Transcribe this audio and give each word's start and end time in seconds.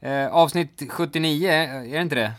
Eh, 0.00 0.26
avsnitt 0.34 0.82
79, 0.88 1.48
är 1.50 1.92
det 1.92 2.02
inte 2.02 2.14
det? 2.14 2.32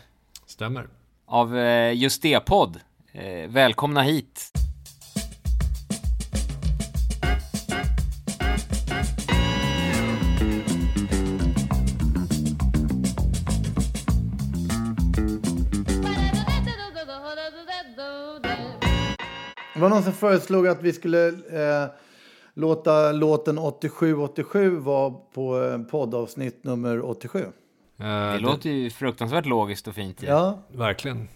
Stämmer. 0.46 0.88
Av 1.26 1.58
eh, 1.58 1.92
just 1.94 2.22
det 2.22 2.40
podd. 2.40 2.80
Eh, 3.12 3.50
välkomna 3.50 4.02
hit. 4.02 4.52
Det 19.74 19.80
var 19.80 19.88
någon 19.88 20.02
som 20.02 20.12
föreslog 20.12 20.68
att 20.68 20.82
vi 20.82 20.92
skulle 20.92 21.28
eh, 21.28 21.88
låta 22.54 23.12
låten 23.12 23.58
8787 23.58 24.76
vara 24.76 25.10
på 25.10 25.62
eh, 25.64 25.78
poddavsnitt 25.82 26.64
nummer 26.64 27.04
87. 27.04 27.38
Eh, 27.38 27.46
Det 28.32 28.38
låter 28.38 28.70
ju 28.70 28.90
fruktansvärt 28.90 29.46
logiskt 29.46 29.88
och 29.88 29.94
fint. 29.94 30.22
Ja, 30.22 30.58
Verkligen. 30.72 31.28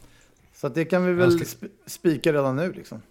så 0.54 0.66
att 0.66 0.74
det 0.74 0.84
kan 0.84 1.06
vi 1.06 1.12
väl 1.12 1.38
spika 1.86 2.32
redan 2.32 2.56
nu 2.56 2.72
liksom. 2.72 3.02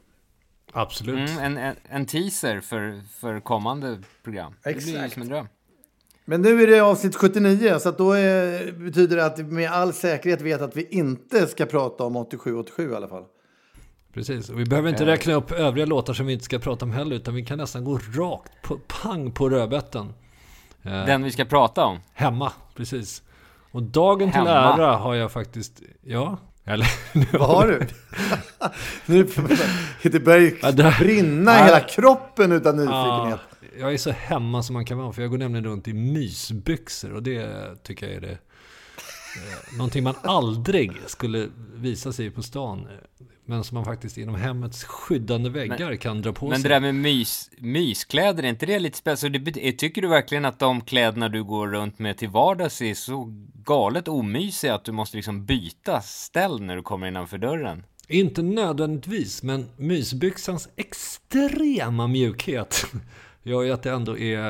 Absolut. 0.72 1.30
Mm, 1.30 1.44
en, 1.44 1.58
en, 1.58 1.76
en 1.90 2.06
teaser 2.06 2.60
för, 2.62 3.02
för 3.20 3.40
kommande 3.40 4.00
program. 4.24 4.54
Det 4.64 4.70
blir 4.74 4.96
Exakt. 4.96 5.14
som 5.14 5.22
en 5.22 5.28
dröm. 5.28 5.48
Men 6.26 6.42
nu 6.42 6.64
är 6.64 6.68
det 6.68 6.80
avsnitt 6.80 7.16
79, 7.16 7.80
så 7.80 7.90
att 7.90 7.98
då 7.98 8.12
är, 8.12 8.72
betyder 8.72 9.18
det 9.18 9.26
att 9.26 9.40
vi 9.40 9.44
med 9.44 9.72
all 9.72 9.94
säkerhet 9.94 10.42
vet 10.42 10.62
att 10.62 10.78
vi 10.78 10.88
inte 10.90 11.48
ska 11.48 11.66
prata 11.66 12.04
om 12.04 12.16
8787 12.16 12.92
i 12.92 12.96
alla 12.96 13.08
fall. 13.08 13.24
Precis. 14.14 14.50
Och 14.50 14.60
vi 14.60 14.66
behöver 14.66 14.90
inte 14.90 15.06
räkna 15.06 15.34
upp 15.34 15.52
övriga 15.52 15.86
låtar 15.86 16.14
som 16.14 16.26
vi 16.26 16.34
inte 16.34 16.46
ska 16.46 16.60
prata 16.60 16.86
om 16.86 16.92
heller, 16.92 17.16
utan 17.16 17.36
vi 17.36 17.46
kan 17.46 17.58
nästan 17.58 17.84
gå 17.84 18.00
rakt 18.14 18.52
på 18.64 18.78
pang 18.88 19.32
på 19.32 19.50
rödbetan. 19.50 20.14
Eh, 20.84 20.92
Den 21.06 21.24
vi 21.24 21.32
ska 21.32 21.46
prata 21.46 21.86
om. 21.86 22.00
Hemma, 22.14 22.52
precis. 22.76 23.24
Och 23.72 23.84
dagen 23.84 24.32
till 24.32 24.38
Hemma. 24.42 24.50
ära 24.78 24.96
har 24.96 25.16
jag 25.16 25.32
faktiskt, 25.32 25.82
ja, 26.02 26.38
eller 26.66 26.88
nu 27.14 27.26
Vad 27.32 27.48
har 27.50 27.68
du? 27.68 27.88
nu 29.06 29.28
det 30.12 30.20
börjar 30.20 30.52
Ja, 30.62 30.72
det- 30.72 30.96
brinna 31.00 31.60
i 31.60 31.64
hela 31.64 31.80
kroppen 31.80 32.52
utan 32.52 32.78
Ja, 32.80 32.84
nyfikenhet. 32.84 33.40
jag 33.80 33.94
är 33.94 33.98
så 33.98 34.12
hemma 34.12 34.64
som 34.64 34.74
man 34.74 34.86
kan 34.86 34.98
vara, 34.98 35.14
för 35.14 35.22
jag 35.22 35.32
går 35.32 35.38
nämligen 35.38 35.66
runt 35.66 35.88
i 35.88 35.94
mysbyxor 35.94 37.14
och 37.14 37.24
det 37.24 37.50
tycker 37.84 38.06
jag 38.08 38.16
är 38.16 38.22
det 38.22 38.32
eh, 38.32 39.78
någonting 39.78 40.04
man 40.04 40.16
aldrig 40.24 40.92
skulle 41.08 41.48
visa 41.76 42.14
sig 42.14 42.30
på 42.32 42.44
stan. 42.44 42.88
Eh, 43.46 43.50
Men 43.50 43.64
som 43.64 43.76
man 43.76 43.86
faktiskt 43.86 44.18
inom 44.18 44.36
hemmets 44.36 44.84
skyddande 44.84 45.50
väggar 45.50 45.96
kan 45.96 46.22
dra 46.22 46.34
på 46.34 46.48
Men 46.50 46.60
sig. 46.60 46.70
det 46.70 46.76
där 46.76 46.80
med 46.82 46.96
mys, 46.96 47.50
myskläder, 47.58 48.44
är 48.44 48.48
inte 48.48 48.66
det 48.66 48.80
lite 48.80 49.00
bet- 49.40 49.78
Tycker 49.78 50.02
du 50.02 50.08
verkligen 50.08 50.46
att 50.46 50.60
de 50.60 50.82
kläderna 50.82 51.30
du 51.30 51.44
går 51.44 51.68
runt 51.68 52.00
med 52.00 52.18
till 52.18 52.30
vardags 52.30 52.82
är 52.82 52.94
så 52.94 53.34
galet 53.66 54.08
omysiga 54.08 54.76
att 54.76 54.86
du 54.86 54.92
måste 54.92 55.18
liksom 55.18 55.46
byta 55.46 56.02
ställ 56.02 56.62
när 56.62 56.76
du 56.76 56.82
kommer 56.82 57.08
innanför 57.08 57.38
dörren? 57.38 57.84
Inte 58.08 58.42
nödvändigtvis, 58.42 59.44
men 59.44 59.66
mysbyxans 59.78 60.70
extrema 60.76 62.08
mjukhet 62.08 62.86
gör 63.44 63.62
ju 63.64 63.72
att 63.72 63.84
det 63.84 63.92
ändå 63.92 64.18
är... 64.18 64.42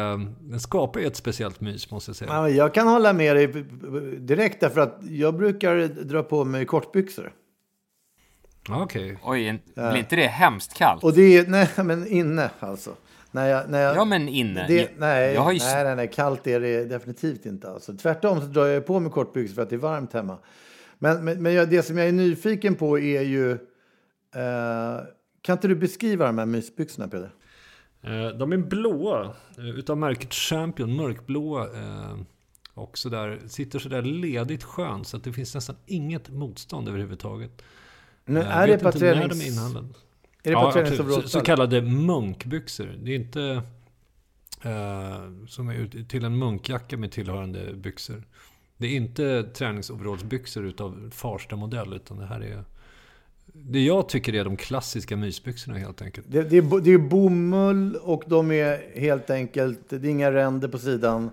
Den 0.50 0.60
skapar 0.60 1.00
ju 1.00 1.06
ett 1.06 1.16
speciellt 1.16 1.62
mys, 1.62 1.92
måste 1.92 2.10
jag 2.10 2.16
säga. 2.16 2.34
Ja, 2.34 2.42
men 2.42 2.56
jag 2.56 2.74
kan 2.74 2.88
hålla 2.88 3.14
med 3.14 3.36
dig 3.36 3.48
direkt 4.20 4.60
därför 4.60 4.82
att 4.82 5.00
jag 5.10 5.38
brukar 5.38 5.88
dra 6.04 6.24
på 6.24 6.46
mig 6.46 6.66
kortbyxor. 6.66 7.32
Okej. 8.70 9.18
Oj, 9.24 9.48
en, 9.48 9.60
blir 9.76 9.98
inte 9.98 10.16
det 10.16 10.28
hemskt 10.28 10.74
kallt? 10.74 11.04
Och 11.04 11.14
det 11.14 11.38
är, 11.38 11.48
nej 11.48 11.70
men 11.84 12.08
inne 12.08 12.50
alltså. 12.60 12.96
När 13.32 13.48
jag, 13.48 13.70
när 13.70 13.80
jag, 13.82 13.96
Ja, 13.96 14.06
men 14.06 14.30
inne. 14.30 14.68
Det, 14.68 14.74
Jag- 14.76 14.88
nej, 14.98 15.34
jag 15.34 15.42
har 15.42 15.52
ju 15.52 15.60
nej, 15.60 15.84
nej, 15.84 15.96
nej, 15.96 16.12
kallt 16.14 16.48
är 16.48 16.60
det 16.60 16.86
definitivt 16.86 17.46
inte. 17.46 17.70
Alltså. 17.70 17.94
Tvärtom 17.94 18.40
så 18.42 18.46
drar 18.48 18.66
jag 18.66 18.86
på 18.86 19.00
mig 19.00 19.12
kortbyxor 19.12 19.56
för 19.56 19.62
att 19.62 19.70
det 19.70 19.76
är 19.76 19.78
varmt 19.78 20.14
hemma. 20.14 20.38
Men, 21.00 21.26
men, 21.26 21.42
men 21.44 21.54
jag, 21.54 21.70
det 21.70 21.84
som 21.84 21.98
jag 21.98 22.08
är 22.08 22.12
nyfiken 22.12 22.76
på 22.76 23.00
är 23.00 23.22
ju... 23.22 23.52
Eh, 24.36 25.00
kan 25.42 25.54
inte 25.58 25.68
du 25.68 25.76
beskriva 25.76 26.26
de 26.26 26.38
här 26.38 26.46
mysbyxorna, 26.46 27.08
Peder? 27.08 27.32
Eh, 28.02 28.38
De 28.38 28.54
är 28.54 28.58
blåa, 28.58 29.24
eh, 29.58 29.66
utav 29.80 29.98
märket 29.98 30.34
Champion, 30.34 30.96
mörkblåa. 30.96 31.64
eh, 31.64 32.16
Och 32.74 32.98
sådär, 32.98 33.40
sitter 33.48 33.80
sådär 33.80 34.02
ledigt 34.02 34.64
skönt 34.64 35.08
så 35.08 35.18
att 35.18 35.24
det 35.24 35.34
finns 35.34 35.56
nästan 35.56 35.76
inget 35.86 36.30
motstånd 36.30 36.88
överhuvudtaget. 36.88 37.62
Nu, 38.26 38.40
Jag 38.40 38.48
är 38.48 38.68
det 38.68 38.74
vet 38.74 38.82
på 38.84 38.88
inte 38.90 39.00
när 39.16 39.28
de 39.28 39.42
är 39.42 39.48
inhandlade. 39.48 39.88
Är 40.44 40.52
det 40.52 40.58
absolut. 40.58 40.86
träningsområdet? 40.86 41.24
så, 41.24 41.40
så 41.40 41.46
kallade 41.46 41.82
munkbyxor. 41.82 42.96
Det 43.04 43.12
är 43.12 43.16
inte 43.16 43.62
eh, 44.64 45.46
som 45.48 45.70
är 45.70 45.74
ut- 45.74 46.10
till 46.10 46.26
en 46.26 46.38
munkjacka 46.38 46.98
med 46.98 47.12
tillhörande 47.12 47.74
byxor. 47.74 48.24
Det 48.78 48.88
är 48.88 48.96
inte 48.96 49.44
träningsoverallsbyxor 49.44 50.66
utav 50.66 51.10
Farsta-modell, 51.14 51.94
utan 51.94 52.18
det 52.18 52.26
här 52.26 52.42
är... 52.42 52.64
Det 53.46 53.80
jag 53.80 54.10
tycker 54.10 54.34
är 54.36 54.44
de 54.46 54.58
klassiska 54.58 55.18
mysbyxorna 55.18 55.78
helt 55.78 56.02
enkelt. 56.02 56.28
Det, 56.30 56.44
det, 56.44 56.58
är, 56.58 56.82
det 56.82 56.92
är 56.92 56.98
bomull 56.98 57.96
och 57.96 58.24
de 58.28 58.52
är 58.52 59.00
helt 59.00 59.30
enkelt... 59.30 59.80
Det 59.90 59.96
är 59.96 60.06
inga 60.06 60.32
ränder 60.32 60.68
på 60.68 60.78
sidan. 60.78 61.30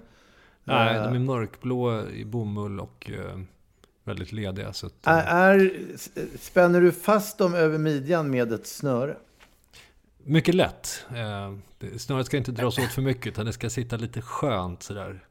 Nej, 0.65 0.97
Eh, 0.97 1.05
de 1.05 1.15
är 1.15 1.19
mörkblå 1.19 2.07
i 2.09 2.25
bomull 2.25 2.81
och 2.81 3.11
eh, 3.11 3.41
väldigt 4.11 4.33
lediga. 4.33 4.73
Så 4.73 4.87
att, 4.87 4.93
är, 5.03 5.57
eh, 5.57 5.65
är, 5.65 6.39
spänner 6.39 6.81
du 6.81 6.93
fast 6.93 7.39
dem 7.39 7.55
över 7.55 7.79
midjan 7.79 8.31
med 8.31 8.53
ett 8.53 8.67
snöre? 8.67 9.17
mycket 10.25 10.55
lätt. 10.55 11.05
Eh, 11.17 11.53
snöret 11.99 12.27
ska 12.27 12.37
inte 12.37 12.53
dras 12.53 12.79
åt 12.79 12.93
för 12.93 13.03
mycket, 13.03 13.27
utan 13.27 13.47
det 13.47 13.53
ska 13.53 13.71
sitta 13.71 13.97
lite 13.97 14.23
skönt 14.23 14.83
sådär. 14.83 15.25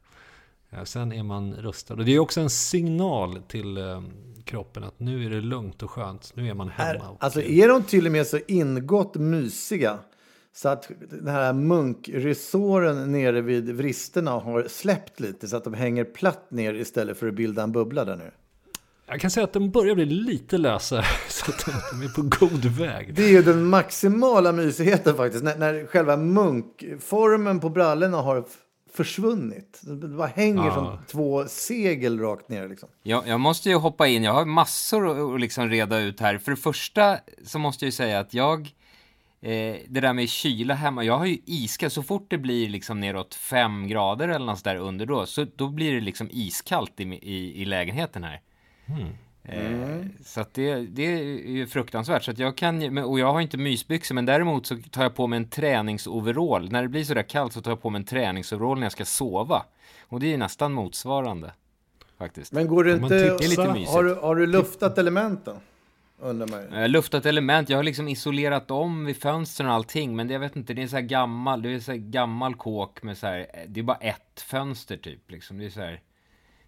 Eh, 0.70 0.84
sen 0.84 1.12
är 1.12 1.24
man 1.24 1.54
rustad. 1.54 1.94
Och 1.94 2.06
det 2.06 2.16
är 2.16 2.20
också 2.20 2.42
en 2.42 2.50
signal 2.50 3.42
till 3.48 3.78
eh, 3.78 4.04
kroppen 4.44 4.84
att 4.84 5.00
nu 5.00 5.26
är 5.26 5.30
det 5.30 5.42
lugnt 5.42 5.84
och 5.84 5.92
skönt. 5.92 6.32
Nu 6.36 6.50
är 6.50 6.54
man 6.54 6.70
hemma. 6.70 6.90
Är, 6.90 7.18
alltså 7.20 7.42
är 7.42 7.68
de 7.68 7.84
till 7.84 8.06
och 8.06 8.12
med 8.12 8.28
så 8.28 8.40
ingått 8.48 9.16
mysiga 9.16 10.00
så 10.54 10.70
att 10.70 10.92
den 11.10 11.28
här 11.28 11.54
munkresåren 11.54 13.12
nere 13.12 13.42
vid 13.42 13.76
vristerna 13.76 14.32
har 14.32 14.68
släppt 14.68 15.20
lite 15.20 15.48
så 15.48 15.58
att 15.58 15.64
de 15.64 15.74
hänger 15.74 16.04
platt 16.04 16.52
ner 16.52 16.74
istället 16.74 17.18
för 17.18 17.28
att 17.28 17.34
bilda 17.34 17.64
en 17.64 17.72
bubbla 17.72 18.06
där 18.06 18.16
nere. 18.16 18.32
Jag 19.10 19.22
kan 19.22 19.32
säga 19.32 19.44
att 19.44 19.54
de 19.54 19.72
börjar 19.72 19.96
bli 19.96 20.06
lite 20.06 20.58
lösa, 20.58 21.04
så 21.30 21.52
att 21.52 21.66
de, 21.66 22.02
är 22.06 22.10
på 22.10 22.22
god 22.46 22.66
väg. 22.66 23.14
Det 23.14 23.24
är 23.24 23.30
ju 23.30 23.42
den 23.42 23.64
maximala 23.66 24.52
mysigheten 24.52 25.16
faktiskt, 25.16 25.44
när, 25.44 25.58
när 25.58 25.86
själva 25.88 26.18
munkformen 26.18 27.60
på 27.60 27.70
brallorna 27.70 28.18
har 28.18 28.46
försvunnit. 28.94 29.80
Det 29.82 30.08
bara 30.08 30.28
hänger 30.28 30.66
Ja. 30.66 30.74
som 30.74 30.98
två 31.08 31.46
segel 31.48 32.20
rakt 32.20 32.50
ner 32.50 32.68
liksom. 32.70 32.90
Jag, 33.04 33.28
jag 33.28 33.40
måste 33.40 33.70
ju 33.70 33.76
hoppa 33.76 34.08
in, 34.08 34.24
jag 34.24 34.34
har 34.34 34.46
massor 34.46 35.10
att 35.12 35.34
att 35.36 35.42
liksom 35.42 35.70
reda 35.70 36.00
ut 36.00 36.20
här. 36.20 36.38
För 36.38 36.52
det 36.52 36.58
första 36.58 37.18
så 37.46 37.60
måste 37.60 37.86
jag 37.86 37.88
ju 37.88 37.92
säga 37.92 38.20
att 38.20 38.34
jag, 38.34 38.62
eh, 39.42 39.76
det 39.88 40.02
där 40.02 40.14
med 40.14 40.30
kyla 40.30 40.74
hemma, 40.74 41.04
jag 41.04 41.18
har 41.18 41.26
ju 41.26 41.38
iskallt, 41.46 41.94
så 41.94 42.04
fort 42.04 42.26
det 42.30 42.38
blir 42.38 42.70
liksom 42.70 43.00
neråt 43.00 43.36
fem 43.36 43.88
grader 43.88 44.28
eller 44.30 44.46
något 44.46 44.64
där 44.64 44.76
under 44.76 45.06
då, 45.06 45.26
så 45.26 45.46
då 45.56 45.68
blir 45.70 45.94
det 45.94 46.02
liksom 46.02 46.30
iskallt 46.32 47.00
i, 47.00 47.04
i, 47.04 47.62
i 47.62 47.66
lägenheten 47.66 48.24
här. 48.24 48.42
Eh, 49.44 50.06
så 50.26 50.42
att 50.42 50.54
det, 50.54 50.76
det 50.76 51.06
är 51.06 51.24
ju 51.50 51.68
fruktansvärt. 51.68 52.24
Så 52.24 52.32
att 52.32 52.40
jag 52.40 52.58
kan, 52.58 52.98
och 52.98 53.20
jag 53.20 53.34
har 53.34 53.42
inte 53.42 53.58
mysbyxor, 53.58 54.16
men 54.16 54.26
däremot 54.26 54.66
så 54.66 54.78
tar 54.92 55.04
jag 55.04 55.16
på 55.16 55.28
mig 55.28 55.38
en 55.38 55.50
träningsoverall. 55.50 56.72
När 56.72 56.82
det 56.82 56.88
blir 56.88 57.04
sådär 57.04 57.24
kallt 57.24 57.54
så 57.54 57.62
tar 57.62 57.72
jag 57.72 57.82
på 57.82 57.90
mig 57.90 58.00
en 58.00 58.06
träningsoverall 58.06 58.78
när 58.78 58.86
jag 58.86 58.92
ska 58.92 59.06
sova. 59.06 59.66
Och 60.02 60.20
det 60.20 60.26
är 60.26 60.32
ju 60.32 60.38
nästan 60.38 60.74
motsvarande. 60.74 61.52
Faktiskt. 62.18 62.52
Men 62.52 62.68
går 62.68 62.84
det 62.84 62.94
inte... 62.94 63.16
Det 63.16 63.26
är 63.26 63.50
lite 63.50 63.74
mysigt. 63.74 63.92
Har 63.92 64.04
du, 64.04 64.14
har 64.14 64.36
du 64.36 64.48
luftat 64.48 64.98
elementen? 64.98 65.56
Undrar. 66.22 66.68
Jag 66.72 66.82
har 66.82 66.88
luftat 66.88 67.26
element, 67.26 67.70
jag 67.70 67.78
har 67.78 67.84
liksom 67.84 68.08
isolerat 68.08 68.72
om 68.72 69.06
vid 69.06 69.18
fönstren 69.18 69.70
och 69.70 69.76
allting, 69.76 70.16
men 70.16 70.28
det, 70.28 70.34
jag 70.34 70.40
vet 70.40 70.56
inte, 70.56 70.74
det 70.74 70.84
är 70.84 70.88
så 70.88 70.96
här 70.96 71.04
gammal, 71.04 71.62
det 71.62 71.70
är 71.70 71.80
så 71.80 71.92
här 71.92 72.00
gammal 72.00 72.56
kåk 72.56 73.04
med 73.04 73.18
så 73.18 73.28
här, 73.28 73.48
det 73.68 73.80
är 73.80 73.84
bara 73.84 73.98
ett 73.98 74.42
fönster 74.42 74.98
typ 74.98 75.32
liksom. 75.32 75.58
Det 75.58 75.66
är 75.66 75.70
så 75.70 75.80
här, 75.80 76.02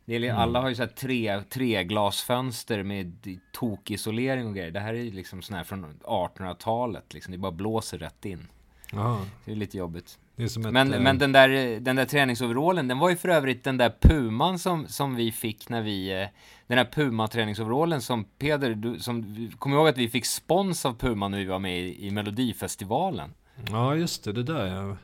det 0.05 0.15
är, 0.15 0.33
alla 0.33 0.61
har 0.61 0.69
ju 0.69 0.75
så 0.75 0.81
här 0.81 0.89
tre, 0.89 1.41
tre 1.49 1.83
glasfönster 1.83 2.83
med 2.83 3.37
tokisolering 3.51 4.47
och 4.47 4.55
grejer. 4.55 4.71
Det 4.71 4.79
här 4.79 4.93
är 4.93 4.97
ju 5.03 5.11
liksom 5.11 5.41
sån 5.41 5.55
här 5.55 5.63
från 5.63 5.85
1800-talet 6.03 7.13
liksom, 7.13 7.31
det 7.31 7.37
bara 7.37 7.51
blåser 7.51 7.97
rätt 7.97 8.25
in. 8.25 8.47
Ja, 8.93 9.21
Det 9.45 9.51
är 9.51 9.55
lite 9.55 9.77
jobbigt. 9.77 10.17
ett, 10.37 10.57
Men, 10.57 10.89
men 10.89 11.17
den 11.17 11.31
där, 11.31 11.79
den 11.79 11.95
där 11.95 12.05
träningsoverallen, 12.05 12.87
den 12.87 12.99
var 12.99 13.09
ju 13.09 13.15
för 13.15 13.29
övrigt 13.29 13.63
den 13.63 13.77
där 13.77 13.93
puman 14.01 14.59
som, 14.59 14.87
som 14.87 15.15
vi 15.15 15.31
fick 15.31 15.69
när 15.69 15.81
vi... 15.81 16.21
eh, 16.21 16.27
Den 16.67 16.77
där 16.77 16.85
Puma-träningsoverallen 16.85 18.01
som 18.01 18.23
Peder, 18.23 18.73
du, 18.75 18.99
som, 18.99 19.49
kommer 19.59 19.75
ihåg 19.77 19.87
att 19.87 19.97
vi 19.97 20.09
fick 20.09 20.25
spons 20.25 20.85
av 20.85 20.93
Puma 20.99 21.27
när 21.27 21.37
vi 21.37 21.45
var 21.45 21.59
med 21.59 21.79
i, 21.79 22.07
i 22.07 22.11
Melodifestivalen? 22.11 23.33
Ja, 23.71 23.95
just 23.95 24.23
det. 24.23 24.31
Det 24.33 24.43
där 24.43 24.65
ja. 24.67 24.97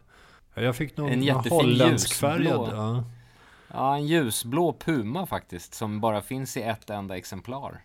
Ja, 0.54 0.62
Jag 0.62 0.76
fick 0.76 0.98
någon 0.98 1.12
En 1.12 1.24
jättefin 1.24 1.52
holländskfärgad. 1.52 2.44
ljusblå. 2.44 2.70
Ja. 2.72 3.04
Ja, 3.74 3.96
en 3.96 4.08
ljusblå 4.08 4.74
Puma 4.80 5.25
faktiskt, 5.25 5.74
som 5.74 6.00
bara 6.02 6.22
finns 6.22 6.58
i 6.58 6.62
ett 6.62 6.90
enda 6.90 7.18
exemplar. 7.18 7.84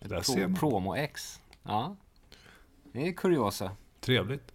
Det 0.00 0.08
där 0.08 0.20
ser 0.20 0.40
man. 0.48 0.54
Promo 0.54 0.94
X. 0.96 1.40
Ja. 1.62 1.96
Det 2.92 3.08
är 3.08 3.12
kuriosa. 3.12 3.70
Trevligt. 4.00 4.52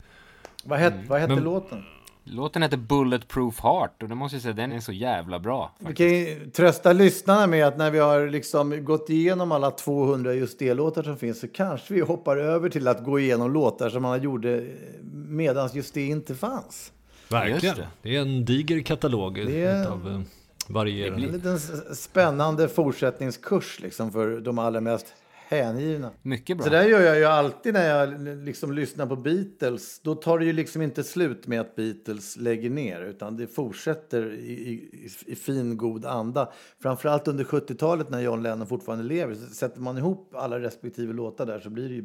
Vad, 0.64 0.80
het, 0.80 0.94
vad 1.08 1.20
hette 1.20 1.36
Men- 1.36 1.44
låten? 1.44 1.84
Låten 2.30 2.62
heter 2.62 2.78
Bulletproof 2.78 3.60
Heart 3.60 4.04
och 4.04 4.10
det 4.10 4.16
måste 4.16 4.36
jag 4.36 4.42
säga, 4.42 4.54
den 4.54 4.72
är 4.72 4.80
så 4.80 4.92
jävla 4.92 5.40
bra. 5.40 5.72
Vi 5.80 5.96
kan 5.96 6.06
ju 6.08 6.50
trösta 6.50 6.94
lyssnarna 6.94 7.48
med 7.48 7.68
att 7.68 7.78
när 7.78 7.92
vi 7.92 8.00
har 8.00 8.28
liksom 8.28 8.86
gått 8.86 9.10
igenom 9.10 9.52
alla 9.52 9.72
200 9.72 10.34
just 10.34 10.60
det-låtar 10.60 11.04
som 11.04 11.18
finns 11.18 11.40
så 11.40 11.48
kanske 11.48 11.94
vi 11.94 12.02
hoppar 12.02 12.38
över 12.38 12.70
till 12.70 12.88
att 12.88 13.04
gå 13.04 13.20
igenom 13.20 13.54
låtar 13.54 13.90
som 13.90 14.02
man 14.02 14.22
gjorde 14.24 14.68
medan 15.14 15.70
just 15.74 15.94
det 15.94 16.06
inte 16.08 16.36
fanns. 16.36 16.92
Verkligen. 17.30 17.60
Just 17.64 17.76
Det. 17.76 17.88
det. 18.02 18.16
är 18.16 18.22
en 18.22 18.46
diger 18.46 18.82
katalog 18.82 19.36
Det 19.36 19.64
är- 19.66 19.88
av 19.88 20.08
eh, 20.08 20.20
varierande. 20.70 21.28
En 21.28 21.32
liten 21.32 21.60
spännande 21.96 22.68
fortsättningskurs 22.68 23.80
liksom 23.80 24.12
för 24.12 24.40
de 24.40 24.60
allra 24.60 24.82
mest 24.82 25.14
hängivna. 25.48 26.12
Mycket 26.22 26.58
bra. 26.58 26.64
Så 26.64 26.70
där 26.70 26.84
gör 26.84 27.02
jag 27.02 27.18
ju 27.18 27.26
alltid 27.26 27.74
när 27.74 27.90
jag 27.90 28.22
liksom 28.46 28.74
lyssnar 28.74 29.06
på 29.06 29.16
Beatles. 29.16 30.00
Då 30.00 30.16
tar 30.16 30.40
det 30.40 30.46
ju 30.46 30.54
liksom 30.54 30.82
inte 30.82 31.04
slut 31.04 31.48
med 31.48 31.62
att 31.62 31.76
Beatles 31.76 32.38
lägger 32.38 32.70
ner 32.70 33.02
utan 33.02 33.38
det 33.38 33.48
fortsätter 33.48 34.34
i, 34.34 34.52
i, 34.52 35.10
i 35.26 35.36
fin 35.36 35.78
god 35.78 36.06
anda. 36.06 36.52
Framförallt 36.80 37.28
under 37.28 37.44
70-talet 37.44 38.10
när 38.10 38.22
John 38.22 38.44
Lennon 38.44 38.68
fortfarande 38.68 39.06
lever. 39.06 39.36
Så 39.36 39.54
sätter 39.54 39.82
man 39.82 39.98
ihop 39.98 40.36
alla 40.36 40.60
respektive 40.60 41.14
låtar 41.14 41.46
där 41.46 41.60
så 41.60 41.70
blir 41.70 41.90
det 41.90 41.96
ju 41.96 42.02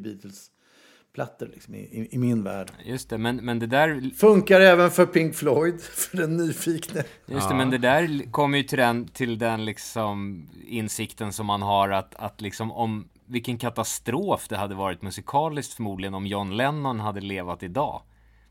Beatles-plattor 1.13 1.47
liksom, 1.53 1.75
i, 1.75 2.07
i, 2.11 2.17
min 2.17 2.43
värld. 2.43 2.71
Just 2.85 3.09
det, 3.09 3.17
men, 3.17 3.35
men 3.35 3.59
det 3.59 3.67
där 3.67 4.15
Funkar 4.15 4.61
även 4.61 4.91
för 4.91 5.05
Pink 5.05 5.35
Floyd, 5.35 5.81
för 5.81 6.17
den 6.17 6.37
nyfikne. 6.37 7.03
Just 7.25 7.49
det, 7.49 7.55
men 7.55 7.69
det 7.69 7.77
där 7.77 8.31
kommer 8.31 8.57
ju 8.57 8.63
till 8.63 8.77
den, 8.77 9.07
till 9.07 9.37
den 9.37 9.65
liksom 9.65 10.47
insikten 10.67 11.33
som 11.33 11.45
man 11.45 11.61
har 11.61 11.89
att, 11.89 12.15
att 12.15 12.41
liksom 12.41 12.71
om 12.71 13.09
vilken 13.25 13.57
katastrof 13.57 14.47
det 14.47 14.57
hade 14.57 14.75
varit 14.75 15.01
musikaliskt 15.01 15.73
förmodligen 15.73 16.13
om 16.13 16.27
John 16.27 16.57
Lennon 16.57 16.99
hade 16.99 17.21
levat 17.21 17.63
idag. 17.63 18.01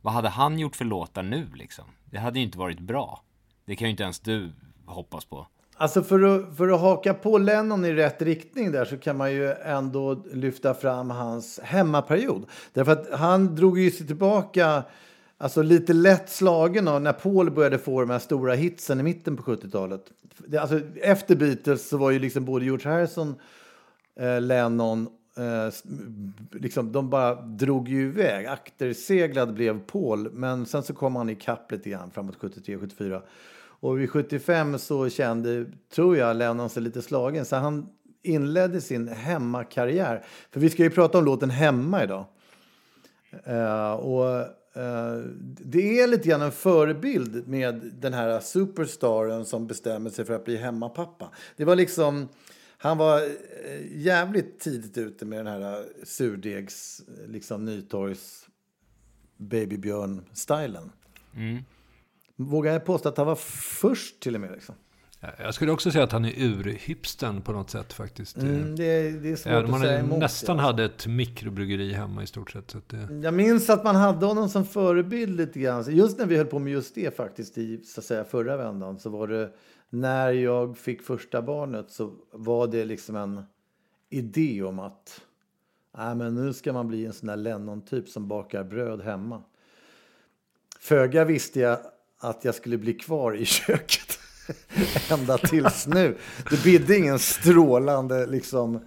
Vad 0.01 0.15
hade 0.15 0.29
han 0.29 0.59
gjort 0.59 0.77
för 0.77 0.85
låtar 0.85 1.23
nu 1.23 1.49
liksom? 1.55 1.85
Det 2.05 2.19
hade 2.19 2.39
ju 2.39 2.45
inte 2.45 2.59
varit 2.59 2.81
bra. 2.81 3.23
Det 3.65 3.77
kan 3.77 3.87
ju 3.87 3.91
inte 3.91 4.03
ens 4.03 4.21
du 4.21 4.53
hoppas 4.87 5.25
på. 5.25 5.47
Alltså 5.83 6.03
för 6.03 6.23
att, 6.23 6.57
för 6.57 6.69
att 6.69 6.81
haka 6.81 7.15
på 7.15 7.39
Lennon 7.39 7.85
i 7.85 7.93
rätt 7.93 8.23
riktning 8.23 8.73
där 8.73 8.85
så 8.85 8.99
kan 8.99 9.17
man 9.17 9.33
ju 9.33 9.53
ändå 9.53 10.25
lyfta 10.33 10.75
fram 10.75 11.11
hans 11.11 11.61
hemmaperiod. 11.63 12.47
Därför 12.73 12.93
att 12.93 13.11
han 13.13 13.55
drog 13.55 13.79
ju 13.79 13.91
sig 13.91 14.07
tillbaka 14.07 14.83
alltså 15.39 15.63
lite 15.63 15.93
lätt 15.93 16.31
slagen 16.31 16.89
av 16.89 17.03
när 17.03 17.13
Paul 17.13 17.51
började 17.51 17.79
få 17.79 18.01
de 18.01 18.11
här 18.11 18.19
stora 18.19 18.55
hitsen 18.55 19.01
i 19.01 19.03
mitten 19.03 19.37
på 19.37 19.43
70-talet. 19.43 20.03
Alltså, 20.61 20.81
efter 21.03 21.37
Beatles 21.37 21.89
så 21.89 21.97
var 21.97 22.11
ju 22.11 22.19
liksom 22.19 22.45
både 22.45 22.65
George 22.65 22.93
Harrison, 22.93 23.35
eh, 24.17 24.41
Lennon, 24.41 25.09
eh, 25.37 25.75
liksom, 26.51 26.93
de 26.93 27.11
bara 27.11 27.35
drog 27.35 27.89
ju 27.89 28.03
iväg. 28.03 28.47
Akterseglad 28.47 29.55
blev 29.55 29.81
Paul, 29.81 30.31
men 30.33 30.67
sen 30.67 30.83
så 30.83 30.95
kom 30.95 31.17
han 31.17 31.31
ikapp 31.31 31.73
lite 31.73 31.91
grann 31.91 32.11
framåt 32.11 32.37
73-74. 32.41 33.23
Och 33.83 34.01
vid 34.01 34.11
75 34.11 34.79
så 34.79 35.09
kände, 35.09 35.67
tror 35.95 36.17
jag, 36.17 36.37
Lennon 36.37 36.71
sig 36.71 36.83
lite 36.83 37.03
slagen. 37.03 37.45
Så 37.45 37.57
han 37.57 37.89
inledde 38.23 38.81
sin 38.81 39.09
hemmakarriär. 39.09 40.25
För 40.51 40.61
vi 40.61 40.71
ska 40.71 40.83
ju 40.83 40.91
prata 40.91 41.19
om 41.19 41.25
låten 41.25 41.51
Hemma 41.51 42.05
idag. 42.05 42.25
Uh, 43.49 43.93
och 43.93 44.41
uh, 44.77 45.25
det 45.61 46.01
är 46.01 46.07
lite 46.07 46.29
grann 46.29 46.43
en 46.43 46.53
förebild 46.53 47.49
med 47.49 47.91
den 47.95 48.13
här 48.13 48.41
superstaren 48.41 49.45
som 49.45 49.67
bestämmer 49.67 50.11
sig 50.11 50.25
för 50.25 50.35
att 50.35 50.45
bli 50.45 50.57
hemmapappa. 50.57 51.31
Det 51.57 51.65
var 51.65 51.77
liksom, 51.77 52.29
han 52.79 52.99
var 52.99 53.21
eh, 53.21 53.29
jävligt 53.93 54.61
tidigt 54.61 54.99
ute 54.99 55.25
med 55.25 55.39
den 55.39 55.47
här 55.47 55.85
surdegs, 56.05 57.03
liksom 57.27 57.65
Nytorgs 57.65 58.47
babybjörn-stilen. 59.37 60.93
Mm. 61.37 61.65
Vågar 62.49 62.73
jag 62.73 62.85
påstå 62.85 63.09
att 63.09 63.17
han 63.17 63.27
var 63.27 63.35
först 63.81 64.21
till 64.21 64.35
och 64.35 64.41
med. 64.41 64.53
Liksom. 64.53 64.75
Jag 65.39 65.55
skulle 65.55 65.73
också 65.73 65.91
säga 65.91 66.05
att 66.05 66.13
han 66.13 66.25
är 66.25 66.33
ur-hipstern 66.37 67.41
på 67.43 67.53
något 67.53 67.71
sätt 67.71 67.93
faktiskt. 67.93 68.37
Mm, 68.37 68.77
det, 68.77 68.85
är- 68.85 69.13
det 69.13 69.31
är 69.33 69.37
svårt 69.37 69.65
om 69.65 69.75
att 69.75 69.81
säga 69.81 69.99
emot. 70.01 70.19
nästan 70.19 70.57
det. 70.57 70.63
hade 70.63 70.85
ett 70.85 71.07
mikrobryggeri 71.07 71.93
hemma 71.93 72.23
i 72.23 72.27
stort 72.27 72.51
sett. 72.51 72.71
Så 72.71 72.79
det, 72.87 73.09
Jag 73.23 73.35
minns 73.35 73.71
att 73.71 73.85
man 73.85 73.97
hade 73.97 74.27
honom 74.27 74.49
som 74.49 74.65
förebild 74.67 75.37
lite 75.37 75.59
grann. 75.61 75.85
Just 75.89 76.19
när 76.19 76.27
vi 76.27 76.37
höll 76.37 76.47
på 76.47 76.59
med 76.59 76.73
just 76.73 76.95
det 76.95 77.17
faktiskt 77.17 77.59
i 77.59 77.85
så 77.85 78.01
att 78.01 78.05
säga, 78.05 78.25
förra 78.25 78.57
vändan 78.57 78.99
så 78.99 79.11
var 79.11 79.29
det 79.29 79.51
när 79.91 80.31
jag 80.33 80.79
fick 80.79 81.03
första 81.03 81.43
barnet 81.43 81.91
så 81.91 82.13
var 82.33 82.67
det 82.67 82.85
liksom 82.85 83.17
en 83.17 83.43
idé 84.11 84.63
om 84.63 84.79
att 84.79 85.21
Nej, 85.99 86.15
men 86.15 86.35
nu 86.35 86.53
ska 86.53 86.73
man 86.73 86.89
bli 86.89 87.07
en 87.07 87.13
sån 87.13 87.27
där 87.27 87.37
Lennon-typ 87.37 88.09
som 88.09 88.29
bakar 88.29 88.65
bröd 88.65 89.01
hemma. 89.03 89.43
Föga 90.81 91.25
visste 91.25 91.61
jag 91.61 91.79
att 92.23 92.45
jag 92.45 92.55
skulle 92.55 92.79
bli 92.79 92.95
kvar 92.95 93.37
i 93.37 93.45
köket 93.45 94.19
ända 95.11 95.39
tills 95.39 95.87
nu. 95.87 96.19
Det 96.51 96.65
bidde 96.65 96.99
ingen 96.99 97.19
strålande 97.19 98.27
liksom... 98.27 98.81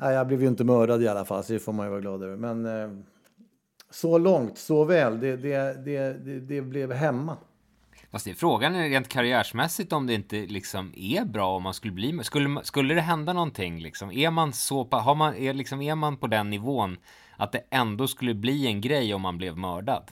Nej, 0.00 0.14
jag 0.14 0.26
blev 0.26 0.42
ju 0.42 0.48
inte 0.48 0.64
mördad 0.64 1.02
i 1.02 1.08
alla 1.08 1.24
fall, 1.24 1.44
så 1.44 1.52
det 1.52 1.58
får 1.58 1.72
man 1.72 1.86
ju 1.86 1.90
vara 1.90 2.00
glad 2.00 2.22
över. 2.22 2.36
Men 2.36 2.66
eh, 2.66 2.98
så 3.90 4.18
långt, 4.18 4.58
så 4.58 4.84
väl. 4.84 5.20
Det, 5.20 5.36
det, 5.36 5.84
det, 5.84 6.24
det, 6.24 6.40
det 6.40 6.62
blev 6.62 6.92
hemma. 6.92 7.36
Fast 8.10 8.24
det 8.24 8.30
är 8.30 8.34
frågan 8.34 8.74
är 8.74 8.88
rent 8.88 9.08
karriärsmässigt 9.08 9.92
om 9.92 10.06
det 10.06 10.14
inte 10.14 10.36
liksom 10.36 10.92
är 10.96 11.24
bra 11.24 11.56
om 11.56 11.62
man 11.62 11.74
skulle 11.74 11.92
bli 11.92 12.20
skulle, 12.22 12.64
skulle 12.64 12.94
det 12.94 13.00
hända 13.00 13.32
någonting 13.32 13.80
liksom? 13.80 14.12
Är 14.12 14.30
man 14.30 14.52
så 14.52 14.88
har 14.90 15.14
man, 15.14 15.34
är, 15.34 15.54
liksom, 15.54 15.82
är 15.82 15.94
man 15.94 16.16
på 16.16 16.26
den 16.26 16.50
nivån 16.50 16.96
att 17.36 17.52
det 17.52 17.62
ändå 17.70 18.06
skulle 18.06 18.34
bli 18.34 18.66
en 18.66 18.80
grej 18.80 19.14
om 19.14 19.22
man 19.22 19.38
blev 19.38 19.56
mördad? 19.56 20.10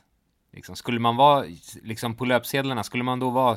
Liksom, 0.57 0.77
skulle 0.77 1.01
man 1.01 1.17
vara, 1.17 1.45
liksom 1.83 2.15
på 2.15 2.25
löpsedlarna, 2.25 2.83
skulle 2.83 3.05
man 3.05 3.21
då 3.21 3.31
vara 3.31 3.57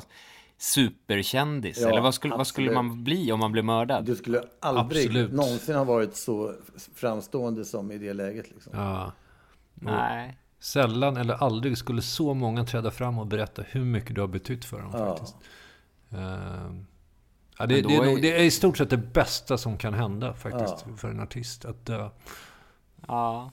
superkändis? 0.58 1.78
Ja, 1.80 1.88
Eller 1.88 2.00
vad 2.00 2.14
skulle, 2.14 2.36
vad 2.36 2.46
skulle 2.46 2.72
man 2.72 3.04
bli 3.04 3.32
om 3.32 3.40
man 3.40 3.52
blev 3.52 3.64
mördad? 3.64 4.04
Du 4.04 4.16
skulle 4.16 4.42
aldrig 4.60 5.04
Absolut. 5.06 5.32
någonsin 5.32 5.74
ha 5.76 5.84
varit 5.84 6.16
så 6.16 6.54
framstående 6.94 7.64
som 7.64 7.92
i 7.92 7.98
det 7.98 8.12
läget. 8.12 8.50
Liksom. 8.50 8.72
ja, 8.76 9.12
Nej. 9.74 10.38
sällan 10.58 11.16
eller 11.16 11.34
aldrig 11.34 11.78
skulle 11.78 12.02
så 12.02 12.34
många 12.34 12.64
träda 12.64 12.90
fram 12.90 13.18
och 13.18 13.26
berätta 13.26 13.62
hur 13.62 13.84
mycket 13.84 14.14
du 14.14 14.20
har 14.20 14.28
betytt 14.28 14.64
för 14.64 14.78
dem. 14.82 14.90
Ja. 14.94 15.06
faktiskt. 15.16 15.36
Ehm, 16.10 16.86
ja, 17.58 17.66
det, 17.66 17.80
det, 17.80 17.94
är 17.96 18.02
är- 18.02 18.06
nog, 18.06 18.22
det 18.22 18.32
är 18.36 18.42
i 18.44 18.50
stort 18.50 18.78
sett 18.78 18.90
det 18.90 18.96
bästa 18.96 19.58
som 19.58 19.78
kan 19.78 19.94
hända 19.94 20.34
faktiskt 20.34 20.84
Ja. 20.88 20.96
för 20.96 21.10
en 21.10 21.20
artist. 21.20 21.64
Att 21.64 21.86
dö. 21.86 22.08
Ja. 23.08 23.50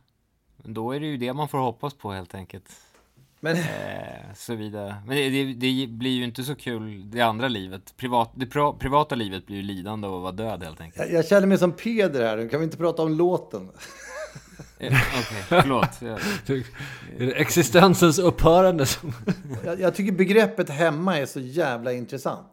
Men 0.57 0.73
Då 0.73 0.91
är 0.91 0.99
det 0.99 1.05
ju 1.05 1.17
det 1.17 1.33
man 1.33 1.47
får 1.47 1.57
hoppas 1.57 1.93
på 1.93 2.11
helt 2.11 2.35
enkelt. 2.35 2.69
Men 3.47 3.57
Eh, 3.57 4.33
så 4.35 4.55
vidare. 4.55 4.95
Men 5.05 5.15
det, 5.17 5.29
det, 5.29 5.53
det 5.53 5.87
blir 5.87 6.11
ju 6.11 6.23
inte 6.23 6.43
så 6.43 6.55
kul 6.55 7.11
det 7.11 7.21
andra 7.21 7.47
livet. 7.47 7.93
Privat, 7.97 8.31
det 8.35 8.45
pra, 8.45 8.73
privata 8.73 9.15
livet 9.15 9.45
blir 9.45 9.57
ju 9.57 9.63
lidande 9.63 10.07
av 10.07 10.15
att 10.15 10.21
vara 10.21 10.31
död 10.31 10.63
helt 10.63 10.81
enkelt. 10.81 11.09
jag, 11.09 11.19
jag 11.19 11.27
känner 11.27 11.47
mig 11.47 11.57
som 11.57 11.71
Peder 11.71 12.25
här. 12.25 12.49
Kan 12.49 12.59
vi 12.59 12.63
inte 12.63 12.77
prata 12.77 13.03
om 13.03 13.13
låten? 13.13 13.69
Eh, 14.79 14.87
Okej, 14.87 15.43
förlåt. 15.47 16.01
Är 16.01 17.25
det 17.25 17.31
existensens 17.31 18.19
upphörande 18.19 18.85
som... 18.85 19.13
Jag, 19.65 19.79
jag 19.79 19.95
tycker 19.95 20.11
begreppet 20.11 20.69
hemma 20.69 21.17
är 21.17 21.25
så 21.25 21.39
jävla 21.39 21.93
intressant. 21.93 22.51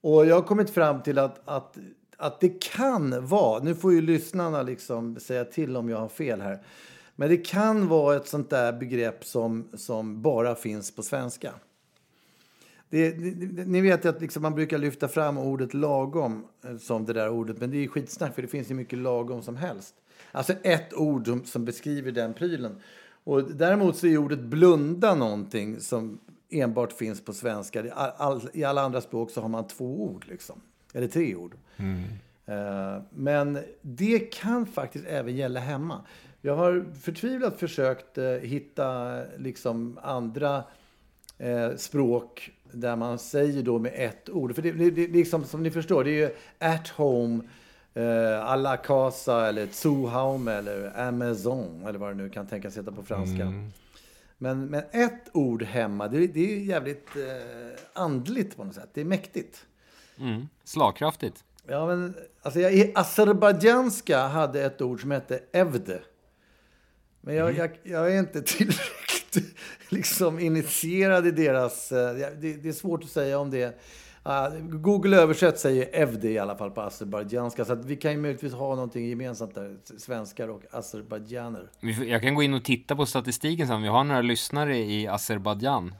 Och 0.00 0.26
jag 0.26 0.34
har 0.34 0.42
kommit 0.42 0.70
fram 0.70 1.02
till 1.02 1.18
att, 1.18 1.48
att 1.48 1.76
att 2.20 2.40
det 2.40 2.62
kan 2.62 3.26
vara, 3.26 3.62
nu 3.62 3.74
får 3.74 3.92
ju 3.92 4.00
lyssnarna 4.00 4.62
liksom 4.62 5.20
säga 5.20 5.44
till 5.44 5.76
om 5.76 5.88
jag 5.88 5.98
har 5.98 6.08
fel 6.08 6.40
här, 6.40 6.58
men 7.20 7.28
det 7.28 7.36
kan 7.36 7.88
vara 7.88 8.16
ett 8.16 8.28
sånt 8.28 8.50
där 8.50 8.72
begrepp 8.72 9.24
som, 9.24 9.68
som 9.74 10.22
bara 10.22 10.54
finns 10.54 10.90
på 10.90 11.02
svenska. 11.02 11.54
Det, 12.88 13.10
det, 13.10 13.64
ni 13.64 13.80
vet 13.80 14.06
att 14.06 14.20
liksom 14.20 14.42
man 14.42 14.54
brukar 14.54 14.78
lyfta 14.78 15.08
fram 15.08 15.38
ordet 15.38 15.74
lagom 15.74 16.46
eh, 16.64 16.76
som 16.76 17.06
det 17.06 17.12
där 17.12 17.28
ordet, 17.28 17.60
men 17.60 17.70
det 17.70 17.84
är 17.84 17.88
skitsnack 17.88 18.34
för 18.34 18.42
det 18.42 18.48
finns 18.48 18.70
ju 18.70 18.74
mycket 18.74 18.98
lagom 18.98 19.42
som 19.42 19.56
helst. 19.56 19.94
Alltså 20.32 20.52
ett 20.62 20.94
ord 20.94 21.26
som, 21.26 21.44
som 21.44 21.64
beskriver 21.64 22.12
den 22.12 22.34
prylen. 22.34 22.76
Och 23.24 23.44
däremot 23.44 23.96
så 23.96 24.06
är 24.06 24.18
ordet 24.18 24.40
blunda 24.40 25.14
någonting 25.14 25.80
som 25.80 26.20
enbart 26.50 26.92
finns 26.92 27.24
på 27.24 27.32
svenska. 27.32 27.86
I, 27.86 27.90
all, 27.94 28.48
I 28.52 28.64
alla 28.64 28.82
andra 28.82 29.00
språk 29.00 29.30
så 29.30 29.40
har 29.40 29.48
man 29.48 29.66
två 29.66 30.04
ord, 30.04 30.24
liksom. 30.28 30.60
eller 30.92 31.08
tre 31.08 31.34
ord. 31.34 31.54
Mm. 31.76 32.02
Uh, 32.48 33.02
men 33.10 33.58
det 33.82 34.18
kan 34.18 34.66
faktiskt 34.66 35.06
även 35.06 35.36
gälla 35.36 35.60
hemma. 35.60 36.04
Jag 36.40 36.56
har 36.56 36.94
förtvivlat 37.00 37.60
försökt 37.60 38.18
uh, 38.18 38.24
hitta 38.24 39.20
liksom, 39.38 39.98
andra 40.02 40.64
uh, 41.40 41.76
språk 41.76 42.52
där 42.72 42.96
man 42.96 43.18
säger 43.18 43.62
då 43.62 43.78
med 43.78 43.92
ett 43.94 44.30
ord. 44.30 44.54
För 44.54 44.62
det, 44.62 44.72
det, 44.72 44.90
det 44.90 45.06
liksom, 45.06 45.44
som 45.44 45.62
ni 45.62 45.70
förstår, 45.70 46.04
det 46.04 46.10
är 46.10 46.28
ju 46.28 46.30
at 46.58 46.88
home, 46.88 47.44
eh, 47.94 48.46
à 48.46 48.56
la 48.56 48.76
casa 48.76 49.48
eller 49.48 49.66
Zuhaume 49.66 50.52
eller 50.52 51.00
Amazon 51.08 51.84
eller 51.86 51.98
vad 51.98 52.10
det 52.10 52.14
nu 52.14 52.30
kan 52.30 52.46
tänkas 52.46 52.78
heta 52.78 52.92
på 52.92 53.02
franska. 53.02 53.42
Mm. 53.42 53.70
Men, 54.38 54.66
men 54.66 54.82
ett 54.92 55.30
ord 55.32 55.62
hemma, 55.62 56.08
det, 56.08 56.26
det 56.26 56.54
är 56.54 56.58
jävligt 56.58 57.16
eh, 57.16 58.02
andligt 58.02 58.56
på 58.56 58.64
något 58.64 58.74
sätt. 58.74 58.90
Det 58.94 59.00
är 59.00 59.04
mäktigt. 59.04 59.66
Mm. 60.18 60.48
Slagkraftigt. 60.64 61.44
Ja, 61.66 61.86
men 61.86 62.14
alltså, 62.42 62.60
jag, 62.60 62.72
i 62.72 62.92
azerbajdzjanska 62.94 64.26
hade 64.26 64.64
ett 64.64 64.80
ord 64.82 65.00
som 65.00 65.10
hette 65.10 65.40
evde. 65.52 66.00
Men 67.20 67.34
jag, 67.34 67.48
mm. 67.48 67.58
jag, 67.60 67.70
jag 67.82 68.14
är 68.14 68.18
inte 68.18 68.42
tillräckligt 68.46 69.56
liksom, 69.88 70.38
initierad 70.38 71.26
i 71.26 71.30
deras... 71.30 71.92
Eh, 71.92 72.14
det, 72.14 72.52
det 72.62 72.68
är 72.68 72.72
svårt 72.72 73.04
att 73.04 73.10
säga 73.10 73.38
om 73.38 73.50
det 73.50 73.80
Uh, 74.26 74.60
Google 74.60 75.16
översätt 75.16 75.58
säger 75.58 75.88
evde 75.92 76.28
i 76.28 76.38
alla 76.38 76.56
fall 76.56 76.70
på 76.70 76.80
azerbajdzjanska. 76.80 77.64
Så 77.64 77.72
att 77.72 77.84
vi 77.84 77.96
kan 77.96 78.12
ju 78.12 78.18
möjligtvis 78.18 78.52
ha 78.52 78.74
någonting 78.74 79.08
gemensamt 79.08 79.54
där, 79.54 79.76
svenskar 79.98 80.48
och 80.48 80.62
azerbajdzjaner. 80.70 81.70
Jag 82.06 82.22
kan 82.22 82.34
gå 82.34 82.42
in 82.42 82.54
och 82.54 82.64
titta 82.64 82.96
på 82.96 83.06
statistiken 83.06 83.66
sen, 83.66 83.82
vi 83.82 83.88
har 83.88 84.04
några 84.04 84.22
lyssnare 84.22 84.78
i 84.78 85.06
Azerbajdzjan. 85.06 85.94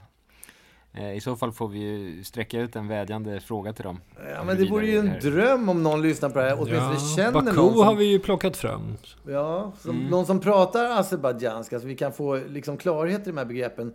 Eh, 0.93 1.13
I 1.15 1.21
så 1.21 1.35
fall 1.35 1.51
får 1.51 1.67
vi 1.67 2.23
sträcka 2.23 2.59
ut 2.59 2.75
en 2.75 2.87
vädjande 2.87 3.39
fråga 3.39 3.73
till 3.73 3.83
dem. 3.83 3.99
Ja, 4.35 4.43
men 4.43 4.57
det 4.57 4.65
vore 4.65 4.85
ju 4.85 4.97
en 4.97 5.19
dröm 5.21 5.69
om 5.69 5.83
någon 5.83 6.01
lyssnar 6.01 6.29
på 6.29 6.39
det 6.39 6.45
här, 6.45 6.55
åtminstone 6.59 6.93
ja, 6.93 7.15
känner 7.15 7.31
Baku 7.31 7.55
någon 7.55 7.73
som... 7.73 7.83
har 7.83 7.95
vi 7.95 8.05
ju 8.05 8.19
plockat 8.19 8.57
fram. 8.57 8.97
Ja, 9.27 9.73
som, 9.79 9.95
mm. 9.95 10.07
någon 10.07 10.25
som 10.25 10.39
pratar 10.39 10.99
azerbajdzjanska, 10.99 11.79
så 11.79 11.87
vi 11.87 11.95
kan 11.95 12.13
få 12.13 12.35
liksom 12.35 12.77
klarhet 12.77 13.21
i 13.21 13.29
de 13.29 13.37
här 13.37 13.45
begreppen. 13.45 13.93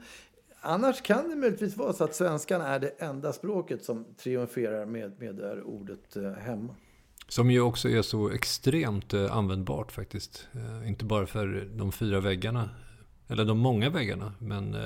Annars 0.61 1.03
kan 1.03 1.29
det 1.29 1.37
möjligtvis 1.37 1.77
vara 1.77 1.93
så 1.93 2.05
att 2.05 2.15
svenskan 2.15 2.61
är 2.61 2.79
det 2.79 2.89
enda 2.99 3.33
språket 3.33 3.85
som 3.85 4.05
triumferar 4.23 4.87
med, 4.87 5.13
med 5.21 5.35
det 5.35 5.47
här 5.47 5.63
ordet 5.63 6.17
eh, 6.17 6.33
hemma. 6.33 6.75
Som 7.29 7.51
ju 7.51 7.61
också 7.61 7.89
är 7.89 8.03
så 8.03 8.31
extremt 8.31 9.15
eh, 9.15 9.37
användbart 9.37 9.93
faktiskt. 9.93 10.49
Inte 10.87 11.05
bara 11.05 11.27
för 11.27 11.69
de 11.75 11.93
fyra 11.93 12.21
väggarna, 12.21 12.71
eller 13.29 13.45
de 13.45 13.59
många 13.59 13.91
väggarna, 13.91 14.33
men 14.39 14.75
eh, 14.75 14.81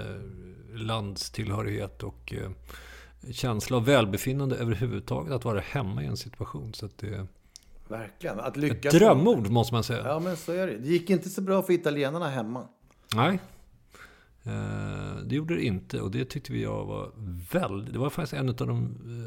landstillhörighet 0.74 2.02
och 2.02 2.34
eh, 2.34 2.50
känsla 3.32 3.76
av 3.76 3.84
välbefinnande 3.84 4.56
överhuvudtaget. 4.56 5.32
Att 5.32 5.44
vara 5.44 5.60
hemma 5.60 6.02
i 6.02 6.06
en 6.06 6.16
situation. 6.16 6.74
Så 6.74 6.88
det, 6.96 7.26
Verkligen. 7.88 8.40
Att 8.40 8.56
lyckas. 8.56 8.94
Ett 8.94 9.00
drömord 9.00 9.50
måste 9.50 9.74
man 9.74 9.84
säga. 9.84 10.08
Ja, 10.08 10.20
men 10.20 10.36
så 10.36 10.52
är 10.52 10.66
det. 10.66 10.78
Det 10.78 10.88
gick 10.88 11.10
inte 11.10 11.28
så 11.28 11.40
bra 11.40 11.62
för 11.62 11.72
italienarna 11.72 12.28
hemma. 12.28 12.66
Nej, 13.14 13.38
Eh, 14.42 15.16
det 15.24 15.34
gjorde 15.34 15.54
det 15.54 15.64
inte 15.64 16.00
och 16.00 16.10
det 16.10 16.24
tyckte 16.24 16.52
vi 16.52 16.62
jag 16.62 16.84
var 16.84 17.10
väldigt... 17.52 17.92
Det 17.92 17.98
var 17.98 18.10
faktiskt 18.10 18.32
en 18.32 18.48
av 18.48 18.54
de 18.54 18.82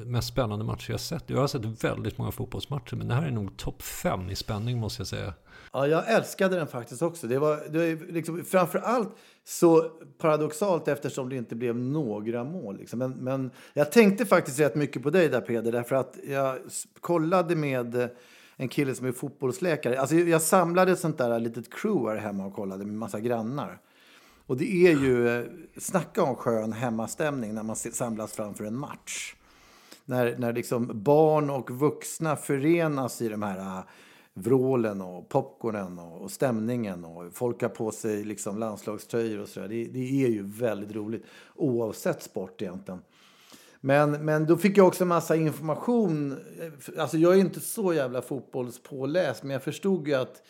mest 0.05 0.27
spännande 0.27 0.65
matcher 0.65 0.91
jag 0.91 0.99
sett. 0.99 1.29
Jag 1.29 1.39
har 1.39 1.47
sett 1.47 1.83
väldigt 1.83 2.17
många 2.17 2.31
fotbollsmatcher 2.31 2.95
men 2.95 3.07
det 3.07 3.15
här 3.15 3.23
är 3.23 3.31
nog 3.31 3.57
topp 3.57 3.81
fem 3.81 4.29
i 4.29 4.35
spänning 4.35 4.79
måste 4.79 4.99
jag 4.99 5.07
säga. 5.07 5.33
Ja, 5.75 5.87
jag 5.87 6.11
älskade 6.11 6.55
den 6.55 6.67
faktiskt 6.67 7.01
också. 7.01 7.27
Det 7.27 7.39
var, 7.39 7.63
det 7.69 7.77
var 7.77 8.13
liksom, 8.13 8.45
framför 8.45 8.79
allt 8.79 9.09
så 9.43 9.89
paradoxalt 10.17 10.87
eftersom 10.87 11.29
det 11.29 11.35
inte 11.35 11.55
blev 11.55 11.75
några 11.75 12.43
mål. 12.43 12.77
Liksom. 12.77 12.99
Men, 12.99 13.11
men 13.11 13.51
jag 13.73 13.91
tänkte 13.91 14.25
faktiskt 14.25 14.59
rätt 14.59 14.75
mycket 14.75 15.03
på 15.03 15.09
dig 15.09 15.29
där 15.29 15.41
Peder, 15.41 15.71
därför 15.71 15.95
att 15.95 16.17
jag 16.27 16.57
kollade 16.99 17.55
med 17.55 18.09
en 18.55 18.67
kille 18.67 18.95
som 18.95 19.07
är 19.07 19.11
fotbollsläkare. 19.11 19.99
Alltså, 19.99 20.15
jag 20.15 20.41
samlade 20.41 20.91
ett 20.91 20.99
sånt 20.99 21.17
där 21.17 21.39
litet 21.39 21.73
crew 21.73 22.09
här 22.09 22.27
hemma 22.27 22.45
och 22.45 22.53
kollade 22.53 22.85
med 22.85 22.95
massa 22.95 23.19
grannar. 23.19 23.79
Och 24.45 24.57
det 24.57 24.87
är 24.87 24.91
ju, 24.91 25.47
snacka 25.77 26.23
om 26.23 26.35
skön 26.35 26.73
hemmastämning 26.73 27.53
när 27.53 27.63
man 27.63 27.75
samlas 27.75 28.33
framför 28.33 28.63
en 28.63 28.77
match. 28.77 29.35
När, 30.05 30.37
när 30.37 30.53
liksom 30.53 31.03
barn 31.03 31.49
och 31.49 31.71
vuxna 31.71 32.35
förenas 32.35 33.21
i 33.21 33.29
de 33.29 33.43
här 33.43 33.83
vrålen 34.33 35.01
och 35.01 35.29
popcornen 35.29 35.99
och, 35.99 36.31
stämningen 36.31 37.05
och 37.05 37.33
folk 37.33 37.61
har 37.61 37.69
på 37.69 37.91
sig 37.91 38.23
liksom 38.23 38.57
landslagströjor 38.57 39.39
och 39.39 39.49
sådär. 39.49 39.67
Det, 39.67 39.83
det 39.83 40.23
är 40.25 40.29
ju 40.29 40.43
väldigt 40.43 40.95
roligt 40.95 41.25
oavsett 41.55 42.23
sport 42.23 42.61
egentligen. 42.61 43.01
Men, 43.81 44.25
men 44.25 44.45
då 44.45 44.57
fick 44.57 44.77
jag 44.77 44.87
också 44.87 45.05
massa 45.05 45.35
information. 45.35 46.39
Alltså 46.97 47.17
jag 47.17 47.33
är 47.33 47.39
inte 47.39 47.59
så 47.59 47.93
jävla 47.93 48.21
fotbollspåläst 48.21 49.43
men 49.43 49.51
jag 49.51 49.63
förstod 49.63 50.07
ju 50.07 50.13
att 50.13 50.41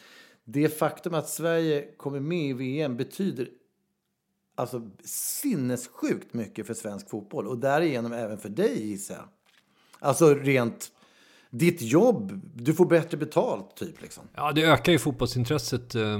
det 0.43 0.69
faktum 0.69 1.13
att 1.13 1.29
Sverige 1.29 1.87
kommer 1.97 2.19
med 2.19 2.49
i 2.49 2.53
VM 2.53 2.97
betyder 2.97 3.47
alltså, 4.55 4.89
sinnessjukt 5.03 6.33
mycket 6.33 6.67
för 6.67 6.73
svensk 6.73 7.09
fotboll 7.09 7.47
och 7.47 7.57
därigenom 7.57 8.13
även 8.13 8.37
för 8.37 8.49
dig 8.49 8.87
gissar 8.87 9.15
jag. 9.15 9.25
Alltså 9.99 10.33
rent 10.33 10.91
ditt 11.53 11.81
jobb, 11.81 12.41
du 12.55 12.73
får 12.73 12.85
bättre 12.85 13.17
betalt 13.17 13.75
typ 13.75 14.01
liksom. 14.01 14.23
Ja, 14.35 14.51
det 14.51 14.63
ökar 14.63 14.91
ju 14.91 14.99
fotbollsintresset 14.99 15.95
eh, 15.95 16.19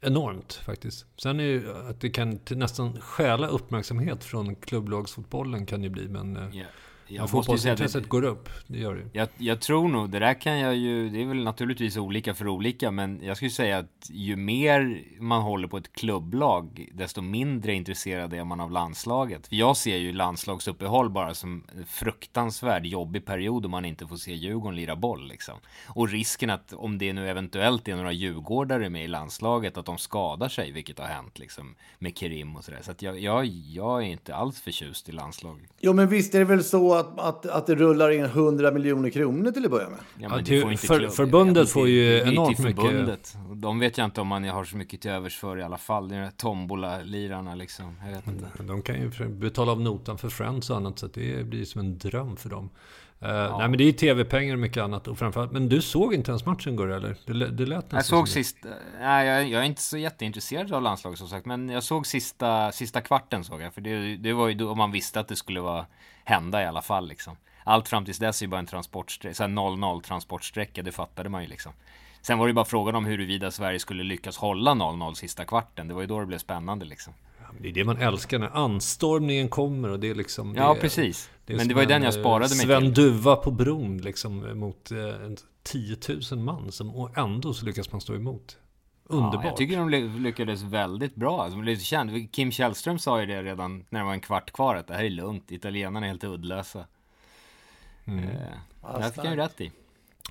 enormt 0.00 0.52
faktiskt. 0.52 1.06
Sen 1.16 1.40
är 1.40 1.44
ju 1.44 1.76
att 1.90 2.00
det 2.00 2.10
kan 2.10 2.38
nästan 2.50 3.00
stjäla 3.00 3.46
uppmärksamhet 3.46 4.24
från 4.24 4.54
klubblagsfotbollen 4.54 5.66
kan 5.66 5.82
det 5.82 5.88
bli, 5.88 6.08
men 6.08 6.36
eh, 6.36 6.56
yeah. 6.56 6.68
Jag 7.06 7.30
fotbollsintresset 7.30 8.08
går 8.08 8.24
upp, 8.24 8.48
det 8.66 8.78
gör 8.78 8.94
det. 8.94 9.18
Jag, 9.18 9.28
jag 9.38 9.60
tror 9.60 9.88
nog, 9.88 10.10
det 10.10 10.18
där 10.18 10.34
kan 10.34 10.58
jag 10.58 10.76
ju, 10.76 11.08
det 11.08 11.22
är 11.22 11.26
väl 11.26 11.44
naturligtvis 11.44 11.96
olika 11.96 12.34
för 12.34 12.48
olika, 12.48 12.90
men 12.90 13.20
jag 13.22 13.36
skulle 13.36 13.50
säga 13.50 13.78
att 13.78 14.10
ju 14.10 14.36
mer 14.36 15.02
man 15.20 15.42
håller 15.42 15.68
på 15.68 15.76
ett 15.76 15.92
klubblag, 15.92 16.88
desto 16.92 17.22
mindre 17.22 17.74
intresserad 17.74 18.32
är 18.32 18.44
man 18.44 18.60
av 18.60 18.70
landslaget. 18.70 19.46
För 19.46 19.56
jag 19.56 19.76
ser 19.76 19.96
ju 19.96 20.12
landslagsuppehåll 20.12 21.10
bara 21.10 21.34
som 21.34 21.64
en 21.76 21.86
fruktansvärd 21.86 22.86
jobbig 22.86 23.24
period 23.24 23.64
om 23.64 23.70
man 23.70 23.84
inte 23.84 24.06
får 24.06 24.16
se 24.16 24.34
Djurgården 24.34 24.76
lira 24.76 24.96
boll 24.96 25.28
liksom. 25.28 25.54
Och 25.88 26.08
risken 26.08 26.50
att 26.50 26.72
om 26.72 26.98
det 26.98 27.12
nu 27.12 27.28
eventuellt 27.28 27.88
är 27.88 27.96
några 27.96 28.12
djurgårdare 28.12 28.90
med 28.90 29.04
i 29.04 29.08
landslaget, 29.08 29.78
att 29.78 29.86
de 29.86 29.98
skadar 29.98 30.48
sig, 30.48 30.72
vilket 30.72 30.98
har 30.98 31.06
hänt 31.06 31.38
liksom 31.38 31.74
med 31.98 32.18
Kerim 32.18 32.56
och 32.56 32.64
sådär. 32.64 32.80
Så 32.82 32.90
att 32.90 33.02
jag, 33.02 33.18
jag, 33.18 33.46
jag 33.46 34.02
är 34.02 34.06
inte 34.06 34.34
alls 34.34 34.60
förtjust 34.60 35.08
i 35.08 35.12
landslag. 35.12 35.68
Jo, 35.80 35.92
men 35.92 36.08
visst 36.08 36.34
är 36.34 36.38
det 36.38 36.44
väl 36.44 36.64
så 36.64 36.93
att, 36.98 37.20
att, 37.20 37.46
att 37.46 37.66
det 37.66 37.74
rullar 37.74 38.10
in 38.10 38.24
100 38.24 38.70
miljoner 38.70 39.10
kronor 39.10 39.50
till 39.50 39.64
att 39.64 39.70
börja 39.70 39.88
med. 39.88 39.98
Ja, 40.18 40.28
men 40.28 40.44
ja, 40.44 40.62
får 40.62 40.86
för, 40.86 41.08
förbundet 41.08 41.70
får 41.70 41.88
ju 41.88 42.18
enormt 42.20 42.58
mycket. 42.58 43.36
De 43.54 43.78
vet 43.78 43.98
jag 43.98 44.04
inte 44.04 44.20
om 44.20 44.26
man 44.26 44.44
har 44.44 44.64
så 44.64 44.76
mycket 44.76 45.00
till 45.00 45.10
övers 45.10 45.38
för 45.38 45.58
i 45.58 45.62
alla 45.62 45.78
fall. 45.78 46.08
Det 46.08 46.16
är 46.16 46.30
tombola-lirarna 46.30 47.54
liksom. 47.54 47.96
Jag 48.04 48.12
vet 48.12 48.26
inte. 48.26 48.62
De 48.62 48.82
kan 48.82 49.00
ju 49.00 49.28
betala 49.28 49.72
av 49.72 49.80
notan 49.80 50.18
för 50.18 50.28
Friends 50.28 50.70
och 50.70 50.76
annat 50.76 50.98
så 50.98 51.06
det 51.06 51.46
blir 51.46 51.64
som 51.64 51.80
en 51.80 51.98
dröm 51.98 52.36
för 52.36 52.48
dem. 52.48 52.70
Uh, 53.22 53.30
ja. 53.30 53.58
Nej 53.58 53.68
men 53.68 53.78
det 53.78 53.84
är 53.84 53.86
ju 53.86 53.92
tv-pengar 53.92 54.54
och 54.54 54.60
mycket 54.60 54.82
annat 54.82 55.08
och 55.08 55.18
framförallt, 55.18 55.52
men 55.52 55.68
du 55.68 55.82
såg 55.82 56.14
inte 56.14 56.30
ens 56.30 56.46
matchen 56.46 56.72
igår 56.72 56.92
eller? 56.92 57.16
Det, 57.26 57.50
det 57.50 57.66
lät 57.66 57.92
Jag 57.92 58.04
såg 58.04 58.28
sist, 58.28 58.56
nej 59.00 59.26
jag, 59.26 59.48
jag, 59.48 59.62
är 59.62 59.66
inte 59.66 59.82
så 59.82 59.98
jätteintresserad 59.98 60.72
av 60.72 60.82
landslaget 60.82 61.18
som 61.18 61.28
sagt, 61.28 61.46
men 61.46 61.68
jag 61.68 61.82
såg 61.82 62.06
sista, 62.06 62.72
sista 62.72 63.00
kvarten 63.00 63.44
såg 63.44 63.62
jag, 63.62 63.74
för 63.74 63.80
det, 63.80 64.16
det 64.16 64.32
var 64.32 64.48
ju 64.48 64.54
då 64.54 64.74
man 64.74 64.92
visste 64.92 65.20
att 65.20 65.28
det 65.28 65.36
skulle 65.36 65.60
vara, 65.60 65.86
hända 66.24 66.62
i 66.62 66.66
alla 66.66 66.82
fall 66.82 67.08
liksom. 67.08 67.36
Allt 67.64 67.88
fram 67.88 68.04
tills 68.04 68.18
dess 68.18 68.42
är 68.42 68.46
ju 68.46 68.50
bara 68.50 68.58
en 68.58 68.66
transportsträcka, 68.66 69.34
såhär 69.34 69.50
0-0 69.50 70.02
transportsträcka, 70.02 70.82
det 70.82 70.92
fattade 70.92 71.28
man 71.28 71.42
ju 71.42 71.48
liksom. 71.48 71.72
Sen 72.22 72.38
var 72.38 72.46
det 72.46 72.52
bara 72.52 72.64
frågan 72.64 72.94
om 72.94 73.04
huruvida 73.04 73.50
Sverige 73.50 73.78
skulle 73.78 74.02
lyckas 74.02 74.36
hålla 74.36 74.70
0-0 74.70 75.14
sista 75.14 75.44
kvarten, 75.44 75.88
det 75.88 75.94
var 75.94 76.00
ju 76.00 76.06
då 76.06 76.20
det 76.20 76.26
blev 76.26 76.38
spännande 76.38 76.84
liksom. 76.84 77.14
Det 77.58 77.68
är 77.68 77.72
det 77.72 77.84
man 77.84 77.96
älskar 77.96 78.38
när 78.38 78.56
anstormningen 78.56 79.48
kommer 79.48 79.88
och 79.88 80.00
det 80.00 80.10
är 80.10 80.14
liksom... 80.14 80.54
Ja, 80.54 80.76
precis. 80.80 81.30
Det 81.46 81.56
Men 81.56 81.68
det 81.68 81.74
var 81.74 81.82
ju 81.82 81.88
den 81.88 82.02
jag 82.02 82.14
sparade 82.14 82.40
mig 82.40 82.48
till. 82.48 82.58
Sven 82.58 82.92
Duva 82.92 83.36
på 83.36 83.50
bron 83.50 83.98
liksom 83.98 84.58
mot 84.58 84.90
eh, 84.90 84.98
10 85.62 85.96
000 86.30 86.40
man 86.40 86.72
som, 86.72 86.94
och 86.94 87.18
ändå 87.18 87.54
så 87.54 87.66
lyckas 87.66 87.92
man 87.92 88.00
stå 88.00 88.14
emot. 88.14 88.58
Underbart. 89.06 89.44
Ja, 89.44 89.48
jag 89.48 89.56
tycker 89.56 89.76
de 89.76 89.90
lyckades 90.22 90.62
väldigt 90.62 91.14
bra. 91.14 91.42
Alltså, 91.42 91.60
lite 91.60 91.84
känd. 91.84 92.32
Kim 92.32 92.52
Källström 92.52 92.98
sa 92.98 93.20
ju 93.20 93.26
det 93.26 93.42
redan 93.42 93.84
när 93.88 94.00
det 94.00 94.06
var 94.06 94.12
en 94.12 94.20
kvart 94.20 94.52
kvar 94.52 94.76
att 94.76 94.86
det 94.86 94.94
här 94.94 95.04
är 95.04 95.10
lugnt. 95.10 95.52
Italienarna 95.52 96.06
är 96.06 96.10
helt 96.10 96.24
uddlösa. 96.24 96.86
Mm. 98.04 98.24
Eh, 98.24 98.98
det 98.98 99.04
fick 99.04 99.16
han 99.16 99.30
ju 99.30 99.36
rätt 99.36 99.60
i. 99.60 99.72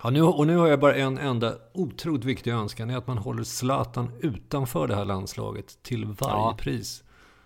Ja, 0.04 0.10
nu, 0.10 0.22
och 0.22 0.48
nu 0.48 0.58
har 0.58 0.68
jag 0.68 0.80
bara 0.80 0.96
en 0.96 1.18
enda 1.18 1.56
otroligt 1.74 2.26
viktig 2.26 2.52
önskan. 2.52 2.90
är 2.90 2.98
att 2.98 3.08
man 3.08 3.18
håller 3.18 3.44
Zlatan 3.44 4.12
utanför 4.20 4.88
det 4.88 4.96
här 4.96 5.06
landslaget 5.06 5.84
till 5.84 6.06
varje 6.06 6.36
Ja, 6.36 6.56
pris. 6.60 7.04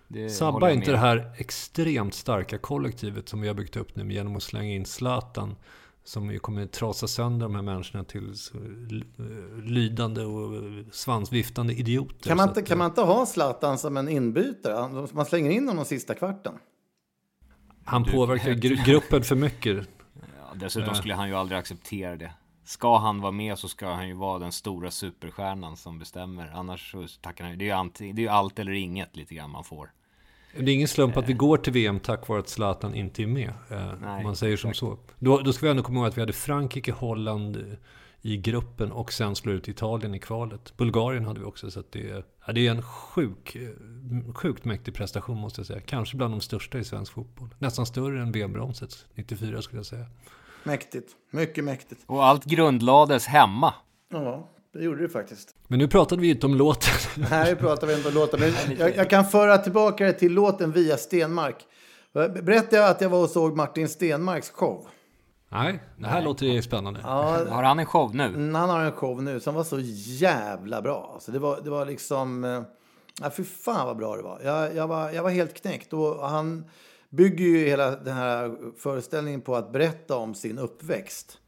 Det 0.08 0.30
Sabba 0.30 0.72
inte 0.72 0.92
det 0.92 0.98
här 0.98 1.32
extremt 1.38 2.14
starka 2.14 2.58
kollektivet 2.58 3.30
som 3.30 3.42
vi 3.42 3.48
har 3.48 3.56
byggt 3.56 3.76
upp 3.76 3.96
nu 3.96 4.14
genom 4.14 4.36
att 4.36 4.44
slänga 4.44 4.70
in 4.74 4.86
Zlatan. 4.86 5.56
Som 6.04 6.32
ju 6.32 6.40
kommer 6.40 6.66
trasa 6.66 7.08
sönder 7.08 7.46
de 7.46 7.56
här 7.56 7.62
människorna 7.62 8.04
till 8.04 8.34
eh, 9.18 9.64
lydande 9.64 10.22
och 10.24 10.52
svansviftande 10.92 11.74
idioter. 11.74 12.28
Kan 12.30 12.38
man, 12.38 12.50
inte, 12.50 12.60
att, 12.62 12.68
kan 12.68 12.76
eh, 12.76 12.80
man 12.80 12.90
inte 12.92 13.02
ha 13.02 13.26
Zlatan 13.26 13.78
som 13.78 13.98
en 13.98 14.10
inbytare? 14.10 15.08
Man 15.14 15.26
slänger 15.26 15.52
in 15.52 15.68
honom 15.68 15.86
sista 15.86 16.14
kvarten. 16.14 16.54
Han 17.84 18.04
Du- 18.04 18.12
påverkar 18.12 18.52
gru- 18.52 18.86
gruppen 18.86 19.24
för 19.24 19.36
mycket. 19.36 19.88
Ja, 20.14 20.54
dessutom 20.56 20.90
Eh. 20.90 20.96
skulle 20.96 21.14
han 21.14 21.28
ju 21.30 21.36
aldrig 21.36 21.60
acceptera 21.60 22.16
det. 22.16 22.32
Ska 22.68 22.98
han 22.98 23.22
vara 23.22 23.32
med 23.32 23.58
så 23.60 23.68
ska 23.68 23.90
han 23.90 24.08
ju 24.08 24.14
vara 24.14 24.40
den 24.40 24.52
stora 24.52 24.92
superstjärnan 24.92 25.78
som 25.78 26.00
bestämmer. 26.00 26.52
Annars 26.56 26.92
så 26.92 27.08
tackar 27.22 27.44
han 27.44 27.52
ju. 27.52 27.58
Det 27.58 27.70
är 27.70 28.04
ju, 28.06 28.14
det 28.14 28.26
är 28.26 28.30
allt 28.30 28.60
eller 28.60 28.72
inget 28.72 29.16
lite 29.16 29.36
grann 29.36 29.50
man 29.50 29.64
får. 29.64 29.92
Det 30.60 30.72
är 30.72 30.76
ingen 30.76 30.88
slump 30.88 31.18
att 31.18 31.30
vi 31.30 31.34
går 31.34 31.58
till 31.58 31.74
VM 31.74 32.00
tack 32.00 32.28
vare 32.28 32.40
att 32.40 32.50
Zlatan 32.50 32.96
inte 32.96 33.24
är 33.24 33.28
med. 33.28 33.50
Eh, 33.70 33.94
Nej, 34.02 34.18
om 34.18 34.24
man 34.24 34.36
säger 34.36 34.58
som 34.58 34.74
så. 34.74 34.98
Då, 35.20 35.42
då 35.42 35.54
ska 35.54 35.66
vi 35.66 35.70
ändå 35.70 35.84
komma 35.84 36.00
ihåg 36.00 36.08
att 36.08 36.18
vi 36.18 36.22
hade 36.22 36.34
Frankrike, 36.34 36.92
Holland 36.92 37.58
eh, 37.58 37.64
i 38.22 38.38
gruppen 38.38 38.92
och 38.92 39.14
sen 39.14 39.36
slår 39.36 39.56
ut 39.56 39.68
Italien 39.68 40.16
i 40.16 40.20
kvalet. 40.20 40.74
Bulgarien 40.78 41.26
hade 41.26 41.40
vi 41.40 41.46
också. 41.46 41.72
Så 41.72 41.84
det, 41.92 42.10
är- 42.10 42.24
ja, 42.48 42.54
det 42.54 42.68
är 42.68 42.72
en 42.72 42.82
sjuk, 42.84 43.56
eh, 43.56 44.34
sjukt 44.34 44.66
mäktig 44.66 44.94
prestation 44.94 45.38
måste 45.38 45.60
jag 45.60 45.68
säga. 45.68 45.82
Kanske 45.82 46.18
bland 46.18 46.34
de 46.34 46.42
största 46.42 46.80
i 46.80 46.84
svensk 46.84 47.14
fotboll. 47.14 47.50
Nästan 47.60 47.86
större 47.86 48.22
än 48.22 48.32
VM-bronset 48.32 49.06
94 49.16 49.62
skulle 49.62 49.80
jag 49.80 49.86
säga. 49.86 50.06
Mäktigt. 50.68 51.12
Mycket 51.32 51.64
mäktigt. 51.64 52.02
Och 52.06 52.26
allt 52.26 52.46
grundlades 52.46 53.26
hemma. 53.26 53.74
Ja, 54.12 54.50
det 54.74 54.84
gjorde 54.84 55.02
det 55.02 55.10
faktiskt. 55.10 55.56
Men 55.68 55.80
nu 55.80 55.88
pratade 55.88 56.22
vi 56.22 56.30
inte 56.30 56.46
om 56.46 56.56
låten. 56.56 57.24
Här 57.24 57.56
pratar 57.56 57.88
vi 57.88 57.94
inte 57.96 58.08
om 58.08 58.14
låten. 58.14 58.40
Men 58.40 58.54
jag, 58.80 58.96
jag 58.96 59.10
kan 59.10 59.26
föra 59.26 59.58
tillbaka 59.58 60.06
det 60.06 60.14
till 60.14 60.34
låten 60.34 60.72
via 60.72 60.98
Stenmark. 60.98 61.66
Berättade 62.14 62.76
jag 62.78 62.90
att 62.90 63.02
jag 63.02 63.10
var 63.10 63.24
och 63.24 63.30
såg 63.30 63.56
Martin 63.58 63.90
Stenmarks 63.90 64.50
show? 64.50 64.88
Nej, 65.50 65.80
det 65.98 66.08
här 66.08 66.22
låter 66.22 66.46
ju 66.46 66.62
spännande. 66.62 67.00
Ja, 67.04 67.46
Har 67.50 67.64
han 67.64 67.80
en 67.80 67.86
show 67.86 68.16
nu? 68.16 68.24
Mm, 68.26 68.56
Han 68.56 68.70
har 68.70 68.80
en 68.82 68.92
show 68.92 69.24
nu 69.24 69.40
som 69.40 69.56
var 69.56 69.64
så 69.64 69.80
jävla 70.20 70.82
bra. 70.82 71.12
Alltså 71.14 71.32
det, 71.32 71.40
var, 71.40 71.62
det 71.64 71.70
var 71.70 71.86
liksom... 71.86 72.44
eh, 72.44 72.62
Ja, 73.22 73.30
fy 73.38 73.44
fan 73.44 73.88
vad 73.88 73.98
bra 73.98 74.16
det 74.16 74.22
var. 74.24 74.42
Jag, 74.44 74.76
jag 74.76 74.88
var. 74.88 75.12
jag 75.12 75.24
var 75.24 75.30
helt 75.30 75.62
knäckt. 75.62 75.94
Och 75.94 76.30
han 76.30 76.66
bygger 77.10 77.46
ju 77.46 77.58
hela 77.58 77.96
den 77.96 78.16
här 78.16 78.58
föreställningen 78.78 79.42
på 79.42 79.56
att 79.56 79.72
berätta 79.72 80.18
om 80.18 80.36
sin 80.36 80.60
uppväxt. 80.60 81.40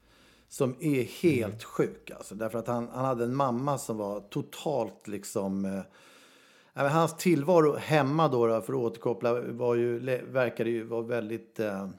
Som 0.51 0.75
är 0.79 1.03
helt 1.03 1.63
sjuk. 1.63 2.11
Alltså, 2.11 2.35
därför 2.35 2.59
att 2.59 2.67
han, 2.67 2.89
han 2.93 3.05
hade 3.05 3.23
en 3.23 3.35
mamma 3.35 3.77
som 3.77 3.97
var 3.97 4.19
totalt 4.19 5.07
liksom... 5.07 5.65
Eh, 5.65 5.81
hans 6.87 7.17
tillvaro 7.17 7.75
hemma 7.75 8.27
då, 8.27 8.47
då, 8.47 8.61
för 8.61 8.73
att 8.73 8.79
återkoppla, 8.79 9.41
var 9.41 9.75
ju, 9.75 9.99
verkade 10.31 10.69
ju 10.69 10.83
vara 10.83 11.01
väldigt 11.01 11.59
eh, 11.59 11.89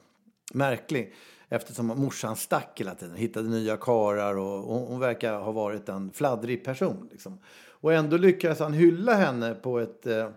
märklig. 0.53 1.13
Eftersom 1.49 1.87
morsan 1.87 2.35
stack 2.35 2.79
hela 2.79 2.95
tiden, 2.95 3.15
hittade 3.15 3.49
nya 3.49 3.77
karar 3.77 4.37
och 4.37 4.63
hon, 4.63 4.87
hon 4.87 4.99
verkar 4.99 5.39
ha 5.39 5.51
varit 5.51 5.89
en 5.89 6.11
fladdrig 6.11 6.65
person. 6.65 7.09
Liksom. 7.11 7.39
Och 7.69 7.93
ändå 7.93 8.17
lyckades 8.17 8.59
han 8.59 8.73
hylla 8.73 9.13
henne 9.13 9.53
på 9.53 9.79
ett... 9.79 10.07
Eh, 10.07 10.29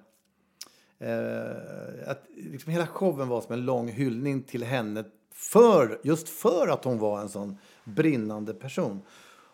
eh, 0.98 2.10
att 2.10 2.22
liksom 2.36 2.72
hela 2.72 2.86
showen 2.86 3.28
var 3.28 3.40
som 3.40 3.52
en 3.52 3.64
lång 3.64 3.88
hyllning 3.88 4.42
till 4.42 4.64
henne 4.64 5.04
för, 5.34 6.00
just 6.02 6.28
för 6.28 6.68
att 6.68 6.84
hon 6.84 6.98
var 6.98 7.20
en 7.20 7.28
sån 7.28 7.58
brinnande 7.84 8.54
person. 8.54 9.02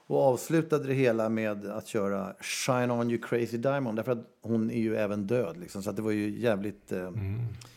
Och 0.06 0.22
avslutade 0.22 0.86
det 0.86 0.94
hela 0.94 1.28
med 1.28 1.66
att 1.66 1.86
köra 1.86 2.34
Shine 2.40 2.90
On 2.90 3.10
You 3.10 3.22
Crazy 3.22 3.56
Diamond. 3.56 3.98
Därför 3.98 4.12
att 4.12 4.26
hon 4.42 4.70
är 4.70 4.80
ju 4.80 4.96
även 4.96 5.26
död. 5.26 5.56
Liksom, 5.56 5.82
så 5.82 5.92
det 5.92 6.02
var 6.02 6.10
ju 6.10 6.38
jävligt 6.40 6.92
eh, 6.92 7.10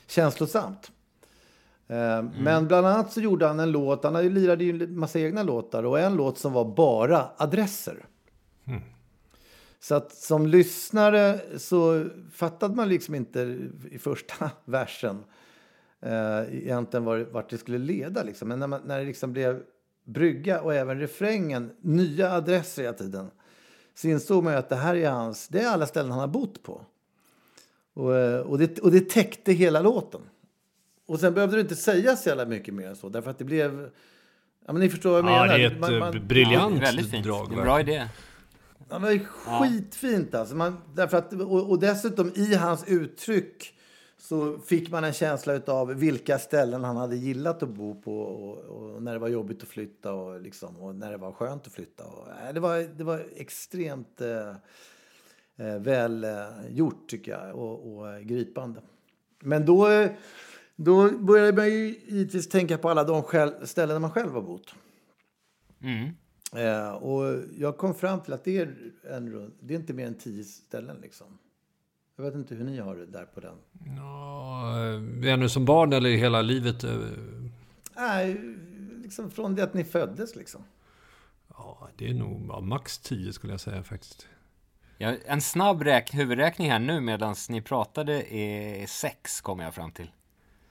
känslosamt. 0.07 0.91
Eh, 1.87 2.23
Men 2.39 2.67
bland 2.67 2.87
annat 2.87 3.11
så 3.11 3.21
gjorde 3.21 3.47
han 3.47 3.59
en 3.59 3.71
låt. 3.71 4.03
Han 4.03 4.33
lirade 4.33 4.63
ju 4.63 4.83
en 4.83 4.99
massa 4.99 5.19
egna 5.19 5.43
låtar. 5.43 5.83
Och 5.83 5.99
en 5.99 6.15
låt 6.15 6.37
som 6.37 6.53
var 6.53 6.75
bara 6.75 7.29
adresser. 7.37 8.05
Så 9.83 9.95
att 9.95 10.11
som 10.15 10.47
lyssnare 10.47 11.39
så 11.57 12.05
fattade 12.33 12.75
man 12.75 12.89
liksom 12.89 13.15
inte 13.15 13.39
i 13.91 13.97
första 13.99 14.51
versen 14.65 15.23
eh, 16.01 16.39
egentligen 16.51 17.03
var, 17.05 17.17
vart 17.31 17.49
det 17.49 17.57
skulle 17.57 17.77
leda. 17.77 18.23
Liksom. 18.23 18.47
Men 18.47 18.59
när, 18.59 18.67
man, 18.67 18.81
när 18.85 18.99
det 18.99 19.05
liksom 19.05 19.33
blev 19.33 19.63
brygga 20.05 20.61
och 20.61 20.73
även 20.73 20.99
refrängen, 20.99 21.71
nya 21.81 22.31
adresser 22.31 22.81
hela 22.83 22.93
tiden, 22.93 23.31
så 23.95 24.07
insåg 24.07 24.43
man 24.43 24.53
ju 24.53 24.59
att 24.59 24.69
det 24.69 24.75
här 24.75 24.95
är 24.95 25.09
hans, 25.09 25.47
det 25.47 25.59
är 25.61 25.69
alla 25.69 25.85
ställen 25.85 26.11
han 26.11 26.19
har 26.19 26.27
bott 26.27 26.63
på. 26.63 26.85
Och, 27.93 28.15
eh, 28.17 28.39
och, 28.39 28.57
det, 28.59 28.79
och 28.79 28.91
det 28.91 29.09
täckte 29.09 29.51
hela 29.53 29.81
låten. 29.81 30.21
Och 31.07 31.19
sen 31.19 31.33
behövde 31.33 31.55
det 31.57 31.61
inte 31.61 31.75
sägas 31.75 32.23
så 32.23 32.29
jävla 32.29 32.45
mycket 32.45 32.73
mer 32.73 32.87
än 32.87 32.95
så, 32.95 33.09
därför 33.09 33.31
att 33.31 33.37
det 33.37 33.45
blev... 33.45 33.89
Ja, 34.65 34.73
men 34.73 34.79
ni 34.81 34.89
förstår 34.89 35.21
vad 35.21 35.31
jag 35.31 35.37
Ja, 35.37 35.41
menar. 35.41 35.57
det 35.57 35.63
är 35.63 35.71
ett 35.71 35.79
Man- 35.79 35.93
eh, 35.93 35.99
man- 35.99 36.27
briljant 36.27 36.81
Väldigt 36.81 37.11
fint. 37.11 37.25
drag. 37.25 37.49
Det 37.49 37.55
är 37.55 37.57
en 37.57 37.63
bra 37.63 37.79
idé. 37.79 38.07
Ja, 38.89 38.99
men 38.99 39.01
det 39.01 39.13
är 39.13 39.25
skitfint 39.25 40.35
alltså. 40.35 40.55
Man, 40.55 40.77
därför 40.95 41.17
att, 41.17 41.33
och, 41.33 41.69
och 41.69 41.79
dessutom 41.79 42.31
i 42.35 42.55
hans 42.55 42.83
uttryck 42.87 43.73
så 44.17 44.59
fick 44.59 44.91
man 44.91 45.03
en 45.03 45.13
känsla 45.13 45.61
av 45.67 45.87
vilka 45.87 46.39
ställen 46.39 46.83
han 46.83 46.97
hade 46.97 47.15
gillat 47.15 47.63
att 47.63 47.69
bo 47.69 48.01
på 48.01 48.19
och, 48.19 48.57
och 48.57 49.03
när 49.03 49.13
det 49.13 49.19
var 49.19 49.27
jobbigt 49.27 49.63
att 49.63 49.69
flytta 49.69 50.13
och, 50.13 50.41
liksom, 50.41 50.77
och 50.77 50.95
när 50.95 51.11
det 51.11 51.17
var 51.17 51.31
skönt 51.31 51.67
att 51.67 51.73
flytta. 51.73 52.03
Och, 52.05 52.27
det, 52.53 52.59
var, 52.59 52.97
det 52.97 53.03
var 53.03 53.25
extremt 53.35 54.21
eh, 54.21 54.49
eh, 55.67 55.79
väl 55.79 56.23
eh, 56.23 56.47
gjort 56.69 57.09
tycker 57.09 57.31
jag 57.31 57.55
och, 57.55 57.97
och 57.97 58.21
gripande. 58.21 58.81
Men 59.39 59.65
då, 59.65 60.07
då 60.75 61.09
började 61.09 61.57
man 61.57 61.69
ju 61.69 61.99
givetvis 62.07 62.49
tänka 62.49 62.77
på 62.77 62.89
alla 62.89 63.03
de 63.03 63.23
ställen 63.63 64.01
man 64.01 64.11
själv 64.11 64.31
har 64.31 64.41
bott. 64.41 64.75
Mm. 65.81 66.09
Eh, 66.55 66.89
och 66.93 67.43
jag 67.57 67.77
kom 67.77 67.95
fram 67.95 68.21
till 68.21 68.33
att 68.33 68.43
det 68.43 68.57
är, 68.57 68.75
en, 69.11 69.51
det 69.59 69.73
är 69.73 69.79
inte 69.79 69.93
mer 69.93 70.07
än 70.07 70.17
tio 70.17 70.43
ställen. 70.43 70.97
Liksom. 71.01 71.37
Jag 72.15 72.23
vet 72.23 72.35
inte 72.35 72.55
hur 72.55 72.65
ni 72.65 72.79
har 72.79 72.95
det 72.95 73.05
där 73.05 73.25
på 73.25 73.39
den. 73.39 73.55
Ja, 73.97 74.71
eh, 75.25 75.33
ännu 75.33 75.49
som 75.49 75.65
barn 75.65 75.93
eller 75.93 76.09
hela 76.09 76.41
livet? 76.41 76.83
eh, 76.83 76.97
Nej, 77.95 78.37
liksom 79.03 79.31
från 79.31 79.55
det 79.55 79.63
att 79.63 79.73
ni 79.73 79.83
föddes 79.83 80.35
liksom. 80.35 80.63
Ja, 81.49 81.89
det 81.97 82.09
är 82.09 82.13
nog 82.13 82.45
ja, 82.49 82.59
max 82.61 82.97
10 82.99 83.33
skulle 83.33 83.53
jag 83.53 83.59
säga 83.59 83.83
faktiskt. 83.83 84.27
Ja, 84.97 85.15
en 85.25 85.41
snabb 85.41 85.81
räk- 85.83 86.13
huvudräkning 86.13 86.71
här 86.71 86.79
nu 86.79 86.99
medan 87.01 87.35
ni 87.49 87.61
pratade 87.61 88.33
är 88.35 88.87
sex 88.87 89.41
kommer 89.41 89.63
jag 89.63 89.73
fram 89.73 89.91
till. 89.91 90.11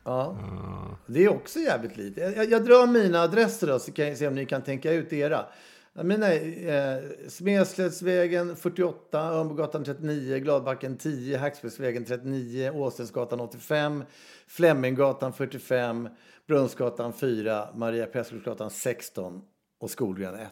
Ja. 0.05 0.37
Det 1.07 1.25
är 1.25 1.29
också 1.29 1.59
jävligt 1.59 1.97
lite. 1.97 2.21
Jag, 2.21 2.51
jag 2.51 2.65
drar 2.65 2.87
mina 2.87 3.21
adresser 3.21 3.67
då 3.67 3.79
så 3.79 3.93
kan 3.93 4.09
jag 4.09 4.19
se 4.19 4.29
om 4.29 4.35
ni 4.35 4.47
kan 4.47 4.63
tänka 4.63 4.93
ut 4.93 5.13
era. 5.13 5.47
Mina 5.95 6.27
är 6.27 6.97
eh, 6.97 7.29
Smedslättsvägen 7.29 8.57
48, 8.57 9.21
Örnbogatan 9.21 9.85
39, 9.85 10.39
Gladbacken 10.39 10.97
10, 10.97 11.39
Hackspettsvägen 11.39 12.05
39, 12.05 12.71
Åstensgatan 12.71 13.41
85, 13.41 14.05
Fleminggatan 14.47 15.33
45, 15.33 16.09
Brunnsgatan 16.47 17.13
4, 17.13 17.69
Maria 17.75 18.07
Prästgårdsgatan 18.07 18.71
16 18.71 19.43
och 19.81 19.91
Skolgren 19.91 20.35
1. 20.35 20.51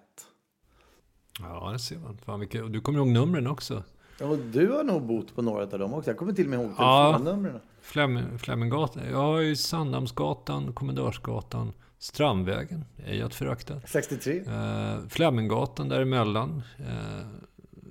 Ja, 1.40 1.70
det 1.72 1.78
ser 1.78 1.98
man. 1.98 2.18
Fan, 2.18 2.40
vilka, 2.40 2.62
du 2.62 2.80
kommer 2.80 2.98
ihåg 2.98 3.08
numren 3.08 3.46
också. 3.46 3.82
Och 4.20 4.38
du 4.38 4.68
har 4.72 4.84
nog 4.84 5.02
bott 5.02 5.34
på 5.34 5.42
några 5.42 5.62
av 5.62 5.78
dem 5.78 5.94
också. 5.94 6.10
Jag 6.10 6.16
kommer 6.18 6.32
till 6.32 6.44
och 6.44 6.50
med 6.50 6.60
ihåg 6.60 6.70
Ja. 6.78 7.12
telefonnumren. 7.18 7.60
Flem, 7.82 8.38
Fleminggatan. 8.38 9.02
Jag 9.10 9.18
har 9.18 9.38
ju 9.40 9.56
Sandhamnsgatan, 9.56 10.72
Kommendörsgatan, 10.72 11.72
Strandvägen, 11.98 12.84
ej 13.06 13.22
att 13.22 13.34
förakta. 13.34 13.80
63. 13.86 14.38
Eh, 14.46 14.98
Fleminggatan 15.08 15.88
däremellan. 15.88 16.62
Eh, 16.78 17.26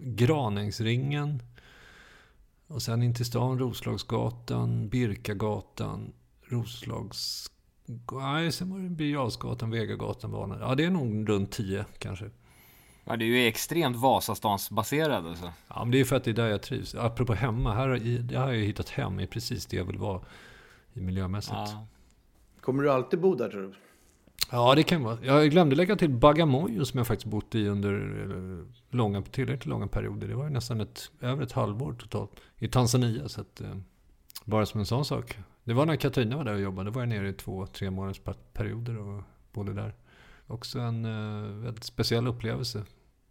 Graningsringen. 0.01 1.41
Och 2.67 2.81
sen 2.81 3.03
in 3.03 3.13
till 3.15 3.25
stan, 3.25 3.59
Roslagsgatan, 3.59 4.89
Birkagatan, 4.89 6.11
Roslags... 6.47 7.51
Nej, 8.11 8.51
sen 8.51 8.69
var 8.69 8.79
det 8.79 8.89
Birger 8.89 9.67
Vegagatan, 9.71 10.31
Varna. 10.31 10.57
Ja, 10.61 10.75
det 10.75 10.85
är 10.85 10.89
nog 10.89 11.29
runt 11.29 11.51
10 11.51 11.85
kanske. 11.97 12.25
Ja, 13.09 13.15
det 13.15 13.25
är 13.25 13.27
ju 13.27 13.47
extremt 13.47 13.97
Vasastansbaserad 13.97 15.27
alltså. 15.27 15.51
Ja, 15.67 15.79
men 15.83 15.91
det 15.91 15.99
är 15.99 16.05
för 16.05 16.15
att 16.15 16.23
det 16.23 16.31
är 16.31 16.33
där 16.35 16.47
jag 16.47 16.61
trivs. 16.61 16.95
Apropå 16.95 17.33
hemma, 17.33 17.73
här, 17.73 17.87
har- 17.89 18.21
där 18.21 18.37
har 18.39 18.51
jag 18.51 18.63
hittat 18.65 18.89
hem 18.89 19.19
i 19.19 19.27
precis 19.27 19.65
det 19.65 19.77
jag 19.77 19.85
vill 19.85 19.97
vara 19.97 20.21
i 20.93 21.01
miljömässigt. 21.01 21.53
Ja. 21.55 21.67
Ja. 21.71 21.87
Kommer 22.61 22.83
du 22.83 22.91
alltid 22.91 23.19
bo 23.21 23.35
där 23.35 23.49
tror 23.49 23.61
du? 23.61 23.73
det 24.75 24.83
kan 24.83 25.03
vara. 25.03 25.17
Jag 25.23 25.51
glömde 25.51 25.75
lägga 25.75 25.95
till 25.95 26.09
Bagamoyo 26.09 26.85
som 26.85 26.97
jag 26.97 27.07
faktiskt 27.07 27.25
bott 27.31 27.55
i 27.55 27.67
under 27.67 27.93
eh, 28.59 28.65
långa, 28.95 29.21
tillräckligt 29.21 29.65
långa 29.65 29.87
perioder. 29.87 30.27
Det 30.27 30.35
var 30.35 30.43
ju 30.43 30.49
nästan 30.49 30.81
ett, 30.81 31.11
över 31.21 31.43
ett 31.43 31.51
halvår 31.51 31.93
totalt 31.93 32.31
i 32.57 32.67
Tanzania. 32.67 33.29
Så 33.29 33.41
att, 33.41 33.61
eh, 33.61 33.75
bara 34.45 34.65
som 34.65 34.79
en 34.79 34.85
sån 34.85 35.05
sak. 35.05 35.37
Det 35.63 35.73
var 35.73 35.85
när 35.85 35.95
Katarina 35.95 36.37
var 36.37 36.43
där 36.43 36.53
och 36.53 36.61
jobbade. 36.61 36.89
Då 36.89 36.93
var 36.93 37.01
jag 37.01 37.09
nere 37.09 37.29
i 37.29 37.33
två, 37.33 37.65
tre 37.65 37.89
månaders 37.91 38.19
per- 38.19 38.35
perioder 38.53 38.97
och 38.97 39.23
bodde 39.53 39.73
där. 39.73 39.93
också 40.47 40.79
en 40.79 41.05
uh, 41.05 41.63
väldigt 41.63 41.83
speciell 41.83 42.27
upplevelse. 42.27 42.83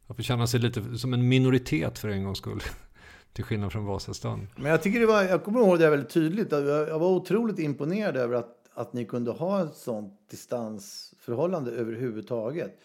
Att 0.09 0.16
få 0.16 0.23
känna 0.23 0.47
sig 0.47 0.61
lite 0.61 0.99
som 0.99 1.14
en 1.14 1.29
minoritet 1.29 1.99
för 1.99 2.09
en 2.09 2.25
gångs 2.25 2.38
skull. 2.38 2.61
Till 3.33 3.44
skillnad 3.44 3.73
från 3.73 3.85
Vasastan. 3.85 4.49
Men 4.57 4.71
jag 4.71 4.83
tycker 4.83 5.01
det 5.01 5.07
var, 5.07 5.23
jag 5.23 5.44
kommer 5.44 5.61
ihåg 5.61 5.79
det 5.79 5.90
väldigt 5.90 6.11
tydligt. 6.11 6.53
Jag 6.53 6.99
var 6.99 7.09
otroligt 7.09 7.59
imponerad 7.59 8.16
över 8.16 8.35
att, 8.35 8.55
att 8.75 8.92
ni 8.92 9.05
kunde 9.05 9.31
ha 9.31 9.62
ett 9.64 9.75
sånt 9.75 10.31
distansförhållande 10.31 11.71
överhuvudtaget. 11.71 12.79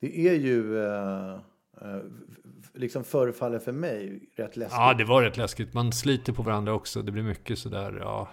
Det 0.00 0.28
är 0.28 0.34
ju... 0.34 0.74
Uh, 0.74 1.38
liksom 2.74 3.04
förefaller 3.04 3.58
för 3.58 3.72
mig 3.72 4.28
rätt 4.36 4.56
läskigt. 4.56 4.78
Ja, 4.78 4.94
det 4.94 5.04
var 5.04 5.22
rätt 5.22 5.36
läskigt. 5.36 5.74
Man 5.74 5.92
sliter 5.92 6.32
på 6.32 6.42
varandra 6.42 6.72
också. 6.72 7.02
Det 7.02 7.12
blir 7.12 7.22
mycket 7.22 7.58
sådär, 7.58 7.98
ja. 8.00 8.28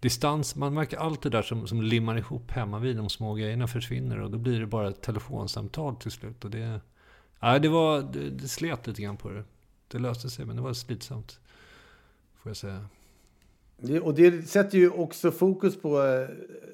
Distans, 0.00 0.56
man 0.56 0.74
märker 0.74 0.96
allt 0.96 1.22
det 1.22 1.30
där 1.30 1.42
som, 1.42 1.66
som 1.66 1.82
limmar 1.82 2.18
ihop 2.18 2.50
hemma 2.50 2.78
vid 2.78 2.96
de 2.96 3.08
små 3.08 3.34
grejerna 3.34 3.66
försvinner 3.66 4.20
och 4.20 4.30
då 4.30 4.38
blir 4.38 4.60
det 4.60 4.66
bara 4.66 4.88
ett 4.88 5.02
telefonsamtal 5.02 5.96
till 5.96 6.10
slut. 6.10 6.44
Och 6.44 6.50
det, 6.50 6.80
ja, 7.40 7.58
det, 7.58 7.68
var, 7.68 8.02
det, 8.02 8.30
det 8.30 8.48
slet 8.48 8.86
lite 8.86 9.02
grann 9.02 9.16
på 9.16 9.30
det. 9.30 9.44
Det 9.88 9.98
löste 9.98 10.30
sig, 10.30 10.46
men 10.46 10.56
det 10.56 10.62
var 10.62 10.72
slitsamt. 10.72 11.40
Får 12.42 12.50
jag 12.50 12.56
säga. 12.56 12.86
Det, 13.76 14.00
och 14.00 14.14
det 14.14 14.48
sätter 14.48 14.78
ju 14.78 14.90
också 14.90 15.30
fokus 15.30 15.80
på 15.80 16.02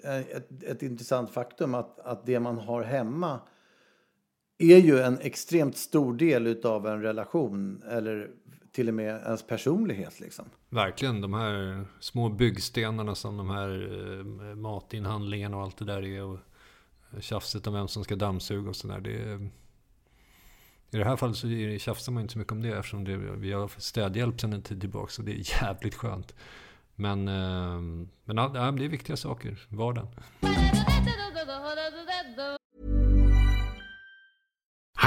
eh, 0.04 0.18
ett, 0.18 0.62
ett 0.62 0.82
intressant 0.82 1.30
faktum 1.30 1.74
att, 1.74 1.98
att 2.00 2.26
det 2.26 2.40
man 2.40 2.58
har 2.58 2.82
hemma 2.82 3.40
är 4.58 4.78
ju 4.78 4.98
en 4.98 5.18
extremt 5.20 5.76
stor 5.76 6.14
del 6.14 6.66
av 6.66 6.86
en 6.86 7.02
relation 7.02 7.82
eller 7.90 8.30
till 8.72 8.88
och 8.88 8.94
med 8.94 9.22
ens 9.22 9.42
personlighet. 9.42 10.20
Liksom. 10.20 10.44
Verkligen, 10.68 11.20
de 11.20 11.34
här 11.34 11.84
små 12.00 12.28
byggstenarna 12.28 13.14
som 13.14 13.36
de 13.36 13.50
här 13.50 13.68
eh, 14.48 14.54
matinhandlingarna 14.54 15.56
och 15.56 15.62
allt 15.62 15.76
det 15.76 15.84
där 15.84 16.02
är. 16.02 16.22
Och 16.22 16.38
tjafset 17.20 17.66
om 17.66 17.74
vem 17.74 17.88
som 17.88 18.04
ska 18.04 18.16
dammsuga 18.16 18.68
och 18.68 18.76
sådär. 18.76 19.00
Det, 19.00 19.48
i 20.94 20.98
det 20.98 21.04
här 21.04 21.16
fallet 21.16 21.36
så 21.36 21.48
tjafsar 21.78 22.12
man 22.12 22.20
inte 22.20 22.32
så 22.32 22.38
mycket 22.38 22.52
om 22.52 22.62
det 22.62 22.68
eftersom 22.68 23.04
det, 23.04 23.16
vi 23.16 23.52
har 23.52 23.70
städhjälp 23.78 24.40
sedan 24.40 24.52
en 24.52 24.62
tid 24.62 24.80
tillbaka. 24.80 25.12
Så 25.12 25.22
det 25.22 25.32
är 25.32 25.62
jävligt 25.62 25.94
skönt. 25.94 26.34
Men, 26.94 27.28
ehm, 27.28 28.08
men 28.24 28.36
ja, 28.36 28.48
det 28.48 28.84
är 28.84 28.88
viktiga 28.88 29.16
saker, 29.16 29.66
vardagen. 29.68 30.08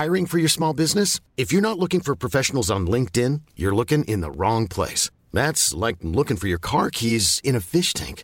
Hiring 0.04 0.28
for 0.28 0.40
your 0.40 0.50
small 0.50 0.76
business? 0.76 1.22
If 1.38 1.54
you're 1.54 1.62
not 1.62 1.78
looking 1.78 2.02
for 2.02 2.16
professionals 2.16 2.70
on 2.70 2.90
LinkedIn, 2.90 3.42
you're 3.56 3.76
looking 3.76 4.04
in 4.04 4.22
the 4.22 4.32
wrong 4.32 4.68
place. 4.68 5.12
That's 5.34 5.88
like 5.88 5.98
looking 6.02 6.38
for 6.38 6.48
your 6.48 6.60
car 6.60 6.90
keys 6.90 7.42
in 7.44 7.56
a 7.56 7.62
fish 7.62 7.94
tank. 7.94 8.24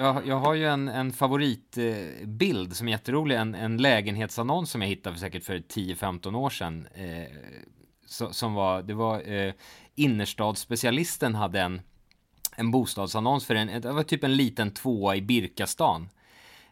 Jag, 0.00 0.26
jag 0.26 0.36
har 0.36 0.54
ju 0.54 0.66
en, 0.66 0.88
en 0.88 1.12
favoritbild 1.12 2.76
som 2.76 2.88
är 2.88 2.92
jätterolig, 2.92 3.36
en, 3.36 3.54
en 3.54 3.76
lägenhetsannons 3.76 4.70
som 4.70 4.82
jag 4.82 4.88
hittade 4.88 5.14
för 5.14 5.20
säkert 5.20 5.44
för 5.44 5.58
10-15 5.58 6.34
år 6.36 6.50
sedan. 6.50 6.88
Eh, 6.94 7.36
så, 8.06 8.32
som 8.32 8.54
var, 8.54 8.82
det 8.82 8.94
var 8.94 9.32
eh, 9.32 9.52
innerstadsspecialisten 9.94 11.34
hade 11.34 11.60
en, 11.60 11.80
en 12.56 12.70
bostadsannons 12.70 13.46
för 13.46 13.54
en, 13.54 13.80
det 13.80 13.92
var 13.92 14.02
typ 14.02 14.24
en 14.24 14.36
liten 14.36 14.70
tvåa 14.70 15.16
i 15.16 15.22
Birkastan. 15.22 16.08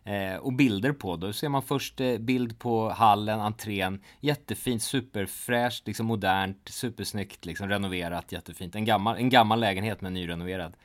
Eh, 0.04 0.36
och 0.36 0.52
bilder 0.52 0.92
på. 0.92 1.16
Då 1.16 1.32
ser 1.32 1.48
man 1.48 1.62
först 1.62 2.00
eh, 2.00 2.18
bild 2.18 2.58
på 2.58 2.90
hallen, 2.90 3.40
entrén. 3.40 4.02
Jättefint, 4.20 4.82
superfräscht, 4.82 5.86
liksom 5.86 6.06
modernt, 6.06 6.68
supersnyggt, 6.70 7.44
liksom 7.44 7.68
renoverat, 7.68 8.32
jättefint. 8.32 8.74
En 8.74 8.84
gammal, 8.84 9.16
en 9.16 9.28
gammal 9.28 9.60
lägenhet 9.60 10.00
men 10.00 10.14
nyrenoverad. 10.14 10.76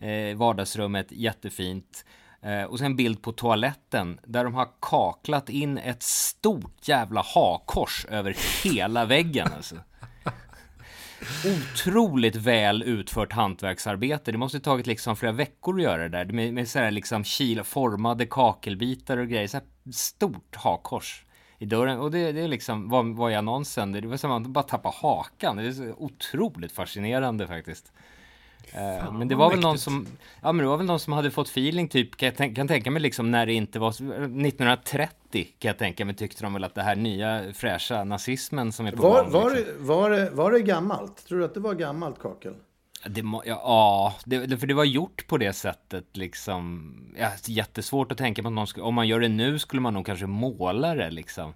Eh, 0.00 0.36
vardagsrummet, 0.36 1.06
jättefint. 1.10 2.04
Eh, 2.42 2.62
och 2.62 2.78
sen 2.78 2.96
bild 2.96 3.22
på 3.22 3.32
toaletten 3.32 4.20
där 4.24 4.44
de 4.44 4.54
har 4.54 4.68
kaklat 4.80 5.48
in 5.48 5.78
ett 5.78 6.02
stort 6.02 6.88
jävla 6.88 7.22
hakors 7.34 8.06
över 8.10 8.36
hela 8.64 9.04
väggen. 9.04 9.48
Alltså. 9.56 9.76
Otroligt 11.44 12.36
väl 12.36 12.82
utfört 12.82 13.32
hantverksarbete. 13.32 14.32
Det 14.32 14.38
måste 14.38 14.60
tagit 14.60 14.86
liksom 14.86 15.16
flera 15.16 15.32
veckor 15.32 15.76
att 15.76 15.82
göra 15.82 16.02
det 16.02 16.08
där. 16.08 16.24
Med, 16.24 16.54
med 16.54 16.68
så 16.68 16.78
här 16.78 16.90
liksom 16.90 17.24
kilformade 17.24 18.26
kakelbitar 18.26 19.16
och 19.16 19.28
grejer. 19.28 19.48
Så 19.48 19.56
här 19.56 19.92
stort 19.92 20.56
hakkors 20.56 21.24
i 21.58 21.66
dörren. 21.66 21.98
Och 21.98 22.10
det, 22.10 22.32
det 22.32 22.40
är 22.40 22.48
liksom, 22.48 22.88
vad 22.88 23.16
var 23.16 23.30
i 23.30 23.34
annonsen? 23.34 23.92
Det 23.92 24.06
var 24.06 24.16
som 24.16 24.30
att 24.30 24.42
man 24.42 24.52
bara 24.52 24.64
tappade 24.64 24.94
hakan. 25.02 25.56
Det 25.56 25.62
är 25.62 25.72
så 25.72 25.94
otroligt 25.96 26.72
fascinerande 26.72 27.46
faktiskt. 27.46 27.92
Eh, 28.72 29.04
Fan, 29.04 29.18
men 29.18 29.28
det 29.28 29.34
var 29.34 29.50
väl 29.50 29.60
någon 29.60 29.78
som, 29.78 30.06
ja 30.42 30.52
men 30.52 30.64
det 30.64 30.70
var 30.70 30.76
väl 30.76 30.86
någon 30.86 31.00
som 31.00 31.12
hade 31.12 31.30
fått 31.30 31.48
feeling 31.48 31.88
typ, 31.88 32.16
kan 32.16 32.26
jag 32.26 32.36
tänka, 32.36 32.60
kan 32.60 32.68
tänka 32.68 32.90
mig 32.90 33.02
liksom 33.02 33.30
när 33.30 33.46
det 33.46 33.52
inte 33.52 33.78
var, 33.78 33.88
1930 33.88 35.48
kan 35.58 35.68
jag 35.68 35.78
tänka 35.78 36.04
mig 36.04 36.14
tyckte 36.14 36.42
de 36.44 36.52
väl 36.52 36.64
att 36.64 36.74
det 36.74 36.82
här 36.82 36.96
nya 36.96 37.52
fräscha 37.54 38.04
nazismen 38.04 38.72
som 38.72 38.86
är 38.86 38.92
på 38.92 39.02
var, 39.02 39.22
gång. 39.22 39.32
Var, 39.32 39.50
liksom. 39.50 39.74
det, 39.78 39.84
var, 39.84 40.10
det, 40.10 40.30
var 40.30 40.52
det 40.52 40.60
gammalt? 40.60 41.26
Tror 41.26 41.38
du 41.38 41.44
att 41.44 41.54
det 41.54 41.60
var 41.60 41.74
gammalt 41.74 42.18
kakel? 42.18 42.54
Det, 43.06 43.22
må- 43.22 43.42
ja, 43.46 43.60
ja 43.64 44.14
det, 44.24 44.58
för 44.58 44.66
det 44.66 44.74
var 44.74 44.84
gjort 44.84 45.26
på 45.26 45.36
det 45.38 45.52
sättet 45.52 46.16
liksom. 46.16 46.94
Ja, 47.18 47.30
jättesvårt 47.46 48.12
att 48.12 48.18
tänka 48.18 48.42
på 48.42 48.48
att 48.48 48.54
någon 48.54 48.66
skulle, 48.66 48.84
om 48.86 48.94
man 48.94 49.08
gör 49.08 49.20
det 49.20 49.28
nu 49.28 49.58
skulle 49.58 49.82
man 49.82 49.94
nog 49.94 50.06
kanske 50.06 50.26
måla 50.26 50.94
det 50.94 51.10
liksom. 51.10 51.54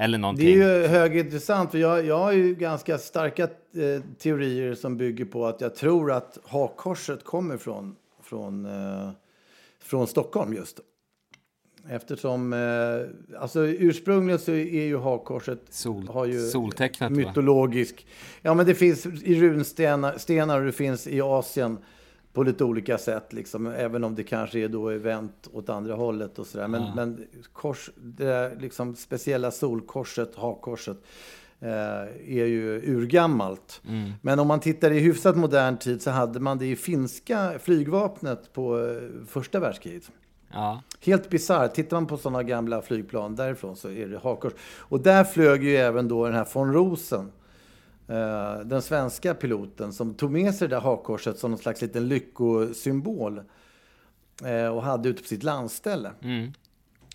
Eller 0.00 0.18
någonting. 0.18 0.46
Det 0.46 0.52
är 0.52 0.80
ju 0.80 0.86
högintressant, 0.86 1.70
för 1.70 1.78
jag, 1.78 2.06
jag 2.06 2.18
har 2.18 2.32
ju 2.32 2.54
ganska 2.54 2.98
starka 2.98 3.42
eh, 3.42 4.02
teorier 4.18 4.74
som 4.74 4.96
bygger 4.96 5.24
på 5.24 5.46
att 5.46 5.60
jag 5.60 5.74
tror 5.74 6.12
att 6.12 6.38
hakkorset 6.44 7.24
kommer 7.24 7.56
från, 7.56 7.96
från, 8.22 8.66
eh, 8.66 9.10
från 9.82 10.06
Stockholm 10.06 10.52
just. 10.54 10.80
Eftersom, 11.88 12.52
eh, 12.52 13.40
alltså 13.40 13.66
ursprungligen 13.66 14.38
så 14.38 14.52
är 14.52 14.84
ju 14.84 14.96
hakkorset 14.96 15.60
Sol- 15.70 16.08
har 16.08 16.26
ju 16.26 16.48
soltecknet, 16.48 17.10
va? 17.10 17.16
mytologisk. 17.16 18.06
Ja, 18.42 18.54
men 18.54 18.66
det 18.66 18.74
finns 18.74 19.06
i 19.06 19.40
runstenar 19.40 20.18
stenar 20.18 20.60
och 20.60 20.66
det 20.66 20.72
finns 20.72 21.06
i 21.06 21.20
Asien 21.20 21.78
på 22.32 22.42
lite 22.42 22.64
olika 22.64 22.98
sätt, 22.98 23.32
liksom, 23.32 23.66
även 23.66 24.04
om 24.04 24.14
det 24.14 24.22
kanske 24.22 24.58
är 24.58 24.68
då 24.68 24.88
är 24.88 24.98
vänt 24.98 25.48
åt 25.52 25.68
andra 25.68 25.94
hållet 25.94 26.38
och 26.38 26.46
sådär. 26.46 26.68
Men, 26.68 26.82
men 26.94 27.26
kors, 27.52 27.90
det 27.96 28.24
där 28.24 28.56
liksom 28.60 28.96
speciella 28.96 29.50
solkorset, 29.50 30.34
hakkorset, 30.34 30.96
eh, 31.60 31.68
är 32.38 32.46
ju 32.46 32.82
urgammalt. 32.96 33.80
Men 34.22 34.38
om 34.38 34.48
man 34.48 34.60
tittar 34.60 34.90
i 34.90 34.98
hyfsat 34.98 35.36
modern 35.36 35.76
tid 35.78 36.02
så 36.02 36.10
hade 36.10 36.40
man 36.40 36.58
det 36.58 36.66
i 36.66 36.76
finska 36.76 37.52
flygvapnet 37.58 38.52
på 38.52 38.78
eh, 38.78 39.26
första 39.26 39.60
världskriget. 39.60 40.10
Ja. 40.52 40.82
Helt 41.00 41.30
bisarrt. 41.30 41.74
Tittar 41.74 41.96
man 41.96 42.06
på 42.06 42.16
sådana 42.16 42.42
gamla 42.42 42.82
flygplan 42.82 43.36
därifrån 43.36 43.76
så 43.76 43.88
är 43.90 44.06
det 44.06 44.18
hakkors. 44.18 44.52
Och 44.78 45.00
där 45.00 45.24
flög 45.24 45.64
ju 45.64 45.76
även 45.76 46.08
då 46.08 46.26
den 46.26 46.34
här 46.34 46.48
von 46.52 46.72
Rosen. 46.72 47.32
Eh, 48.10 48.60
den 48.64 48.82
svenska 48.82 49.34
piloten 49.34 49.92
som 49.92 50.14
tog 50.14 50.30
med 50.30 50.54
sig 50.54 50.68
det 50.68 50.74
där 50.74 50.80
hakkorset 50.80 51.38
som 51.38 51.50
någon 51.50 51.58
slags 51.58 51.82
liten 51.82 52.08
lyckosymbol. 52.08 53.40
Eh, 54.44 54.66
och 54.66 54.82
hade 54.82 55.08
ute 55.08 55.22
på 55.22 55.28
sitt 55.28 55.42
landställe. 55.42 56.10
Mm. 56.22 56.52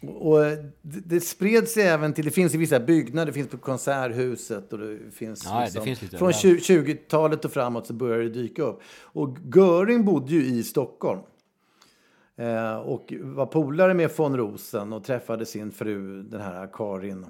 Och 0.01 0.39
det, 0.81 0.99
det 1.05 1.21
spred 1.21 1.67
sig 1.67 1.83
även 1.83 2.13
till, 2.13 2.25
det 2.25 2.31
finns 2.31 2.55
i 2.55 2.57
vissa 2.57 2.79
byggnader, 2.79 3.25
det 3.25 3.33
finns 3.33 3.47
på 3.47 3.57
Konserthuset 3.57 4.73
och 4.73 4.79
det 4.79 4.99
finns, 5.11 5.45
Ja, 5.45 5.59
det 5.59 5.65
liksom, 5.65 5.83
finns 5.83 6.01
lite 6.01 6.17
från 6.17 6.29
överallt. 6.29 6.63
20 6.63 6.93
20-talet 6.93 7.45
och 7.45 7.51
framåt 7.51 7.87
så 7.87 7.93
började 7.93 8.23
det 8.23 8.29
dyka 8.29 8.63
upp. 8.63 8.81
Och 9.01 9.37
Göring 9.55 10.05
bodde 10.05 10.31
ju 10.31 10.45
i 10.45 10.63
Stockholm. 10.63 11.21
Eh, 12.35 12.75
och 12.75 13.13
var 13.21 13.45
polare 13.45 13.93
med 13.93 14.11
von 14.17 14.37
Rosen 14.37 14.93
och 14.93 15.03
träffade 15.03 15.45
sin 15.45 15.71
fru, 15.71 16.23
den 16.23 16.41
här 16.41 16.69
Karin, 16.73 17.25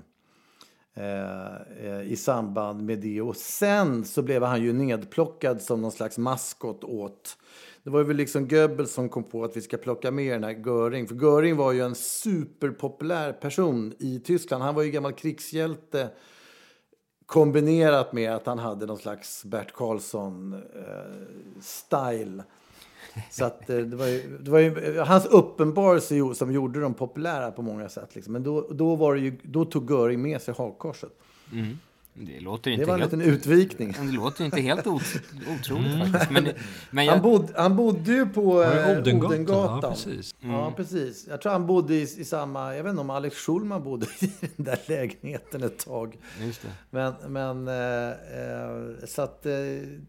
Eh, 0.97 1.86
eh, 1.86 2.01
i 2.01 2.15
samband 2.15 2.84
med 2.84 2.99
det. 2.99 3.21
Och 3.21 3.36
sen 3.36 4.05
så 4.05 4.21
blev 4.21 4.43
han 4.43 4.63
ju 4.63 4.73
nedplockad 4.73 5.62
som 5.62 5.81
någon 5.81 5.91
slags 5.91 6.17
maskot 6.17 6.84
åt 6.84 7.38
det 7.86 7.91
var 7.91 8.03
väl 8.03 8.17
liksom 8.17 8.47
Goebbels 8.47 8.93
som 8.93 9.10
kom 9.10 9.23
på 9.23 9.43
att 9.43 9.58
vi 9.58 9.62
ska 9.62 9.77
plocka 9.77 10.12
med 10.12 10.34
den 10.34 10.43
här 10.43 10.63
Göring. 10.65 11.08
För 11.08 11.15
Göring 11.15 11.55
var 11.55 11.71
ju 11.71 11.81
en 11.81 11.95
superpopulär 11.95 13.34
person 13.34 13.93
i 13.99 14.19
Tyskland. 14.19 14.63
Han 14.63 14.75
var 14.75 14.84
ju 14.84 14.91
gammal 14.91 15.13
krigshjälte 15.13 16.10
kombinerat 17.25 18.13
med 18.13 18.36
att 18.36 18.45
han 18.45 18.60
hade 18.60 18.86
någon 18.86 18.97
slags 18.97 19.45
Bert 19.45 19.73
Karlsson-style. 19.73 22.39
Eh, 22.39 22.45
så 23.30 23.45
att 23.45 23.69
eh, 23.69 23.78
det 23.78 23.95
var 23.95 24.08
ju, 24.08 24.38
det 24.39 24.51
var 24.51 24.60
ju 24.60 24.97
eh, 24.97 25.06
hans 25.06 25.25
uppenbarelse 25.25 26.36
som 26.36 26.51
gjorde 26.51 26.80
dem 26.80 26.93
populära 26.93 27.51
på 27.51 27.62
många 27.62 27.89
sätt. 27.89 28.15
Liksom. 28.15 28.34
Men 28.34 28.43
då, 28.43 28.67
då, 28.71 28.95
var 28.95 29.15
det 29.15 29.21
ju, 29.21 29.38
då 29.43 29.65
tog 29.65 29.91
Göring 29.91 30.21
med 30.21 30.41
sig 30.41 30.54
hakkorset. 30.58 31.12
Mm. 31.51 31.78
Det 32.17 32.39
låter 32.39 32.71
Det 32.71 32.73
inte 32.73 32.86
var 32.86 32.93
en 32.93 33.01
helt... 33.01 33.13
liten 33.13 33.34
utvikning. 33.34 33.95
Det 33.99 34.12
låter 34.12 34.45
inte 34.45 34.62
helt 34.62 34.88
ot 34.88 35.04
otroligt 35.60 36.12
faktiskt. 36.12 36.32
Men, 36.32 36.43
men 36.89 37.08
Han 37.08 37.15
jag, 37.15 37.21
bodde, 37.21 37.54
han 37.56 37.75
bodde 37.75 38.12
ju 38.12 38.25
på 38.25 38.62
det 38.62 38.91
eh, 38.91 38.99
Odengatan? 38.99 39.32
Odengatan. 39.32 39.80
Ja, 39.82 39.89
precis. 39.89 40.36
Ja, 40.39 40.73
precis. 40.78 41.28
Jag 41.28 41.41
tror 41.41 41.51
han 41.51 41.67
bodde 41.67 41.95
i, 41.95 42.01
i 42.01 42.25
samma... 42.25 42.75
Jag 42.75 42.84
vet 42.84 42.89
inte 42.89 43.01
om 43.01 43.10
Alex 43.10 43.36
Schulman 43.38 43.84
bodde 43.84 44.06
i 44.19 44.32
den 44.56 44.65
där 44.65 44.80
lägenheten 44.86 45.63
ett 45.63 45.86
tag. 45.86 46.17
just 46.41 46.62
det. 46.62 46.67
Men, 46.89 47.13
men 47.28 47.67
eh, 47.67 48.10
eh, 48.10 49.06
så 49.08 49.21
att 49.21 49.45
eh, 49.45 49.54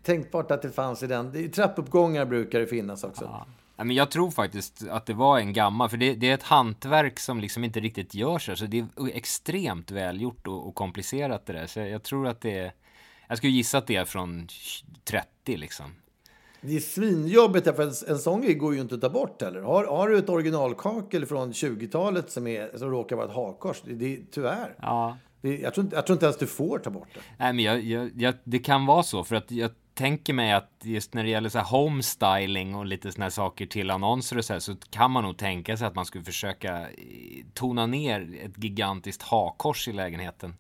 tänkbart 0.03 0.51
att 0.51 0.63
det 0.63 0.71
fanns 0.71 1.03
i 1.03 1.07
den. 1.07 1.37
I 1.37 1.49
trappuppgångar 1.49 2.25
brukar 2.25 2.61
det 2.61 2.67
finnas 2.67 3.05
också. 3.05 3.25
Ja. 3.25 3.47
Men 3.77 3.91
jag 3.91 4.11
tror 4.11 4.31
faktiskt 4.31 4.85
att 4.91 5.07
det 5.07 5.15
var 5.15 5.39
en 5.39 5.53
gammal, 5.53 5.89
för 5.89 5.97
det, 5.97 6.15
det 6.15 6.31
är 6.31 6.35
ett 6.35 6.43
hantverk 6.43 7.19
som 7.19 7.41
liksom 7.41 7.65
inte 7.65 7.81
riktigt 7.81 8.15
görs 8.15 8.49
här, 8.49 8.55
så 8.55 8.65
det 8.67 8.79
är 8.79 8.87
extremt 9.15 9.91
välgjort 9.91 10.47
och, 10.47 10.69
och 10.69 10.75
komplicerat 10.75 11.47
det 11.47 11.53
där. 11.53 11.67
Så 11.67 11.81
jag 11.81 12.03
tror 12.03 12.27
att 12.27 12.41
det 12.41 12.59
är, 12.59 12.73
jag 13.29 13.39
skulle 13.39 13.53
gissa 13.53 13.79
att 13.79 13.87
det 13.87 13.97
är 13.97 14.05
från 14.05 14.49
30 15.05 15.57
liksom. 15.57 15.95
Det 16.61 16.77
är 16.77 16.81
svinjobbigt, 16.81 17.65
för 17.77 17.83
en, 17.83 17.93
en 18.09 18.19
sån 18.19 18.41
grej 18.43 18.55
går 18.55 18.75
ju 18.75 18.81
inte 18.81 18.95
att 18.95 19.01
ta 19.01 19.09
bort 19.11 19.43
heller. 19.43 19.61
Har, 19.63 19.85
har 19.85 20.09
du 20.09 20.19
ett 20.19 20.29
originalkakel 20.29 21.27
från 21.27 21.53
20-talet 21.53 22.31
som, 22.31 22.47
är, 22.47 22.79
som 22.79 22.91
råkar 22.91 23.17
vara 23.17 23.27
ett 23.27 23.35
hakkors, 23.35 23.83
det, 23.85 23.95
det, 23.95 24.19
tyvärr. 24.33 24.75
Ja. 24.83 25.17
Det, 25.41 25.59
jag, 25.59 25.75
tror, 25.75 25.85
inte- 25.85 25.97
jag 25.97 26.07
tror 26.07 26.15
inte 26.17 26.27
ens 26.27 26.39
du 26.39 26.47
får 26.47 26.79
ta 26.79 26.91
bort 26.91 27.09
det. 27.15 27.21
Nej, 27.39 27.53
men 27.53 27.65
jag, 27.65 27.81
jag, 27.81 28.11
jag, 28.17 28.35
det 28.45 28.59
kan 28.59 28.87
vara 28.87 29.03
så, 29.03 29.25
för 29.25 29.37
att 29.37 29.51
jag 29.51 29.71
tänker 29.97 30.33
mig 30.33 30.53
att 30.53 30.71
just 30.83 31.15
när 31.15 31.23
det 31.23 31.31
gäller 31.31 31.49
så 31.49 31.59
här 31.59 31.67
homestyling 31.67 32.75
och 32.75 32.87
lite 32.87 33.13
såna 33.13 33.25
här 33.25 33.31
saker 33.31 33.67
till 33.67 33.91
annonser 33.91 34.39
och 34.39 34.45
så 34.45 34.53
här, 34.53 34.61
så 34.61 34.77
kan 34.91 35.11
man 35.11 35.25
nog 35.25 35.37
tänka 35.37 35.77
sig 35.77 35.87
att 35.87 35.95
man 35.95 36.07
skulle 36.07 36.25
försöka 36.25 36.81
eh, 36.81 36.87
tona 37.55 37.87
ner 37.87 38.39
ett 38.45 38.65
gigantiskt 38.65 39.23
hakkors 39.23 39.89
i 39.89 39.93
lägenheten. 39.93 40.57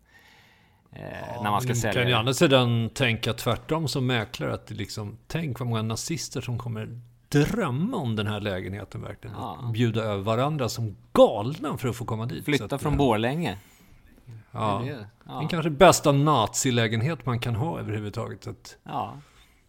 Eh, 0.92 1.42
när 1.42 1.51
man 1.51 1.61
ska 1.61 1.75
sälja 1.75 2.03
kan 2.03 2.09
ju 2.09 2.14
andra 2.14 2.35
sidan 2.35 2.90
tänka 2.90 3.33
tvärtom 3.33 3.88
som 3.88 4.07
mäklare. 4.07 4.55
Att 4.55 4.70
liksom, 4.70 5.18
tänk 5.27 5.59
vad 5.59 5.68
många 5.68 5.83
nazister 5.83 6.40
som 6.40 6.59
kommer 6.59 7.01
drömma 7.29 7.96
om 7.96 8.16
den 8.16 8.27
här 8.27 8.40
lägenheten 8.40 9.03
verkligen. 9.03 9.37
Ja. 9.37 9.59
Och 9.62 9.72
bjuda 9.72 10.03
över 10.03 10.22
varandra 10.22 10.68
som 10.68 10.96
galna 11.12 11.79
för 11.79 11.88
att 11.88 11.96
få 11.96 12.05
komma 12.05 12.27
dit. 12.27 12.44
Flytta 12.44 12.75
att, 12.75 12.83
från 12.83 12.92
eh, 12.92 12.99
Borlänge. 12.99 13.59
Ja. 14.57 14.83
Det 14.85 14.90
är 14.90 14.97
det. 14.97 15.07
Ja. 15.27 15.33
Den 15.38 15.49
kanske 15.49 15.71
bästa 15.71 16.12
nazilägenhet 16.12 17.27
man 17.27 17.38
kan 17.40 17.55
ha 17.55 17.81
överhuvudtaget. 17.81 18.45
Så 18.45 18.51
att, 18.51 18.77
Ja. 18.85 19.19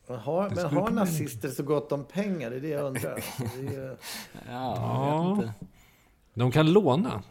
Men 0.07 0.19
har, 0.19 0.49
men 0.49 0.65
har 0.65 0.89
nazister 0.89 1.49
så 1.49 1.63
gott 1.63 1.91
om 1.91 2.05
pengar? 2.05 2.49
Det 2.49 2.55
är 2.55 2.61
det 2.61 2.67
jag 2.67 2.83
undrar. 2.85 3.15
Det 3.61 3.75
är, 3.75 3.97
Ja, 4.49 5.37
jag 5.39 5.51
de 6.33 6.51
kan 6.51 6.71
låna, 6.73 7.23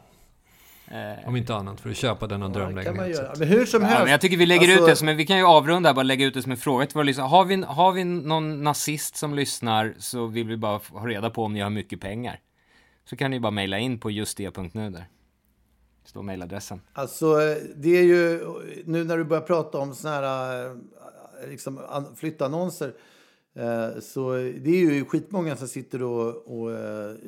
Eh, 0.88 1.28
om 1.28 1.36
inte 1.36 1.54
annat, 1.54 1.80
för 1.80 1.90
att 1.90 1.96
köpa 1.96 2.26
denna 2.26 2.46
Ja, 2.46 2.48
drömlägenhet. 2.48 3.38
Men 3.38 3.48
hur 3.48 3.66
som 3.66 3.82
helst. 3.82 3.98
Ja, 3.98 4.02
men 4.02 4.10
jag 4.10 4.20
tycker 4.20 4.36
vi 4.36 4.46
lägger 4.46 4.68
alltså, 4.68 4.84
ut 4.84 4.86
det 4.90 4.96
som 4.96 5.08
en, 5.08 5.16
vi 5.16 5.26
kan 5.26 5.38
ju 5.38 5.44
avrunda 5.44 5.88
här, 5.88 5.94
bara 5.94 6.02
lägga 6.02 6.26
ut 6.26 6.34
det 6.34 6.42
som 6.42 6.52
en 6.52 6.58
fråga 6.58 6.86
till 6.86 6.94
våra 6.94 7.04
lyssnare. 7.04 7.26
Har 7.28 7.44
vi, 7.44 7.62
har 7.62 7.92
vi 7.92 8.04
någon 8.04 8.64
nazist 8.64 9.16
som 9.16 9.34
lyssnar 9.34 9.94
så 9.98 10.26
vill 10.26 10.48
vi 10.48 10.56
bara 10.56 10.80
ha 10.90 11.06
reda 11.06 11.30
på 11.30 11.44
om 11.44 11.52
ni 11.52 11.60
har 11.60 11.70
mycket 11.70 12.00
pengar. 12.00 12.40
Så 13.04 13.16
kan 13.16 13.30
ni 13.30 13.40
bara 13.40 13.50
mejla 13.50 13.78
in 13.78 13.98
på 13.98 14.10
just 14.10 14.36
det.nu 14.36 14.90
där. 14.90 15.08
Står 16.06 16.22
mejladressen. 16.22 16.80
Alltså, 16.92 17.40
eh, 17.40 17.56
det 17.76 17.98
är 17.98 18.02
ju... 18.02 18.40
Nu 18.84 19.04
när 19.04 19.18
du 19.18 19.24
börjar 19.24 19.42
prata 19.42 19.78
om 19.78 19.94
såna 19.94 20.14
här 20.14 20.66
eh, 20.66 20.76
liksom, 21.48 21.80
flyttannonser 22.16 22.94
eh, 23.54 24.00
så 24.00 24.32
det 24.32 24.70
är 24.70 24.92
ju 24.92 25.04
skitmånga 25.04 25.56
som 25.56 25.68
sitter 25.68 26.02
och, 26.02 26.28
och 26.28 26.70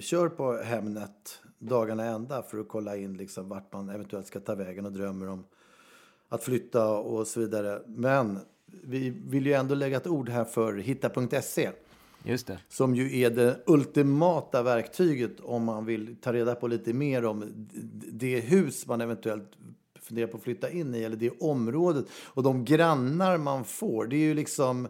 kör 0.00 0.28
på 0.28 0.56
Hemnet 0.56 1.40
dagarna 1.58 2.04
ända 2.04 2.42
för 2.42 2.58
att 2.58 2.68
kolla 2.68 2.96
in 2.96 3.16
liksom, 3.16 3.48
vart 3.48 3.72
man 3.72 3.88
eventuellt 3.88 4.26
ska 4.26 4.40
ta 4.40 4.54
vägen 4.54 4.86
och 4.86 4.92
drömmer 4.92 5.28
om 5.28 5.44
att 6.28 6.42
flytta 6.42 6.88
och 6.88 7.26
så 7.26 7.40
vidare. 7.40 7.82
Men 7.86 8.38
vi 8.66 9.10
vill 9.10 9.46
ju 9.46 9.52
ändå 9.52 9.74
lägga 9.74 9.96
ett 9.96 10.06
ord 10.06 10.28
här 10.28 10.44
för 10.44 10.74
hitta.se 10.74 11.70
Just 12.22 12.46
det. 12.46 12.58
som 12.68 12.94
ju 12.94 13.20
är 13.20 13.30
det 13.30 13.62
ultimata 13.66 14.62
verktyget 14.62 15.40
om 15.40 15.64
man 15.64 15.84
vill 15.84 16.16
ta 16.20 16.32
reda 16.32 16.54
på 16.54 16.68
lite 16.68 16.92
mer 16.92 17.24
om 17.24 17.68
det 18.12 18.40
hus 18.40 18.86
man 18.86 19.00
eventuellt 19.00 19.50
funderar 20.00 20.26
på 20.26 20.36
att 20.36 20.42
flytta 20.42 20.70
in 20.70 20.94
i 20.94 21.02
eller 21.02 21.16
det 21.16 21.30
området 21.30 22.06
och 22.24 22.42
de 22.42 22.64
grannar 22.64 23.38
man 23.38 23.64
får. 23.64 24.06
Det 24.06 24.16
är 24.16 24.20
ju 24.20 24.34
liksom 24.34 24.88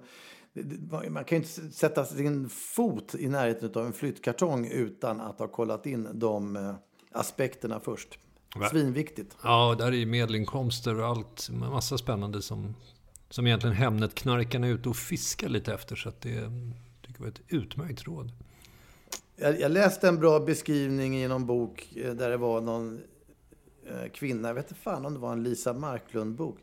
man 1.11 1.25
kan 1.25 1.39
ju 1.39 1.45
inte 1.45 1.77
sätta 1.77 2.05
sin 2.05 2.49
fot 2.49 3.15
i 3.15 3.29
närheten 3.29 3.71
av 3.75 3.87
en 3.87 3.93
flyttkartong 3.93 4.67
utan 4.67 5.21
att 5.21 5.39
ha 5.39 5.49
kollat 5.49 5.87
in 5.87 6.09
de 6.13 6.57
eh, 6.57 6.75
aspekterna 7.13 7.81
först. 7.81 8.19
Svinviktigt. 8.71 9.37
Ja, 9.43 9.75
där 9.79 9.87
är 9.87 9.93
ju 9.93 10.07
medelinkomster 10.07 11.01
och 11.01 11.07
allt. 11.07 11.49
Massa 11.51 11.99
spännande 11.99 12.43
som, 12.43 12.75
som 13.31 13.47
egentligen 13.47 13.77
Hemnet-knarkarna 13.77 14.67
är 14.67 14.71
ute 14.71 14.89
och 14.89 14.97
fiskar 14.97 15.49
lite 15.49 15.75
efter. 15.75 15.97
Så 15.97 16.09
att 16.09 16.21
det 16.21 16.53
tycker 17.19 17.25
var 17.25 17.29
ett 17.29 17.41
utmärkt 17.49 18.07
råd. 18.07 18.33
Jag, 19.37 19.61
jag 19.61 19.71
läste 19.71 20.09
en 20.09 20.19
bra 20.19 20.41
beskrivning 20.41 21.17
i 21.17 21.29
någon 21.29 21.47
bok 21.47 21.97
eh, 21.97 22.15
där 22.15 22.31
det 22.31 22.37
var 22.37 22.61
någon 22.61 23.01
eh, 23.87 24.11
kvinna, 24.13 24.49
jag 24.49 24.55
vet 24.55 24.71
inte 24.71 24.83
fan 24.83 25.07
om 25.07 25.15
det 25.15 25.21
var 25.21 25.33
en 25.33 25.43
Lisa 25.43 25.73
Marklund-bok. 25.73 26.59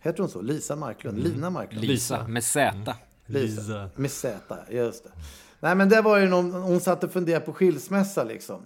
Heter 0.00 0.18
hon 0.18 0.28
så? 0.28 0.40
Lisa 0.42 0.76
Marklund? 0.76 1.18
Lina 1.18 1.50
Marklund? 1.50 1.84
Lisa, 1.84 2.28
med 2.28 2.44
Z. 2.44 2.94
Lisa. 3.26 3.90
Med 3.96 4.10
Z, 4.10 4.56
just 4.70 5.04
det. 5.04 5.10
Nej, 5.60 5.74
men 5.74 5.88
där 5.88 6.02
var 6.02 6.20
det 6.20 6.28
någon, 6.28 6.52
hon 6.52 6.80
satt 6.80 7.04
och 7.04 7.12
funderade 7.12 7.46
på 7.46 7.52
skilsmässa 7.52 8.24
liksom. 8.24 8.62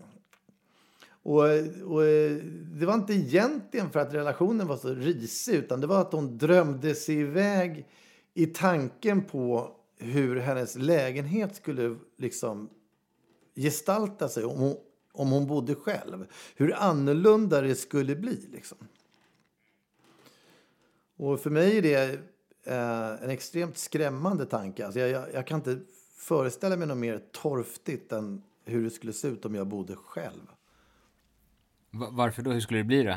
Och, 1.23 1.43
och 1.85 2.05
eh, 2.05 2.37
det 2.79 2.87
var 2.87 2.95
inte 2.95 3.15
egentligen 3.15 3.91
för 3.91 4.01
att 4.01 4.15
relationen 4.15 4.67
var 4.67 4.77
så 4.77 4.95
risig, 4.95 5.55
utan 5.55 5.81
det 5.81 5.87
var 5.87 6.01
att 6.01 6.13
hon 6.13 6.39
drömde 6.39 6.95
sig 6.95 7.15
iväg 7.15 7.87
i 8.35 8.47
tanken 8.47 9.25
på 9.25 9.77
hur 9.99 10.37
hennes 10.37 10.77
lägenhet 10.77 11.57
skulle 11.57 11.97
liksom 12.17 12.71
gestalta 13.55 14.29
sig 14.29 14.45
om 14.45 14.59
hon, 14.59 14.77
om 15.13 15.31
hon 15.31 15.47
bodde 15.47 15.75
själv. 15.75 16.27
Hur 16.57 16.75
annorlunda 16.75 17.61
det 17.61 17.75
skulle 17.75 18.17
bli. 18.17 18.49
Liksom. 18.53 18.79
Och 21.17 21.41
för 21.41 21.51
mig 21.51 21.79
är 21.79 21.83
det 21.83 22.21
eh, 22.65 23.25
en 23.25 23.31
extremt 23.31 23.79
skrämmande 23.79 24.47
tanke. 24.47 24.85
Alltså 24.85 25.01
jag, 25.01 25.11
jag, 25.11 25.35
jag 25.35 25.47
kan 25.47 25.59
inte 25.59 25.81
föreställa 26.17 26.77
mig 26.77 26.89
något 26.89 26.99
mer 26.99 27.23
torftigt 27.33 28.13
än 28.13 28.43
hur 28.65 28.85
det 28.85 28.91
skulle 28.91 29.13
se 29.13 29.29
ut 29.29 29.45
om 29.45 29.55
jag 29.55 29.67
bodde 29.67 29.97
själv. 29.97 30.47
Varför 31.91 32.43
då? 32.43 32.51
Hur 32.51 32.61
skulle 32.61 32.81
det 32.81 32.85
bli 32.85 33.03
då? 33.03 33.15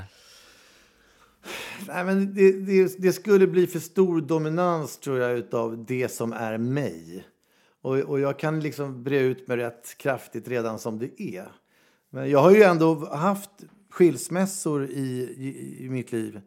Nej, 1.87 2.05
men 2.05 2.33
det, 2.33 2.51
det, 2.51 3.01
det 3.01 3.13
skulle 3.13 3.47
bli 3.47 3.67
för 3.67 3.79
stor 3.79 4.21
dominans 4.21 4.97
tror 4.97 5.19
jag 5.19 5.37
utav 5.37 5.85
det 5.85 6.09
som 6.09 6.33
är 6.33 6.57
mig. 6.57 7.27
Och, 7.81 7.97
och 7.97 8.19
jag 8.19 8.39
kan 8.39 8.59
liksom 8.59 9.03
bre 9.03 9.19
ut 9.19 9.47
mig 9.47 9.57
rätt 9.57 9.97
kraftigt 9.97 10.47
redan 10.47 10.79
som 10.79 10.99
det 10.99 11.21
är. 11.21 11.51
Men 12.09 12.29
jag 12.29 12.39
har 12.39 12.51
ju 12.51 12.63
ändå 12.63 13.05
haft 13.05 13.49
skilsmässor 13.89 14.85
i, 14.85 15.35
i, 15.37 15.85
i 15.85 15.89
mitt 15.89 16.11
liv. 16.11 16.41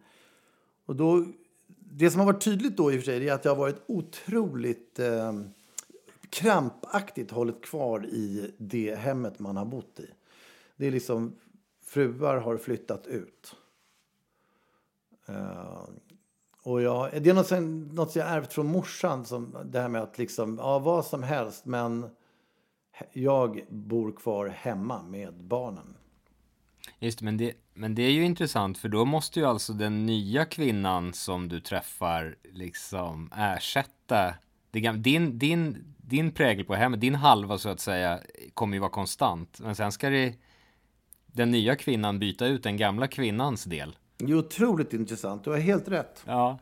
Och 0.86 0.96
då, 0.96 1.26
det 1.78 2.10
som 2.10 2.20
har 2.20 2.26
varit 2.26 2.44
tydligt 2.44 2.76
då 2.76 2.92
i 2.92 2.96
och 2.96 3.00
för 3.00 3.04
sig 3.04 3.28
är 3.28 3.32
att 3.32 3.44
jag 3.44 3.52
har 3.52 3.58
varit 3.58 3.82
otroligt 3.86 4.98
eh, 4.98 5.32
krampaktigt 6.30 7.30
hållit 7.30 7.64
kvar 7.64 8.06
i 8.06 8.50
det 8.58 8.94
hemmet 8.94 9.38
man 9.38 9.56
har 9.56 9.64
bott 9.64 10.00
i. 10.00 10.06
Det 10.76 10.86
är 10.86 10.90
liksom, 10.90 11.36
fruar 11.84 12.36
har 12.36 12.56
flyttat 12.56 13.06
ut. 13.06 13.56
Eh, 15.28 15.82
och 16.62 16.82
jag, 16.82 17.22
det 17.22 17.30
är 17.30 17.34
något, 17.34 17.46
som- 17.46 17.88
något 17.88 18.16
jag 18.16 18.28
ärvt 18.28 18.52
från 18.52 18.66
morsan, 18.66 19.24
som 19.24 19.56
det 19.64 19.80
här 19.80 19.88
med 19.88 20.02
att 20.02 20.18
liksom, 20.18 20.58
ja 20.58 20.78
vad 20.78 21.04
som 21.04 21.22
helst, 21.22 21.64
men 21.66 22.10
jag 23.12 23.60
bor 23.70 24.12
kvar 24.12 24.46
hemma 24.48 25.02
med 25.02 25.34
barnen. 25.34 25.96
Just 26.98 27.20
men 27.22 27.36
det, 27.36 27.52
men 27.74 27.94
det 27.94 28.02
är 28.02 28.10
ju 28.10 28.24
intressant 28.24 28.78
för 28.78 28.88
då 28.88 29.04
måste 29.04 29.40
ju 29.40 29.46
alltså 29.46 29.72
den 29.72 30.06
nya 30.06 30.44
kvinnan 30.44 31.12
som 31.12 31.48
du 31.48 31.60
träffar 31.60 32.36
liksom 32.52 33.30
ersätta 33.36 34.34
din, 34.70 35.38
din, 35.38 35.94
din 35.96 36.32
prägel 36.32 36.64
på 36.64 36.74
hemmet, 36.74 37.00
din 37.00 37.14
halva 37.14 37.58
så 37.58 37.68
att 37.68 37.80
säga, 37.80 38.20
kommer 38.54 38.74
ju 38.76 38.80
vara 38.80 38.90
konstant. 38.90 39.60
Men 39.60 39.74
sen 39.76 39.92
ska 39.92 40.10
det 40.10 40.34
den 41.26 41.50
nya 41.50 41.76
kvinnan 41.76 42.18
byta 42.18 42.46
ut 42.46 42.62
den 42.62 42.76
gamla 42.76 43.08
kvinnans 43.08 43.64
del. 43.64 43.96
Det 44.26 44.32
är 44.32 44.36
otroligt 44.36 44.92
intressant, 44.92 45.44
du 45.44 45.50
har 45.50 45.58
helt 45.58 45.88
rätt. 45.88 46.22
Ja, 46.26 46.58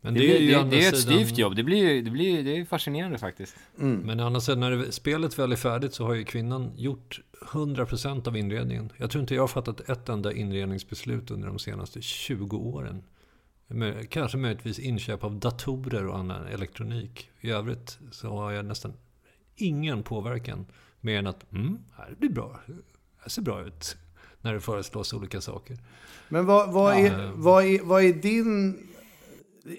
Men 0.00 0.14
det, 0.14 0.20
det, 0.20 0.36
är 0.36 0.40
ju 0.40 0.52
det, 0.52 0.62
det, 0.62 0.70
det 0.70 0.84
är 0.84 0.88
ett 0.88 0.98
sidan- 0.98 1.14
styvt 1.24 1.38
jobb. 1.38 1.56
Det 1.56 1.62
blir 1.62 2.02
det 2.02 2.10
blir 2.10 2.44
det 2.44 2.56
är 2.58 2.64
fascinerande 2.64 3.18
faktiskt. 3.18 3.56
Men 3.76 4.20
å 4.20 4.26
andra 4.26 4.40
sidan, 4.40 4.60
när 4.60 4.70
det, 4.70 4.92
spelet 4.92 5.38
väl 5.38 5.52
är 5.52 5.56
färdigt 5.56 5.94
så 5.94 6.06
har 6.06 6.14
ju 6.14 6.24
kvinnan 6.24 6.72
gjort 6.76 7.20
100% 7.40 8.28
av 8.28 8.36
inredningen. 8.36 8.92
Jag 8.96 9.10
tror 9.10 9.20
inte 9.20 9.34
jag 9.34 9.42
har 9.42 9.48
fattat 9.48 9.88
ett 9.88 10.08
enda 10.08 10.32
inredningsbeslut 10.32 11.30
under 11.30 11.48
de 11.48 11.58
senaste 11.58 12.02
20 12.02 12.56
åren. 12.56 13.02
Men 13.66 14.06
Kanske 14.06 14.38
möjligtvis 14.38 14.78
inköp 14.78 15.24
av 15.24 15.34
datorer 15.34 16.06
och 16.06 16.18
annan 16.18 16.46
elektronik. 16.46 17.30
I 17.40 17.50
övrigt 17.50 17.98
så 18.10 18.28
har 18.28 18.52
jag 18.52 18.64
nästan 18.64 18.92
ingen 19.56 20.02
påverkan. 20.02 20.66
Mer 21.00 21.18
än 21.18 21.26
att, 21.26 21.52
mm, 21.52 21.78
här 21.96 22.14
blir 22.18 22.30
bra. 22.30 22.60
Det 23.24 23.30
ser 23.30 23.42
bra 23.42 23.66
ut. 23.66 23.96
När 24.44 24.54
det 24.54 24.60
föreslås 24.60 25.12
olika 25.12 25.40
saker. 25.40 25.76
Men 26.28 26.46
vad, 26.46 26.72
vad, 26.72 26.94
Ja. 26.94 26.98
är, 26.98 27.32
vad, 27.34 27.64
är, 27.64 27.82
vad 27.82 28.04
är 28.04 28.12
din 28.12 28.86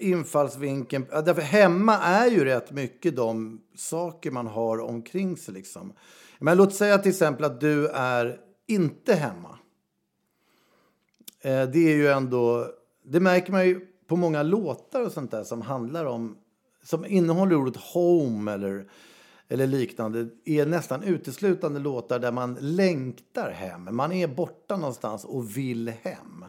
infallsvinkel? 0.00 1.02
Därför 1.10 1.42
hemma 1.42 1.98
är 1.98 2.30
ju 2.30 2.44
rätt 2.44 2.70
mycket 2.72 3.16
de 3.16 3.60
saker 3.76 4.30
man 4.30 4.46
har 4.46 4.78
omkring 4.80 5.36
sig. 5.36 5.54
Liksom. 5.54 5.92
Men 6.38 6.56
låt 6.56 6.74
säga 6.74 6.98
till 6.98 7.10
exempel 7.10 7.44
att 7.44 7.60
du 7.60 7.88
är 7.88 8.40
inte 8.66 9.14
hemma. 9.14 9.58
Eh, 11.40 11.62
Det 11.68 11.92
är 11.92 11.96
ju 11.96 12.08
ändå, 12.08 12.66
det 13.04 13.20
märker 13.20 13.52
man 13.52 13.66
ju 13.66 13.80
på 14.06 14.16
många 14.16 14.42
låtar 14.42 15.02
och 15.02 15.12
sånt 15.12 15.30
där 15.30 15.44
som 15.44 15.62
handlar 15.62 16.04
om, 16.04 16.36
som 16.84 17.06
innehåller 17.06 17.56
ordet 17.56 17.76
home 17.76 18.52
eller, 18.52 18.86
eller 19.48 19.66
liknande, 19.66 20.28
är 20.44 20.66
nästan 20.66 21.02
uteslutande 21.02 21.80
låtar 21.80 22.18
där 22.18 22.32
man 22.32 22.58
längtar 22.60 23.50
hem. 23.50 23.88
Man 23.96 24.12
är 24.12 24.28
borta 24.28 24.76
någonstans 24.76 25.24
och 25.24 25.56
vill 25.56 25.88
hem. 25.88 26.44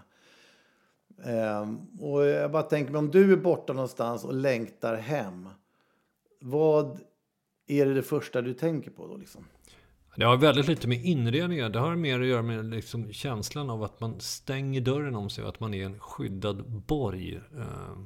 Ehm, 1.23 1.77
och 1.99 2.25
jag 2.25 2.51
bara 2.51 2.63
tänker 2.63 2.91
mig, 2.91 2.99
om 2.99 3.11
du 3.11 3.33
är 3.33 3.37
borta 3.37 3.73
någonstans 3.73 4.23
och 4.23 4.33
längtar 4.33 4.95
hem, 4.95 5.49
vad 6.41 6.99
är 7.67 7.85
det, 7.85 7.93
det 7.93 8.03
första 8.03 8.41
du 8.41 8.53
tänker 8.53 8.91
på 8.91 9.07
då 9.07 9.17
liksom? 9.17 9.45
Det 10.15 10.25
har 10.25 10.37
väldigt 10.37 10.67
lite 10.67 10.87
med 10.87 11.05
inredningar. 11.05 11.69
Det 11.69 11.79
har 11.79 11.95
mer 11.95 12.19
att 12.19 12.27
göra 12.27 12.41
med 12.41 12.65
liksom 12.65 13.13
känslan 13.13 13.69
av 13.69 13.83
att 13.83 13.99
man 13.99 14.19
stänger 14.19 14.81
dörren 14.81 15.15
om 15.15 15.29
sig 15.29 15.43
och 15.43 15.49
att 15.49 15.59
man 15.59 15.73
är 15.73 15.85
en 15.85 15.99
skyddad 15.99 16.81
borg. 16.87 17.41
Eh, 17.57 17.97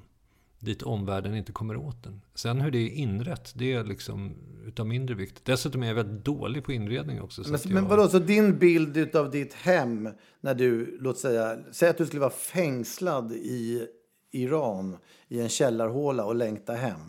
dit 0.62 0.84
omvärlden 0.84 1.36
inte 1.36 1.52
kommer 1.52 1.76
åt 1.78 2.04
den. 2.04 2.22
Sen 2.36 2.62
hur 2.62 2.72
det 2.72 2.78
är 2.78 2.90
inrett, 2.90 3.52
det 3.56 3.74
är 3.74 3.84
liksom 3.84 4.36
utav 4.68 4.88
mindre 4.88 5.16
vikt. 5.16 5.42
Dessutom 5.46 5.84
är 5.84 5.88
jag 5.88 5.96
väldigt 5.96 6.26
dålig 6.26 6.64
på 6.64 6.72
inredning 6.72 7.22
också. 7.22 7.44
så 7.44 7.52
Men, 7.52 7.60
jag- 7.64 7.72
men 7.74 7.88
vadå, 7.88 8.08
så 8.08 8.20
din 8.20 8.58
bild 8.58 9.16
av 9.16 9.32
ditt 9.32 9.54
hem 9.54 10.10
när 10.42 10.54
du, 10.56 10.98
låt 11.02 11.18
säga, 11.18 11.58
säg 11.72 11.90
att 11.90 11.98
du 11.98 12.06
skulle 12.06 12.20
vara 12.20 12.30
fängslad 12.32 13.32
i 13.32 13.88
Iran 14.32 14.98
i 15.28 15.40
en 15.42 15.50
källarhåla 15.50 16.26
och 16.26 16.36
längta 16.36 16.74
hem. 16.74 17.00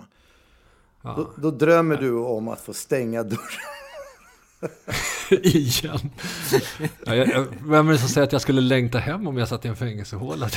Då, 1.03 1.33
då 1.37 1.51
drömmer 1.51 1.97
du 1.97 2.13
om 2.19 2.49
att 2.49 2.61
få 2.61 2.73
stänga 2.73 3.23
dörren. 3.23 3.39
Igen. 5.31 5.99
ja, 7.07 7.15
jag, 7.15 7.29
jag, 7.29 7.47
vem 7.67 7.89
är 7.89 7.93
det 7.93 7.99
som 7.99 8.09
säger 8.09 8.27
att 8.27 8.33
jag 8.33 8.41
skulle 8.41 8.61
längta 8.61 8.99
hem 8.99 9.27
om 9.27 9.37
jag 9.37 9.49
satt 9.49 9.65
i 9.65 9.69
en 9.69 9.77
fängelsehåla? 9.77 10.49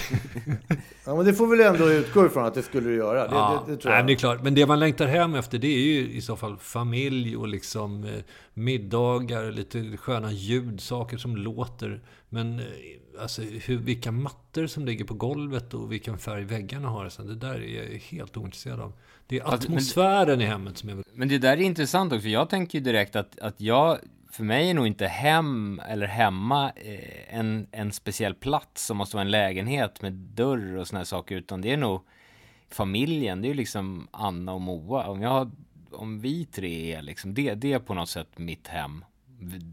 Ja, 1.06 1.16
men 1.16 1.26
det 1.26 1.34
får 1.34 1.48
väl 1.48 1.60
ändå 1.60 1.92
utgå 1.92 2.26
ifrån 2.26 2.46
att 2.46 2.54
det 2.54 2.62
skulle 2.64 2.90
du 2.90 2.96
göra. 2.96 3.28
Det, 3.28 3.36
Ja, 3.36 3.64
det, 3.68 3.72
det 3.72 3.78
tror 3.78 3.92
nej, 3.92 3.98
jag. 3.98 4.04
men 4.04 4.08
det 4.08 4.14
är 4.14 4.18
klart. 4.18 4.44
Men 4.44 4.56
det 4.56 4.66
man 4.66 4.80
längtar 4.80 5.06
hem 5.06 5.36
efter 5.36 5.58
det 5.58 5.68
är 5.68 5.80
ju 5.94 6.10
i 6.10 6.22
så 6.22 6.36
fall 6.36 6.58
familj 6.58 7.38
och 7.38 7.48
liksom 7.48 8.04
eh, 8.04 8.10
middagar, 8.54 9.52
lite 9.52 9.98
sköna 9.98 10.32
ljud, 10.32 10.82
saker 10.82 11.18
som 11.18 11.36
låter. 11.38 12.02
Men 12.30 12.60
eh, 12.60 12.66
alltså 13.20 13.42
hur, 13.42 13.78
vilka 13.78 14.12
mattor 14.12 14.68
som 14.68 14.86
ligger 14.86 15.06
på 15.06 15.14
golvet 15.14 15.74
och 15.74 15.92
vilken 15.92 16.18
färg 16.18 16.44
väggarna 16.44 16.88
har. 16.90 17.10
Så 17.10 17.24
det 17.24 17.36
där 17.36 17.54
är 17.54 17.92
jag 17.94 18.00
helt 18.00 18.38
ointresserad 18.38 18.80
av. 18.80 18.94
Det 19.28 19.38
är 19.38 19.44
Alltså, 19.44 19.70
men- 19.70 19.78
atmosfären 19.78 20.42
i 20.42 20.46
hemmet 20.46 20.78
som 20.78 20.90
jag 20.90 20.96
vill... 20.96 21.06
Men 21.14 21.28
det 21.28 21.38
där 21.38 21.58
är 21.58 21.62
intressant 21.62 22.14
också, 22.14 22.28
jag 22.28 22.50
tänker 22.50 22.80
ju 22.80 22.84
direkt 22.84 23.16
att, 23.16 23.40
att 23.40 23.62
jag, 23.62 23.98
för 24.32 24.44
mig 24.44 24.70
är 24.70 24.74
nog 24.74 24.88
inte 24.88 25.08
hem 25.08 25.82
eller 25.88 26.08
hemma 26.08 26.72
eh, 26.76 27.38
en, 27.40 27.68
en 27.72 27.92
speciell 27.92 28.36
plats 28.36 28.86
som 28.86 28.98
måste 28.98 29.16
vara 29.16 29.26
en 29.26 29.32
lägenhet 29.32 30.02
med 30.02 30.14
dörr 30.14 30.78
och 30.78 30.88
såna 30.88 31.00
här 31.00 31.06
saker, 31.06 31.36
utan 31.36 31.62
det 31.62 31.72
är 31.72 31.78
nog 31.78 32.02
familjen, 32.70 33.42
det 33.42 33.48
är 33.48 33.50
ju 33.50 33.56
liksom 33.56 34.08
Anna 34.12 34.54
och 34.54 34.62
Moa. 34.62 35.08
Om, 35.08 35.22
jag, 35.22 35.52
om 35.92 36.20
vi 36.22 36.46
tre 36.46 36.94
är 36.94 37.02
liksom, 37.02 37.34
det, 37.34 37.54
det 37.54 37.74
är 37.74 37.80
på 37.80 37.94
något 37.94 38.10
sätt 38.10 38.38
mitt 38.38 38.68
hem. 38.68 39.06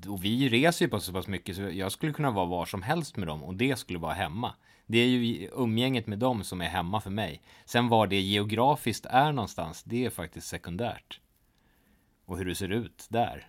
Och 0.08 0.24
vi 0.24 0.48
reser 0.48 0.84
ju 0.84 0.90
på 0.90 1.00
så 1.00 1.12
pass 1.12 1.26
mycket 1.26 1.56
så 1.56 1.62
jag 1.62 1.92
skulle 1.92 2.12
kunna 2.12 2.30
vara 2.30 2.46
var 2.46 2.66
som 2.66 2.82
helst 2.82 3.16
med 3.16 3.26
dem 3.28 3.42
och 3.44 3.54
det 3.54 3.76
skulle 3.78 3.98
vara 3.98 4.12
hemma. 4.12 4.54
Det 4.86 4.98
är 4.98 5.06
ju 5.06 5.48
umgänget 5.56 6.06
med 6.06 6.18
dem 6.18 6.44
som 6.44 6.60
är 6.60 6.68
hemma 6.68 7.00
för 7.00 7.10
mig. 7.10 7.42
Sen 7.64 7.88
var 7.88 8.06
det 8.06 8.20
geografiskt 8.20 9.06
är 9.06 9.32
någonstans, 9.32 9.82
det 9.82 10.04
är 10.04 10.10
faktiskt 10.10 10.46
sekundärt. 10.48 11.20
Och 12.24 12.38
hur 12.38 12.44
det 12.44 12.54
ser 12.54 12.68
ut 12.72 13.06
där. 13.08 13.48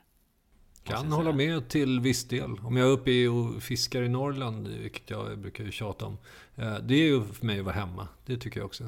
Kan 0.84 1.12
hålla 1.12 1.32
med 1.32 1.70
till 1.70 2.00
viss 2.00 2.28
del. 2.28 2.52
Om 2.64 2.78
jag 2.78 2.88
är 2.88 2.92
uppe 2.92 3.12
i 3.12 3.28
och 3.28 3.64
fiskar 3.64 4.02
i 4.02 4.10
Norrland, 4.10 4.68
vilket 4.68 5.10
jag 5.10 5.40
brukar 5.40 5.64
ju 5.64 5.72
tjata 5.72 6.06
om. 6.06 6.18
eh, 6.56 6.76
Det 6.78 6.94
är 6.96 7.06
ju 7.06 7.24
för 7.24 7.46
mig 7.46 7.60
att 7.60 7.66
vara 7.66 7.76
hemma. 7.76 8.08
Det 8.26 8.38
tycker 8.38 8.60
jag 8.60 8.66
också. 8.66 8.84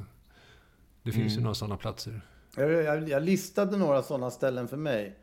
Det 1.04 1.12
finns 1.12 1.26
Mm. 1.26 1.38
ju 1.38 1.42
några 1.42 1.56
sådana 1.56 1.78
platser. 1.78 2.22
Jag, 2.58 2.72
jag, 2.72 3.10
jag 3.10 3.24
listade 3.24 3.78
några 3.78 4.04
sådana 4.04 4.32
ställen 4.32 4.68
för 4.68 4.78
mig. 4.78 5.16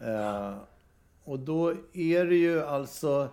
Eh, 0.00 0.56
och 1.28 1.38
då 1.38 1.74
är 1.92 2.24
det 2.24 2.36
ju 2.36 2.62
alltså... 2.62 3.28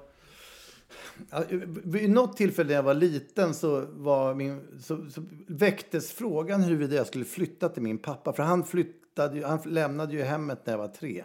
Vid 1.84 2.10
något 2.10 2.38
tillfälle 2.38 2.68
när 2.68 2.76
jag 2.76 2.84
var 2.84 2.94
liten 2.94 3.54
så, 3.54 3.86
var 3.92 4.34
min, 4.34 4.62
så, 4.82 5.10
så 5.10 5.24
väcktes 5.48 6.12
frågan 6.12 6.62
huruvida 6.62 6.96
jag 6.96 7.08
skulle 7.08 7.26
flytta 7.26 7.70
till 7.70 7.84
min 7.84 7.98
pappa. 7.98 8.34
För 8.34 8.44
han, 8.44 8.64
flyttade, 8.64 9.48
han 9.48 9.60
lämnade 9.66 10.14
ju 10.14 10.22
hemmet 10.22 10.66
när 10.66 10.74
jag 10.74 10.78
var 10.78 10.88
tre. 10.88 11.24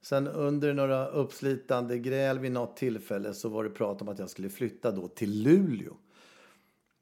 Sen 0.00 0.26
under 0.26 0.74
några 0.74 1.06
uppslitande 1.06 1.98
gräl 1.98 2.38
vid 2.38 2.52
något 2.52 2.76
tillfälle 2.76 3.34
så 3.34 3.48
var 3.48 3.64
det 3.64 3.70
prat 3.70 4.02
om 4.02 4.08
att 4.08 4.18
jag 4.18 4.30
skulle 4.30 4.48
flytta 4.48 4.90
då 4.90 5.08
till 5.08 5.42
Luleå. 5.42 5.96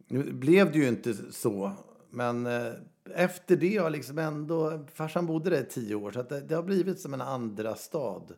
Nu 0.09 0.33
blev 0.33 0.73
det 0.73 0.79
ju 0.79 0.89
inte 0.89 1.15
så. 1.33 1.73
Men 2.11 2.47
eh, 2.47 2.73
efter 3.15 3.57
det 3.57 3.77
har 3.77 3.91
liksom 3.91 4.19
ändå... 4.19 4.87
Farsan 4.95 5.27
bodde 5.27 5.51
där 5.51 5.63
i 5.63 5.65
tio 5.65 5.95
år. 5.95 6.11
Så 6.11 6.21
att 6.21 6.29
det, 6.29 6.41
det 6.41 6.55
har 6.55 6.63
blivit 6.63 7.01
som 7.01 7.15
en 7.15 7.21
andra 7.21 7.75
stad. 7.75 8.35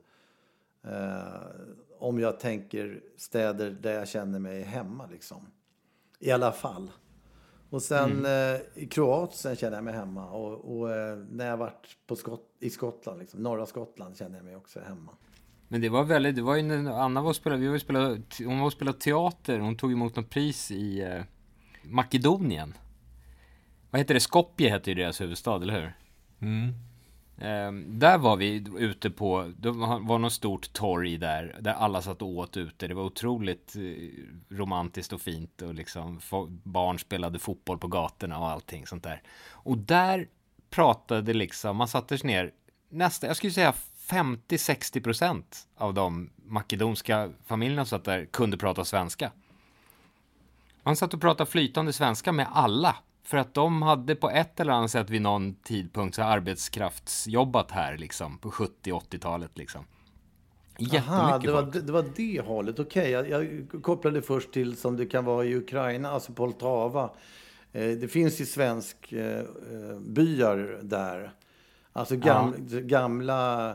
Eh, 0.88 1.42
om 1.98 2.18
jag 2.18 2.40
tänker 2.40 3.00
städer 3.16 3.70
där 3.70 3.92
jag 3.92 4.08
känner 4.08 4.38
mig 4.38 4.62
hemma. 4.62 5.06
Liksom. 5.06 5.46
I 6.18 6.30
alla 6.30 6.52
fall. 6.52 6.90
Och 7.70 7.82
sen 7.82 8.26
eh, 8.26 8.60
i 8.74 8.86
Kroatien 8.90 9.56
känner 9.56 9.76
jag 9.76 9.84
mig 9.84 9.94
hemma. 9.94 10.30
Och, 10.30 10.78
och 10.78 10.92
eh, 10.94 11.18
när 11.30 11.46
jag 11.46 11.56
varit 11.56 11.96
på 12.06 12.16
Skott, 12.16 12.56
i 12.60 12.70
Skottland, 12.70 13.18
liksom, 13.18 13.42
norra 13.42 13.66
Skottland, 13.66 14.16
känner 14.16 14.36
jag 14.36 14.44
mig 14.44 14.56
också 14.56 14.80
hemma. 14.80 15.12
Men 15.68 15.80
det 15.80 15.88
var 15.88 16.04
väldigt, 16.04 16.36
det 16.36 16.42
var 16.42 16.56
ju 16.56 16.62
när 16.62 16.92
Anna 16.92 17.22
var 17.22 17.28
och 17.28 17.36
spelade, 17.36 17.62
vi 17.62 17.68
var 17.68 17.74
och 17.74 17.80
spelade, 17.80 18.22
hon 18.44 18.58
var 18.58 18.66
och 18.66 18.72
spelade 18.72 18.98
teater, 18.98 19.58
hon 19.58 19.76
tog 19.76 19.92
emot 19.92 20.16
något 20.16 20.30
pris 20.30 20.70
i 20.70 21.02
eh, 21.02 21.22
Makedonien. 21.82 22.74
Vad 23.90 24.00
heter 24.00 24.14
det? 24.14 24.20
Skopje 24.20 24.70
heter 24.70 24.92
ju 24.92 24.94
deras 24.94 25.20
huvudstad, 25.20 25.62
eller 25.62 25.74
hur? 25.80 25.92
Mm. 26.40 26.74
Ehm, 27.40 27.98
där 27.98 28.18
var 28.18 28.36
vi 28.36 28.64
ute 28.78 29.10
på, 29.10 29.52
det 29.56 29.70
var 29.70 30.18
något 30.18 30.32
stort 30.32 30.72
torg 30.72 31.18
där, 31.18 31.56
där 31.60 31.72
alla 31.72 32.02
satt 32.02 32.22
och 32.22 32.28
åt 32.28 32.56
ute. 32.56 32.88
Det 32.88 32.94
var 32.94 33.02
otroligt 33.02 33.76
eh, 33.76 34.56
romantiskt 34.56 35.12
och 35.12 35.20
fint 35.20 35.62
och 35.62 35.74
liksom 35.74 36.20
barn 36.62 36.98
spelade 36.98 37.38
fotboll 37.38 37.78
på 37.78 37.88
gatorna 37.88 38.38
och 38.38 38.48
allting 38.48 38.86
sånt 38.86 39.02
där. 39.02 39.22
Och 39.50 39.78
där 39.78 40.28
pratade 40.70 41.34
liksom, 41.34 41.76
man 41.76 41.88
satte 41.88 42.18
sig 42.18 42.26
ner, 42.26 42.52
nästan, 42.88 43.28
jag 43.28 43.36
skulle 43.36 43.52
säga 43.52 43.74
50-60 44.08 45.02
procent 45.02 45.68
av 45.76 45.94
de 45.94 46.30
makedonska 46.44 47.32
familjerna 47.46 47.84
som 47.84 47.98
satt 47.98 48.04
där 48.04 48.24
kunde 48.24 48.56
prata 48.56 48.84
svenska. 48.84 49.32
Man 50.82 50.96
satt 50.96 51.14
och 51.14 51.20
pratade 51.20 51.50
flytande 51.50 51.92
svenska 51.92 52.32
med 52.32 52.46
alla. 52.52 52.96
För 53.28 53.36
att 53.36 53.54
de 53.54 53.82
hade 53.82 54.14
på 54.14 54.30
ett 54.30 54.60
eller 54.60 54.72
annat 54.72 54.90
sätt 54.90 55.10
vid 55.10 55.22
någon 55.22 55.54
tidpunkt 55.54 56.16
så 56.16 56.22
arbetskraftsjobbat 56.22 57.70
här 57.70 57.96
liksom 57.96 58.38
på 58.38 58.50
70-80-talet 58.50 59.58
liksom. 59.58 59.84
Jättemycket 60.78 61.08
Aha, 61.08 61.38
det 61.38 61.52
var, 61.52 61.62
folk. 61.62 61.86
det, 61.86 61.92
var 61.92 62.04
det 62.16 62.40
hållet. 62.40 62.78
Okej, 62.78 63.10
jag, 63.10 63.28
jag 63.28 63.66
kopplade 63.82 64.22
först 64.22 64.52
till 64.52 64.76
som 64.76 64.96
det 64.96 65.06
kan 65.06 65.24
vara 65.24 65.44
i 65.44 65.54
Ukraina, 65.54 66.10
alltså 66.10 66.32
Poltava. 66.32 67.10
Eh, 67.72 67.88
det 67.88 68.08
finns 68.08 68.40
ju 68.40 68.46
svensk 68.46 69.12
eh, 69.12 69.38
eh, 69.38 69.98
byar 70.00 70.78
där. 70.82 71.32
Alltså 71.92 72.16
gam, 72.16 72.54
gamla, 72.68 73.70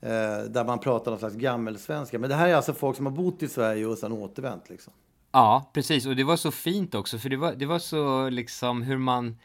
eh, 0.00 0.38
där 0.48 0.64
man 0.64 0.78
pratar 0.78 1.10
någon 1.10 1.20
slags 1.20 1.36
gammelsvenska. 1.36 2.18
Men 2.18 2.30
det 2.30 2.36
här 2.36 2.48
är 2.48 2.54
alltså 2.54 2.72
folk 2.72 2.96
som 2.96 3.06
har 3.06 3.12
bott 3.12 3.42
i 3.42 3.48
Sverige 3.48 3.86
och 3.86 3.98
sedan 3.98 4.12
återvänt 4.12 4.70
liksom. 4.70 4.92
Ja, 5.36 5.70
precis. 5.72 6.06
Och 6.06 6.16
det 6.16 6.24
var 6.24 6.36
så 6.36 6.50
fint 6.50 6.94
också, 6.94 7.18
för 7.18 7.28
det 7.28 7.36
var, 7.36 7.54
det 7.54 7.66
var 7.66 7.78
så 7.78 8.28
liksom 8.28 8.82
hur 8.82 8.98
man... 8.98 9.38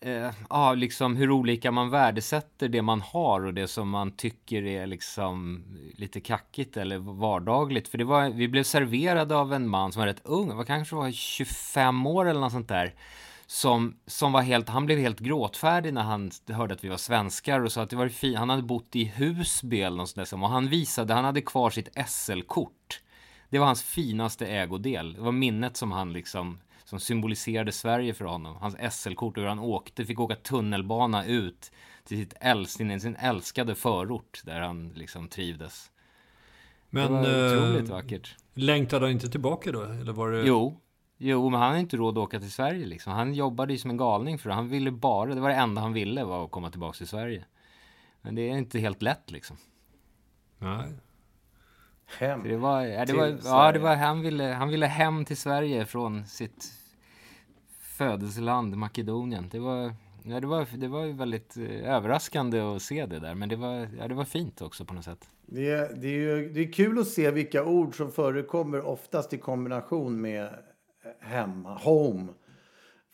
Eh, 0.00 0.30
ja, 0.50 0.74
liksom 0.74 1.16
hur 1.16 1.30
olika 1.30 1.70
man 1.70 1.90
värdesätter 1.90 2.68
det 2.68 2.82
man 2.82 3.00
har 3.00 3.46
och 3.46 3.54
det 3.54 3.68
som 3.68 3.88
man 3.88 4.16
tycker 4.16 4.66
är 4.66 4.86
liksom 4.86 5.64
lite 5.96 6.20
kackigt 6.20 6.76
eller 6.76 6.98
vardagligt. 6.98 7.88
För 7.88 7.98
det 7.98 8.04
var, 8.04 8.30
vi 8.30 8.48
blev 8.48 8.62
serverade 8.62 9.36
av 9.36 9.52
en 9.52 9.68
man 9.68 9.92
som 9.92 10.00
var 10.00 10.06
rätt 10.06 10.20
ung, 10.24 10.56
var 10.56 10.64
kanske 10.64 10.96
var 10.96 11.10
25 11.10 12.06
år 12.06 12.28
eller 12.28 12.40
något 12.40 12.52
sånt 12.52 12.68
där. 12.68 12.94
Som, 13.46 13.96
som 14.06 14.32
var 14.32 14.42
helt, 14.42 14.68
han 14.68 14.86
blev 14.86 14.98
helt 14.98 15.20
gråtfärdig 15.20 15.94
när 15.94 16.02
han 16.02 16.30
hörde 16.48 16.74
att 16.74 16.84
vi 16.84 16.88
var 16.88 16.96
svenskar 16.96 17.60
och 17.60 17.72
sa 17.72 17.82
att 17.82 17.90
det 17.90 17.96
var 17.96 18.08
fint. 18.08 18.38
Han 18.38 18.50
hade 18.50 18.62
bott 18.62 18.96
i 18.96 19.04
Husby 19.04 19.80
eller 19.80 19.96
något 19.96 20.08
sånt 20.08 20.30
där, 20.30 20.42
och 20.42 20.48
han 20.48 20.68
visade, 20.68 21.14
han 21.14 21.24
hade 21.24 21.40
kvar 21.40 21.70
sitt 21.70 21.88
SL-kort. 22.08 23.00
Det 23.54 23.58
var 23.58 23.66
hans 23.66 23.82
finaste 23.82 24.46
ägodel. 24.46 25.12
Det 25.12 25.20
var 25.20 25.32
minnet 25.32 25.76
som 25.76 25.92
han 25.92 26.12
liksom 26.12 26.58
som 26.84 27.00
symboliserade 27.00 27.72
Sverige 27.72 28.14
för 28.14 28.24
honom. 28.24 28.56
Hans 28.56 28.94
SL-kort 28.94 29.36
och 29.36 29.42
hur 29.42 29.48
han 29.48 29.58
åkte, 29.58 30.04
fick 30.04 30.20
åka 30.20 30.34
tunnelbana 30.34 31.26
ut 31.26 31.72
till 32.04 32.18
sitt 32.18 32.34
äl, 32.40 32.66
sin, 32.66 33.16
älskade 33.16 33.74
förort 33.74 34.42
där 34.44 34.60
han 34.60 34.88
liksom 34.88 35.28
trivdes. 35.28 35.90
Men, 36.90 37.12
det 37.12 37.18
var 37.18 37.54
otroligt 37.54 37.90
eh, 37.90 37.94
vackert. 37.96 38.36
Längtade 38.54 39.04
han 39.04 39.12
inte 39.12 39.28
tillbaka 39.28 39.72
då? 39.72 39.82
Eller 39.82 40.12
var 40.12 40.30
det... 40.30 40.46
Jo, 40.46 40.80
jo, 41.18 41.50
men 41.50 41.60
han 41.60 41.68
hade 41.68 41.80
inte 41.80 41.96
råd 41.96 42.18
att 42.18 42.24
åka 42.24 42.40
till 42.40 42.52
Sverige 42.52 42.86
liksom. 42.86 43.12
Han 43.12 43.34
jobbade 43.34 43.72
ju 43.72 43.78
som 43.78 43.90
en 43.90 43.96
galning 43.96 44.38
för 44.38 44.48
det. 44.48 44.54
Han 44.54 44.68
ville 44.68 44.90
bara, 44.90 45.34
det 45.34 45.40
var 45.40 45.48
det 45.48 45.54
enda 45.54 45.80
han 45.80 45.92
ville 45.92 46.24
var 46.24 46.44
att 46.44 46.50
komma 46.50 46.70
tillbaka 46.70 46.96
till 46.96 47.08
Sverige. 47.08 47.44
Men 48.20 48.34
det 48.34 48.50
är 48.50 48.56
inte 48.56 48.78
helt 48.78 49.02
lätt 49.02 49.30
liksom. 49.30 49.56
Nej. 50.58 50.92
Hem 52.06 52.42
Så 52.42 52.48
det 52.48 52.56
var, 52.56 52.82
ja, 52.82 53.04
det 53.04 53.12
var, 53.12 53.38
ja, 53.44 53.72
det 53.72 53.78
var, 53.78 53.96
han, 53.96 54.20
ville, 54.20 54.44
han 54.44 54.68
ville 54.68 54.86
hem 54.86 55.24
till 55.24 55.36
Sverige 55.36 55.86
från 55.86 56.26
sitt 56.26 56.72
födelseland 57.80 58.76
Makedonien. 58.76 59.48
Det 59.50 59.58
var, 59.58 59.94
ja, 60.22 60.40
det 60.40 60.46
var, 60.46 60.66
det 60.76 60.88
var 60.88 61.04
ju 61.04 61.12
väldigt 61.12 61.56
eh, 61.56 61.94
överraskande 61.94 62.60
att 62.60 62.82
se 62.82 63.06
det 63.06 63.18
där, 63.18 63.34
men 63.34 63.48
det 63.48 63.56
var, 63.56 63.88
ja, 63.98 64.08
det 64.08 64.14
var 64.14 64.24
fint 64.24 64.62
också 64.62 64.84
på 64.84 64.94
något 64.94 65.04
sätt. 65.04 65.28
Det 65.46 65.70
är, 65.70 65.94
det, 65.94 66.08
är 66.08 66.18
ju, 66.18 66.52
det 66.52 66.60
är 66.60 66.72
kul 66.72 66.98
att 66.98 67.08
se 67.08 67.30
vilka 67.30 67.64
ord 67.64 67.96
som 67.96 68.12
förekommer 68.12 68.86
oftast 68.86 69.32
i 69.32 69.38
kombination 69.38 70.20
med 70.20 70.48
hemma, 71.20 71.74
home. 71.74 72.32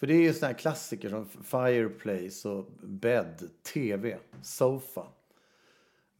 För 0.01 0.07
det 0.07 0.14
är 0.14 0.22
ju 0.22 0.32
sådana 0.32 0.53
här 0.53 0.59
klassiker 0.59 1.09
som 1.11 1.26
fireplace 1.26 2.49
och 2.49 2.66
bed, 2.82 3.51
tv, 3.74 4.18
sofa. 4.43 5.07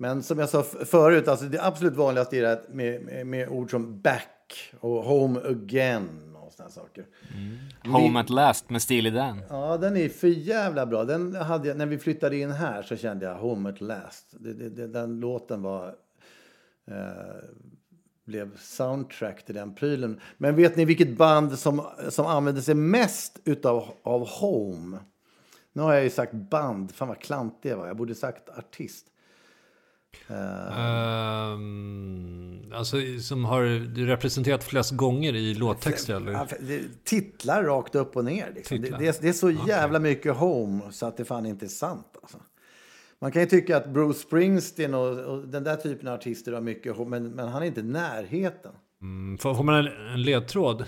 Men 0.01 0.23
som 0.23 0.39
jag 0.39 0.49
sa 0.49 0.63
förut, 0.63 1.29
alltså 1.29 1.47
det 1.47 1.63
absolut 1.63 1.97
vanligaste 1.97 2.37
är 2.37 2.43
det 2.43 2.63
med, 2.69 3.03
med, 3.03 3.27
med 3.27 3.49
ord 3.49 3.71
som 3.71 4.01
back 4.01 4.73
och 4.81 5.05
home 5.05 5.41
again 5.41 6.37
och 6.37 6.53
sådana 6.53 6.71
saker. 6.71 7.07
Home 7.85 8.21
at 8.21 8.31
last 8.31 8.71
med 8.71 8.83
Steely 8.83 9.11
Dan. 9.11 9.43
Ja, 9.49 9.77
den 9.77 9.97
är 9.97 10.09
för 10.09 10.29
jävla 10.29 10.87
bra. 10.87 11.05
Den 11.05 11.35
hade 11.35 11.69
jag, 11.69 11.77
när 11.77 11.87
vi 11.87 11.99
flyttade 11.99 12.37
in 12.37 12.51
här 12.51 12.83
så 12.83 12.97
kände 12.97 13.27
jag 13.27 13.35
Home 13.35 13.69
at 13.69 13.81
last. 13.81 14.27
Det, 14.39 14.53
det, 14.53 14.69
det, 14.69 14.87
den 14.87 15.21
låten 15.21 15.63
var... 15.63 15.95
Eh, 16.87 16.95
blev 18.25 18.57
soundtrack 18.57 19.45
till 19.47 19.55
den 19.55 19.75
prylen. 19.75 20.21
Men 20.37 20.57
vet 20.57 20.77
ni 20.77 20.85
vilket 20.85 21.17
band 21.17 21.59
som, 21.59 21.87
som 22.09 22.27
använde 22.27 22.63
sig 22.63 22.75
mest 22.75 23.41
utav, 23.45 23.85
av 24.03 24.29
Home? 24.29 24.99
Nu 25.73 25.83
har 25.83 25.95
jag 25.95 26.05
ju 26.05 26.11
sagt 26.11 26.33
band. 26.33 26.93
Fan 26.93 27.09
vad 27.09 27.19
klantig 27.19 27.71
jag 27.71 27.77
var. 27.77 27.87
Jag 27.87 27.97
borde 27.97 28.15
sagt 28.15 28.49
artist. 28.49 29.07
Ehm, 31.41 32.73
alltså 32.75 32.97
som 33.21 33.45
har 33.45 33.63
representerat 34.07 34.65
flest 34.65 34.91
gånger 34.91 35.35
i 35.37 35.55
låttexter 35.55 36.15
eller? 36.15 36.47
Titlar 37.05 37.63
rakt 37.65 37.95
upp 37.95 38.17
och 38.17 38.25
ner. 38.25 38.53
Liksom. 38.55 38.81
Det, 38.81 38.91
det, 38.99 39.21
det 39.23 39.29
är 39.29 39.33
så 39.33 39.51
jävla 39.51 39.99
mycket 39.99 40.37
home 40.37 40.81
så 40.91 41.07
att 41.07 41.17
det 41.17 41.25
fan 41.25 41.47
inte 41.47 41.67
är 41.67 41.69
sant. 41.69 42.17
Alltså. 42.23 42.39
Man 43.19 43.33
kan 43.33 43.43
ju 43.43 43.49
tycka 43.49 43.77
att 43.77 43.89
Bruce 43.89 44.19
Springsteen 44.19 44.95
och, 44.95 45.19
och 45.19 45.49
den 45.49 45.65
där 45.65 45.77
typen 45.77 46.09
av 46.09 46.15
artister 46.15 46.53
har 46.53 46.61
mycket 46.61 46.97
home, 46.97 47.11
men, 47.21 47.31
men 47.31 47.49
han 47.49 47.63
är 47.63 47.67
inte 47.67 47.81
i 47.81 47.85
närheten. 47.85 48.73
Mm, 49.03 49.39
Får 49.39 49.55
får 49.55 49.65
man 49.65 49.75
en, 49.75 50.09
en 50.13 50.23
ledtråd? 50.23 50.85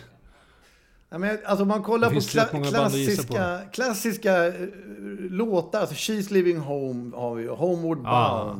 Ja, 1.11 1.19
men, 1.19 1.39
alltså 1.45 1.63
om 1.63 1.69
man 1.69 1.83
kollar 1.83 2.11
på, 2.11 2.15
kla- 2.15 2.41
att 2.87 2.95
gissa 2.95 3.23
klassiska, 3.25 3.61
klassiska 3.73 4.47
eh, 4.47 4.53
låtar, 5.31 5.81
alltså 5.81 5.95
She's 5.95 6.33
Living 6.33 6.59
Home 6.59 7.17
har 7.17 7.35
vi 7.35 7.43
ju, 7.43 7.49
Homeward 7.51 7.99
Ah. 8.07 8.57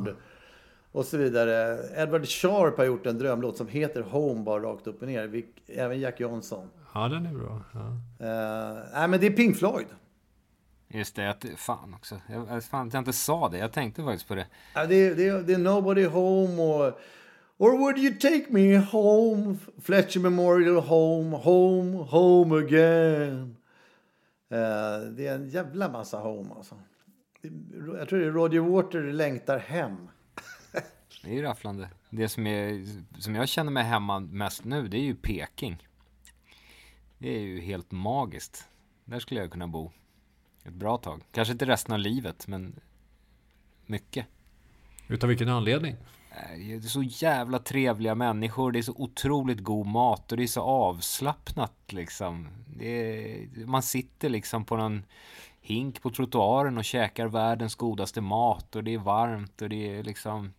Och 0.93 1.05
så 1.05 1.17
vidare. 1.17 1.79
Edward 1.95 2.27
Sharp 2.27 2.77
har 2.77 2.85
gjort 2.85 3.05
en 3.05 3.17
drömlåt 3.17 3.57
som 3.57 3.67
heter 3.67 4.01
Home 4.01 4.41
bara 4.43 4.63
rakt 4.63 4.87
upp 4.87 5.01
och 5.01 5.07
ner. 5.07 5.43
Även 5.67 5.99
Jack 5.99 6.19
Johnson. 6.19 6.67
Ja, 6.93 7.07
den 7.07 7.25
är 7.25 7.33
bra. 7.33 7.61
Ja. 7.73 7.79
Uh, 7.79 8.79
nej, 8.93 9.07
men 9.07 9.19
det 9.19 9.27
är 9.27 9.31
Pink 9.31 9.57
Floyd. 9.57 9.87
Just 10.87 11.15
det, 11.15 11.29
att, 11.29 11.45
fan 11.55 11.93
också. 11.93 12.15
Jag, 12.29 12.63
fan, 12.63 12.89
jag 12.93 13.01
inte 13.01 13.13
sa 13.13 13.49
det. 13.49 13.57
Jag 13.57 13.71
tänkte 13.71 14.03
faktiskt 14.03 14.27
på 14.27 14.35
det. 14.35 14.45
Ja, 14.75 14.85
det, 14.85 14.95
är- 14.95 15.15
det, 15.15 15.27
är- 15.27 15.41
det 15.41 15.53
är 15.53 15.57
Nobody 15.57 16.05
Home 16.05 16.61
och 16.61 16.99
Or 17.57 17.77
would 17.77 17.97
you 17.97 18.13
take 18.15 18.45
me 18.49 18.77
home? 18.77 19.57
Fletcher 19.81 20.19
Memorial 20.19 20.75
Home, 20.75 21.37
Home, 21.37 21.97
Home 21.97 22.55
again. 22.57 23.55
Eh, 24.51 25.09
det 25.11 25.27
är 25.27 25.35
en 25.35 25.49
jävla 25.49 25.89
massa 25.89 26.17
Home 26.17 26.49
alltså. 26.57 26.75
Jag 27.99 28.09
tror 28.09 28.19
det 28.19 28.25
är 28.25 28.31
Roger 28.31 28.59
Water 28.59 29.01
längtar 29.01 29.57
hem. 29.59 30.09
Det 31.23 31.29
är 31.29 31.33
ju 31.33 31.41
rafflande. 31.41 31.89
Det 32.09 32.29
som, 32.29 32.47
är, 32.47 32.85
som 33.19 33.35
jag 33.35 33.49
känner 33.49 33.71
mig 33.71 33.83
hemma 33.83 34.19
mest 34.19 34.63
nu, 34.63 34.87
det 34.87 34.97
är 34.97 35.01
ju 35.01 35.15
Peking. 35.15 35.87
Det 37.17 37.35
är 37.35 37.39
ju 37.39 37.61
helt 37.61 37.91
magiskt. 37.91 38.67
Där 39.05 39.19
skulle 39.19 39.39
jag 39.39 39.51
kunna 39.51 39.67
bo 39.67 39.91
ett 40.63 40.73
bra 40.73 40.97
tag. 40.97 41.21
Kanske 41.31 41.51
inte 41.51 41.65
resten 41.65 41.93
av 41.93 41.99
livet, 41.99 42.47
men 42.47 42.79
mycket. 43.85 44.25
Utav 45.07 45.29
vilken 45.29 45.49
anledning? 45.49 45.95
Det 46.57 46.75
är 46.75 46.79
så 46.79 47.03
jävla 47.03 47.59
trevliga 47.59 48.15
människor, 48.15 48.71
det 48.71 48.79
är 48.79 48.83
så 48.83 48.95
otroligt 48.97 49.59
god 49.59 49.87
mat 49.87 50.31
och 50.31 50.37
det 50.37 50.43
är 50.43 50.47
så 50.47 50.61
avslappnat 50.61 51.73
liksom. 51.87 52.47
Är, 52.79 53.65
man 53.65 53.83
sitter 53.83 54.29
liksom 54.29 54.65
på 54.65 54.77
någon 54.77 55.03
hink 55.61 56.01
på 56.01 56.09
trottoaren 56.09 56.77
och 56.77 56.85
käkar 56.85 57.27
världens 57.27 57.75
godaste 57.75 58.21
mat 58.21 58.75
och 58.75 58.83
det 58.83 58.93
är 58.93 58.97
varmt 58.97 59.61
och 59.61 59.69
det 59.69 59.97
är 59.97 60.03
liksom 60.03 60.53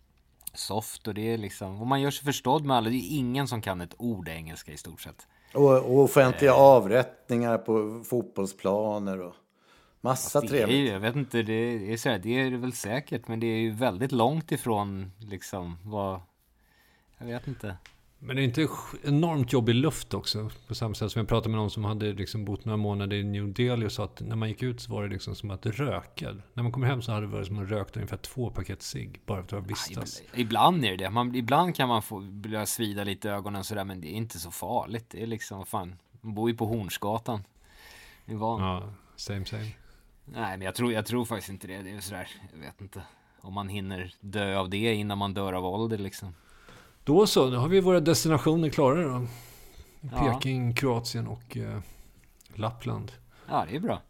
soft 0.55 1.09
och 1.09 1.15
det 1.15 1.33
är 1.33 1.39
liksom, 1.39 1.81
och 1.81 1.87
man 1.87 2.01
gör 2.01 2.11
sig 2.11 2.25
förstådd 2.25 2.65
med 2.65 2.77
alla. 2.77 2.91
Det 2.91 2.97
är 2.97 3.19
ingen 3.19 3.49
som 3.49 3.63
kan 3.63 3.81
ett 3.81 3.95
ord 3.99 4.29
engelska 4.29 4.73
i 4.73 4.77
stort 4.77 5.01
sett. 5.01 5.27
Och, 5.55 5.71
och 5.71 5.99
offentliga 5.99 6.55
avrättningar 6.55 7.59
på 7.59 8.05
fotbollsplaner 8.05 9.21
och 9.21 9.35
massa 10.01 10.39
är 10.39 10.47
trevligt. 10.47 10.79
ju, 10.79 10.89
jag 10.89 11.01
vet 11.01 11.17
inte, 11.17 11.43
det 11.43 11.93
är, 11.93 11.97
så 11.97 12.09
här, 12.09 12.19
det 12.19 12.41
är 12.41 12.51
väl 12.51 12.73
säkert, 12.73 13.29
men 13.29 13.41
det 13.41 13.47
är 13.47 13.59
ju 13.59 13.71
väldigt 13.71 14.13
långt 14.13 14.53
ifrån 14.53 15.13
liksom 15.19 15.79
vad, 15.83 16.21
jag 17.19 17.27
vet 17.27 17.47
inte. 17.47 17.77
Men 18.27 18.37
det 18.37 18.43
är 18.43 18.45
inte 18.45 18.69
enormt 19.03 19.53
jobbig 19.53 19.75
luft 19.75 20.15
också? 20.15 20.51
På 20.69 20.75
samma 20.75 20.95
sätt 20.95 21.13
som 21.13 21.19
jag 21.21 21.29
pratade 21.29 21.49
med 21.49 21.59
någon 21.59 21.71
som 21.71 21.85
hade 21.85 22.13
liksom 22.13 22.45
bott 22.45 22.65
några 22.65 22.77
månader 22.77 23.17
i 23.17 23.25
New 23.25 23.53
Delhi 23.53 23.87
och 23.87 23.93
sa 23.93 24.05
att 24.05 24.21
när 24.21 24.37
man 24.37 24.49
gick 24.49 24.63
ut 24.63 24.81
så 24.81 24.93
var 24.93 25.03
det 25.03 25.09
liksom 25.09 25.35
som 25.35 25.51
att 25.51 25.67
röka. 25.67 26.37
När 26.55 26.63
man 26.63 26.73
kommer 26.73 26.87
hem 26.87 27.03
så 27.03 27.13
hade 27.13 27.27
det 27.27 27.33
varit 27.33 27.47
som 27.47 27.59
att 27.59 27.69
röka 27.71 27.91
ungefär 27.95 28.17
två 28.17 28.51
paket 28.51 28.83
cigg 28.83 29.21
bara 29.27 29.43
för 29.45 29.57
att 29.59 29.67
vistas. 29.67 30.21
Ibland- 30.35 30.41
Ibland 30.41 30.85
är 30.85 30.91
det 30.91 30.97
det. 30.97 31.11
Man, 31.11 31.35
ibland 31.35 31.77
kan 31.77 31.89
man 31.89 32.03
få 32.03 32.21
börja 32.21 32.67
svida 32.67 33.05
lite 33.05 33.29
i 33.29 33.31
ögonen 33.31 33.65
sådär, 33.65 33.85
men 33.85 34.01
det 34.01 34.09
är 34.09 34.15
inte 34.17 34.39
så 34.39 34.51
farligt. 34.51 35.07
Det 35.11 35.23
är 35.23 35.27
liksom, 35.27 35.67
fan, 35.67 35.95
man 36.21 36.35
bor 36.35 36.51
ju 36.51 36.57
på 36.57 36.67
Hornsgatan. 36.67 37.45
Det 38.27 38.33
är 38.33 38.37
van. 38.37 38.61
Ja, 38.63 38.93
same 39.17 39.45
same. 39.45 39.63
Nej, 40.25 40.59
men 40.59 40.63
jag 40.63 40.75
tror, 40.75 40.93
jag 40.93 41.07
tror 41.07 41.25
faktiskt 41.25 41.51
inte 41.51 41.67
det. 41.67 41.83
Det 41.83 41.91
är 41.91 42.01
sådär, 42.01 42.29
jag 42.53 42.61
vet 42.61 42.81
inte. 42.81 43.03
Om 43.41 43.55
man 43.55 43.69
hinner 43.69 44.15
dö 44.21 44.59
av 44.59 44.71
det 44.71 44.95
innan 44.95 45.19
man 45.19 45.35
dör 45.35 45.53
av 45.53 45.65
ålder 45.67 45.99
liksom. 45.99 46.35
Då 47.05 47.27
så, 47.27 47.51
nu 47.51 47.57
har 47.57 47.69
vi 47.69 47.81
våra 47.81 48.01
destinationer 48.01 48.69
klara 48.69 49.03
då. 49.09 49.27
Ja. 50.13 50.19
Peking, 50.35 50.75
Kroatien 50.75 51.27
och 51.27 51.57
eh, 51.57 51.79
Lappland. 52.55 53.13
Ja, 53.49 53.67
det 53.71 53.77
är 53.77 53.81
bra. 53.81 54.03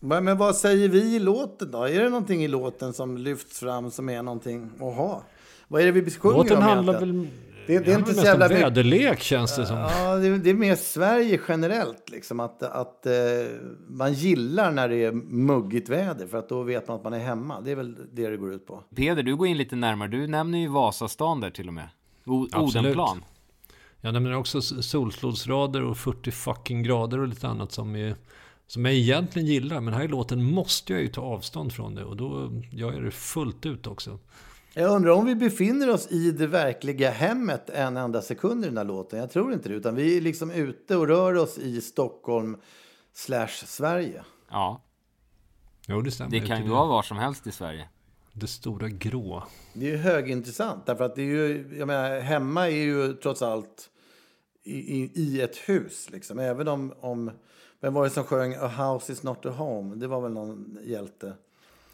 Men, 0.00 0.24
men 0.24 0.38
vad 0.38 0.56
säger 0.56 0.88
vi 0.88 1.16
i 1.16 1.18
låten 1.18 1.70
då? 1.70 1.82
Är 1.84 2.00
det 2.02 2.08
någonting 2.08 2.44
i 2.44 2.48
låten 2.48 2.92
som 2.92 3.18
lyfts 3.18 3.58
fram 3.60 3.90
som 3.90 4.08
är 4.08 4.22
någonting 4.22 4.70
att 4.74 4.80
ha? 4.96 5.22
Vad 5.68 5.82
är 5.82 5.86
det 5.86 5.92
vi 5.92 6.10
sjunger 6.10 6.36
Låten 6.36 6.56
om 6.56 6.62
handlar 6.62 6.94
egentligen? 6.94 7.22
väl... 7.22 7.30
Det- 7.66 7.78
det 7.78 7.92
är 7.92 7.98
inte 7.98 8.14
så 8.14 8.24
jävla 8.24 8.48
mycket- 8.48 8.62
väderlek 8.64 9.20
känns 9.20 9.56
det 9.56 9.66
som. 9.66 9.76
Ja, 9.76 10.16
det, 10.16 10.38
det 10.38 10.50
är 10.50 10.54
mer 10.54 10.74
Sverige 10.76 11.40
generellt. 11.48 12.10
Liksom, 12.10 12.40
att 12.40 12.62
att 12.62 13.06
eh, 13.06 13.12
man 13.88 14.12
gillar 14.12 14.70
när 14.70 14.88
det 14.88 15.04
är 15.04 15.12
muggigt 15.12 15.88
väder 15.88 16.26
för 16.26 16.38
att 16.38 16.48
då 16.48 16.62
vet 16.62 16.88
man 16.88 16.96
att 16.96 17.04
man 17.04 17.12
är 17.12 17.18
hemma. 17.18 17.60
Det 17.60 17.70
är 17.70 17.76
väl 17.76 17.96
det 18.12 18.28
det 18.30 18.36
går 18.36 18.52
ut 18.52 18.66
på. 18.66 18.82
Peder, 18.96 19.22
du 19.22 19.36
går 19.36 19.46
in 19.46 19.56
lite 19.56 19.76
närmare. 19.76 20.08
Du 20.08 20.26
nämner 20.26 20.58
ju 20.58 20.68
Vasastan 20.68 21.40
där 21.40 21.50
till 21.50 21.68
och 21.68 21.74
med. 21.74 21.88
Odenplan. 22.26 23.24
Jag 24.00 24.14
nämner 24.14 24.34
också 24.34 24.62
solstrålsrader 24.62 25.82
och 25.82 25.98
40 25.98 26.30
fucking 26.30 26.82
grader 26.82 27.18
och 27.18 27.28
lite 27.28 27.48
annat 27.48 27.72
som 27.72 27.96
är 27.96 28.16
Som 28.66 28.84
jag 28.84 28.94
egentligen 28.94 29.48
gillar, 29.48 29.80
men 29.80 29.94
här 29.94 30.04
i 30.04 30.08
låten 30.08 30.44
måste 30.44 30.92
jag 30.92 31.02
ju 31.02 31.08
ta 31.08 31.20
avstånd 31.20 31.72
från 31.72 31.94
det. 31.94 32.04
Och 32.04 32.16
då 32.16 32.52
gör 32.72 32.92
jag 32.92 33.04
det 33.04 33.10
fullt 33.10 33.66
ut 33.66 33.86
också. 33.86 34.18
Jag 34.74 34.90
undrar 34.94 35.10
om 35.10 35.24
vi 35.26 35.34
befinner 35.34 35.90
oss 35.90 36.12
i 36.12 36.30
det 36.32 36.46
verkliga 36.46 37.10
hemmet 37.10 37.70
en 37.70 37.96
enda 37.96 38.22
sekund 38.22 38.64
i 38.64 38.68
den 38.68 38.76
här 38.76 38.84
låten. 38.84 39.18
Jag 39.18 39.30
tror 39.30 39.52
inte 39.52 39.68
det, 39.68 39.74
utan 39.74 39.94
vi 39.94 40.16
är 40.16 40.20
liksom 40.20 40.50
ute 40.50 40.96
och 40.96 41.08
rör 41.08 41.34
oss 41.34 41.58
i 41.58 41.80
Stockholm 41.80 42.56
slash 43.14 43.48
Sverige. 43.48 44.24
Ja, 44.50 44.82
Jo, 45.88 46.00
det 46.00 46.10
stämmer. 46.10 46.30
det 46.30 46.40
kan 46.40 46.62
ju 46.64 46.70
vara 46.70 46.86
var 46.86 47.02
som 47.02 47.16
helst 47.16 47.46
i 47.46 47.52
Sverige. 47.52 47.88
Det 48.38 48.46
stora 48.46 48.88
grå. 48.88 49.44
Det 49.72 49.86
är 49.86 49.90
ju 49.90 49.96
högintressant, 49.96 50.86
därför 50.86 51.04
att 51.04 51.14
det 51.16 51.22
är 51.22 51.26
ju, 51.26 51.74
jag 51.78 51.86
menar, 51.86 52.20
hemma 52.20 52.66
är 52.70 52.76
ju 52.76 53.12
trots 53.12 53.42
allt 53.42 53.90
i, 54.64 54.78
i, 55.02 55.10
i 55.14 55.40
ett 55.42 55.56
hus, 55.56 56.10
liksom. 56.10 56.38
Även 56.38 56.68
om, 56.68 56.94
om, 57.00 57.30
vem 57.80 57.94
var 57.94 58.04
det 58.04 58.10
som 58.10 58.24
sjöng 58.24 58.54
A 58.54 58.68
house 58.68 59.12
is 59.12 59.22
not 59.22 59.46
a 59.46 59.50
home? 59.50 59.94
Det 59.96 60.06
var 60.06 60.20
väl 60.20 60.32
någon 60.32 60.78
hjälte. 60.84 61.32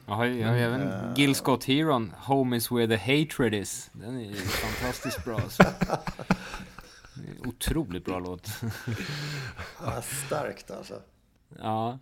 Jag 0.07 0.15
har, 0.15 0.25
ju- 0.25 0.41
jag 0.41 0.49
har 0.49 0.55
Mm. 0.57 0.81
även 0.81 1.15
Gil 1.15 1.35
Scott 1.35 1.65
Heron, 1.65 2.13
Home 2.19 2.57
is 2.57 2.71
where 2.71 2.87
the 2.87 2.97
hatred 3.23 3.55
is. 3.55 3.91
Den 3.93 4.17
är 4.21 4.25
ju 4.25 4.35
fantastiskt 4.35 5.25
bra. 5.25 5.35
Alltså. 5.39 5.63
Är 5.63 5.69
en 7.43 7.49
Otroligt 7.49 8.05
bra 8.05 8.19
låt. 8.19 8.49
Ah, 9.79 10.03
starkt 10.03 10.71
alltså. 10.71 10.95
Ja. 11.59 11.99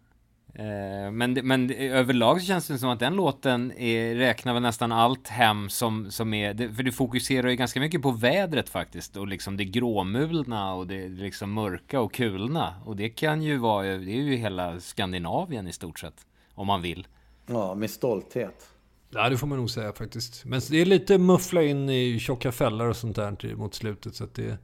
Eh, 0.54 1.10
Men, 1.12 1.32
men 1.32 1.70
överlag 1.70 2.40
så 2.40 2.46
känns 2.46 2.66
det 2.66 2.78
som 2.78 2.90
att 2.90 2.98
den 2.98 3.16
låten 3.16 3.72
är, 3.72 4.14
räknar 4.14 4.54
väl 4.54 4.62
nästan 4.62 4.92
allt 4.92 5.28
hem 5.28 5.68
som, 5.68 6.10
som 6.10 6.34
är, 6.34 6.74
för 6.74 6.82
du 6.82 6.92
fokuserar 6.92 7.48
ju 7.48 7.56
ganska 7.56 7.80
mycket 7.80 8.02
på 8.02 8.10
vädret 8.10 8.68
faktiskt 8.68 9.16
och 9.16 9.28
liksom 9.28 9.56
det 9.56 9.64
gråmulna 9.64 10.74
och 10.74 10.86
det 10.86 11.08
liksom 11.08 11.52
mörka 11.52 12.00
och 12.00 12.14
kulna 12.14 12.74
och 12.84 12.96
det 12.96 13.08
kan 13.08 13.42
ju 13.42 13.56
vara, 13.56 13.82
det 13.82 14.12
är 14.12 14.22
ju 14.22 14.36
hela 14.36 14.80
Skandinavien 14.80 15.68
i 15.68 15.72
stort 15.72 15.98
sett, 15.98 16.26
om 16.54 16.66
man 16.66 16.82
vill. 16.82 17.06
Ja, 17.46 17.74
med 17.74 17.90
stolthet. 17.90 18.70
Ja, 19.10 19.28
det 19.28 19.36
får 19.38 19.46
man 19.46 19.58
nog 19.58 19.70
säga 19.70 19.92
faktiskt. 19.92 20.44
Men 20.44 20.60
det 20.70 20.80
är 20.80 20.84
lite 20.84 21.18
muffla 21.18 21.62
in 21.62 21.90
i 21.90 22.18
tjocka 22.20 22.52
fällar 22.52 22.86
och 22.86 22.96
sånt 22.96 23.16
där 23.16 23.56
mot 23.56 23.74
slutet. 23.74 24.14
Så 24.14 24.24
att 24.24 24.34
det, 24.34 24.58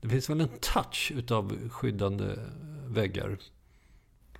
det 0.00 0.08
finns 0.08 0.30
väl 0.30 0.40
en 0.40 0.48
touch 0.60 1.12
utav 1.16 1.68
skyddande 1.70 2.24
väggar. 2.86 3.38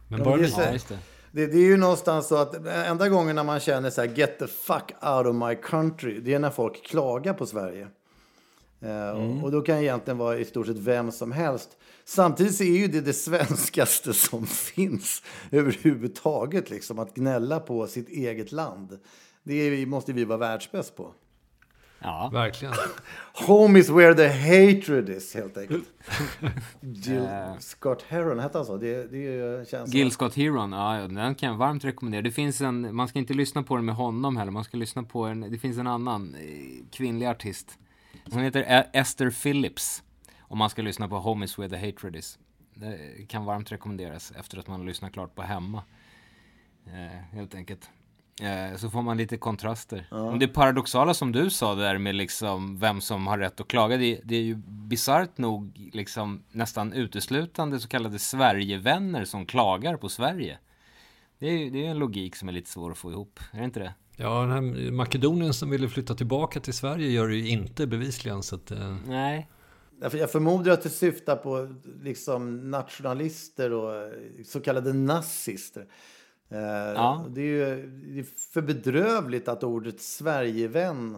Men 0.08 0.22
bara 0.22 0.36
men 0.36 0.38
det 0.38 0.44
är 0.44 0.48
lite. 0.48 0.54
så- 0.56 0.62
Ja, 0.62 0.72
just 0.72 0.88
det. 0.88 0.98
Det, 1.32 1.46
det 1.46 1.58
är 1.58 1.62
ju 1.66 1.76
någonstans 1.76 2.28
så 2.28 2.36
att 2.36 2.66
enda 2.66 3.08
gången 3.08 3.36
när 3.36 3.44
man 3.44 3.60
känner 3.60 3.90
så 3.90 4.00
här 4.00 4.08
get 4.08 4.38
the 4.38 4.46
fuck 4.46 4.92
out 5.02 5.26
of 5.26 5.34
my 5.48 5.54
country, 5.54 6.20
det 6.20 6.34
är 6.34 6.38
när 6.38 6.50
folk 6.50 6.86
klagar 6.86 7.32
på 7.34 7.46
Sverige. 7.46 7.88
Eh, 8.80 9.10
och- 9.10 9.44
Och 9.44 9.52
då 9.52 9.60
kan 9.62 9.76
det 9.76 9.82
egentligen 9.82 10.18
vara 10.18 10.38
i 10.38 10.44
stort 10.44 10.66
sett 10.66 10.76
vem 10.76 11.12
som 11.12 11.32
helst. 11.32 11.68
Samtidigt 12.04 12.54
så 12.56 12.64
är 12.64 12.76
ju 12.78 12.86
det 12.88 13.00
det 13.00 13.12
svenskaste 13.12 14.12
som 14.14 14.46
finns 14.74 15.22
överhuvudtaget, 15.50 16.70
liksom 16.70 16.98
att 16.98 17.14
gnälla 17.14 17.60
på 17.60 17.86
sitt 17.86 18.08
eget 18.08 18.52
land. 18.52 18.98
Det 19.42 19.54
är, 19.54 19.86
måste 19.86 20.12
vi 20.12 20.24
vara 20.24 20.38
världsbäst 20.38 20.96
på. 20.96 21.12
Ja. 22.00 22.30
Verkligen. 22.32 22.74
Home 23.46 23.78
is 23.78 23.90
where 23.90 24.14
the 24.14 24.28
hatred 24.28 25.08
is, 25.08 25.34
helt 25.34 25.56
enkelt. 25.56 25.84
Jill 26.80 27.24
Eh. 27.24 27.58
Scott 27.58 28.02
Heron 28.02 28.38
hette 28.38 28.58
han 28.58 28.64
så? 28.66 28.76
Det, 28.76 29.04
det 29.12 29.68
känns... 29.70 29.94
Gil 29.94 30.10
Scott 30.10 30.34
Heron, 30.34 30.72
ja, 30.72 31.08
den 31.08 31.34
kan 31.34 31.48
jag 31.48 31.56
varmt 31.56 31.84
rekommendera. 31.84 32.22
Det 32.22 32.30
finns 32.30 32.60
en, 32.60 32.94
man 32.94 33.08
ska 33.08 33.18
inte 33.18 33.34
lyssna 33.34 33.62
på 33.62 33.76
den 33.76 33.84
med 33.84 33.94
honom 33.94 34.36
heller, 34.36 34.52
man 34.52 34.64
ska 34.64 34.76
lyssna 34.76 35.02
på 35.02 35.24
en, 35.24 35.40
det 35.40 35.58
finns 35.58 35.78
en 35.78 35.86
annan 35.86 36.34
eh, 36.34 36.86
kvinnlig 36.90 37.26
artist. 37.26 37.78
Som 38.26 38.38
heter 38.38 38.86
Esther 38.92 39.30
Phillips. 39.30 40.02
Om 40.40 40.58
man 40.58 40.70
ska 40.70 40.82
lyssna 40.82 41.08
på 41.08 41.18
Home 41.18 41.44
is 41.44 41.58
where 41.58 41.68
the 41.68 41.86
hatred 41.86 42.16
is. 42.16 42.38
Det 42.74 43.28
kan 43.28 43.44
varmt 43.44 43.72
rekommenderas 43.72 44.32
efter 44.36 44.58
att 44.58 44.66
man 44.66 44.80
har 44.80 44.86
lyssnat 44.86 45.12
klart 45.12 45.34
på 45.34 45.42
Hemma. 45.42 45.82
Eh, 46.86 47.36
helt 47.36 47.54
enkelt. 47.54 47.90
Eh, 48.42 48.76
så 48.76 48.90
får 48.90 49.02
man 49.02 49.16
lite 49.16 49.36
kontraster. 49.36 50.06
Och 50.10 50.38
det 50.38 50.48
paradoxala 50.48 51.14
som 51.14 51.32
du 51.32 51.50
sa 51.50 51.74
där 51.74 51.98
med 51.98 52.14
liksom 52.14 52.78
vem 52.78 53.00
som 53.00 53.26
har 53.26 53.38
rätt 53.38 53.60
att 53.60 53.68
klaga. 53.68 53.96
Det, 53.96 54.20
det 54.24 54.36
är 54.36 54.42
ju 54.42 54.54
bisarrt 54.66 55.38
nog 55.38 55.90
liksom 55.92 56.42
nästan 56.50 56.92
uteslutande 56.92 57.80
så 57.80 57.88
kallade 57.88 58.18
Sverigevänner 58.18 59.24
som 59.24 59.46
klagar 59.46 59.96
på 59.96 60.08
Sverige. 60.08 60.58
Det 61.38 61.46
är 61.46 61.52
ju 61.52 61.70
det 61.70 61.86
är 61.86 61.90
en 61.90 61.98
logik 61.98 62.36
som 62.36 62.48
är 62.48 62.52
lite 62.52 62.70
svår 62.70 62.90
att 62.90 62.98
få 62.98 63.10
ihop. 63.10 63.40
Är 63.52 63.58
det 63.58 63.64
inte 63.64 63.80
det? 63.80 63.94
Ja, 64.16 64.40
den 64.40 64.50
här 64.50 64.90
Makedonien 64.90 65.54
som 65.54 65.70
ville 65.70 65.88
flytta 65.88 66.14
tillbaka 66.14 66.60
till 66.60 66.74
Sverige 66.74 67.10
gör 67.10 67.28
det 67.28 67.36
ju 67.36 67.48
inte 67.48 67.86
bevisligen. 67.86 68.42
Så 68.42 68.56
att, 68.56 68.70
eh, 68.70 68.96
Nej. 69.06 69.48
Jag 70.00 70.30
förmodar 70.30 70.72
att 70.72 70.82
det 70.82 70.88
syftar 70.88 71.36
på 71.36 71.76
liksom 72.02 72.70
nationalister 72.70 73.72
och 73.72 74.12
så 74.44 74.60
kallade 74.60 74.92
nazister. 74.92 75.86
Eh, 76.50 76.58
Ja. 76.94 77.26
Det 77.30 77.40
är 77.40 77.44
ju 77.44 77.86
det 78.14 78.18
är 78.20 78.26
för 78.52 78.62
bedrövligt 78.62 79.48
att 79.48 79.64
ordet 79.64 80.00
Sverigevän 80.00 81.16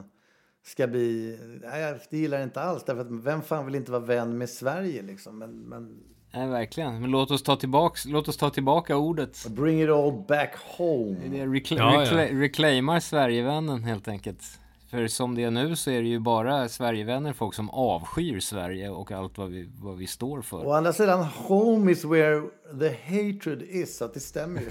ska 0.66 0.86
bli... 0.86 1.38
Nej, 1.64 1.80
jag- 1.80 1.98
det 2.10 2.18
gillar 2.18 2.38
jag 2.38 2.46
inte 2.46 2.60
alls. 2.60 2.84
Därför 2.84 3.00
att 3.00 3.10
vem 3.10 3.42
fan 3.42 3.66
vill 3.66 3.74
inte 3.74 3.92
vara 3.92 4.02
vän 4.02 4.38
med 4.38 4.48
Sverige 4.50 5.02
liksom? 5.02 5.38
Men, 5.38 5.50
men 5.50 5.96
Nej, 6.34 6.48
verkligen. 6.48 7.00
Men 7.00 7.10
låt 7.10 7.30
oss 7.30 7.42
ta 7.42 7.56
tillbaks, 7.56 8.04
låt 8.06 8.28
oss 8.28 8.36
ta 8.36 8.50
tillbaka 8.50 8.96
ordet. 8.96 9.46
bring 9.48 9.82
it 9.82 9.90
all 9.90 10.24
back 10.28 10.54
home. 10.76 11.16
Det 11.28 11.46
recla- 11.46 11.76
Ja, 11.78 12.04
ja. 12.04 12.10
recla- 12.10 12.40
reclaimar 12.40 13.00
Sverigevännen 13.00 13.84
helt 13.84 14.08
enkelt. 14.08 14.59
För 14.90 15.08
som 15.08 15.34
det 15.34 15.42
är 15.42 15.50
nu 15.50 15.76
så 15.76 15.90
är 15.90 16.02
det 16.02 16.08
ju 16.08 16.18
bara 16.18 16.68
Sverigevänner, 16.68 17.32
folk 17.32 17.54
som 17.54 17.70
avskyr 17.70 18.40
Sverige 18.40 18.90
och 18.90 19.12
allt 19.12 19.38
vad 19.38 19.50
vi, 19.50 19.70
vad 19.80 19.96
vi 19.96 20.06
står 20.06 20.42
för. 20.42 20.66
Å 20.66 20.72
andra 20.72 20.92
sidan, 20.92 21.24
home 21.24 21.92
is 21.92 22.04
where 22.04 22.42
the 22.80 22.88
hatred 22.88 23.62
is. 23.62 23.96
Så 23.96 24.04
att 24.04 24.14
det 24.14 24.20
stämmer 24.20 24.60
ju. 24.60 24.68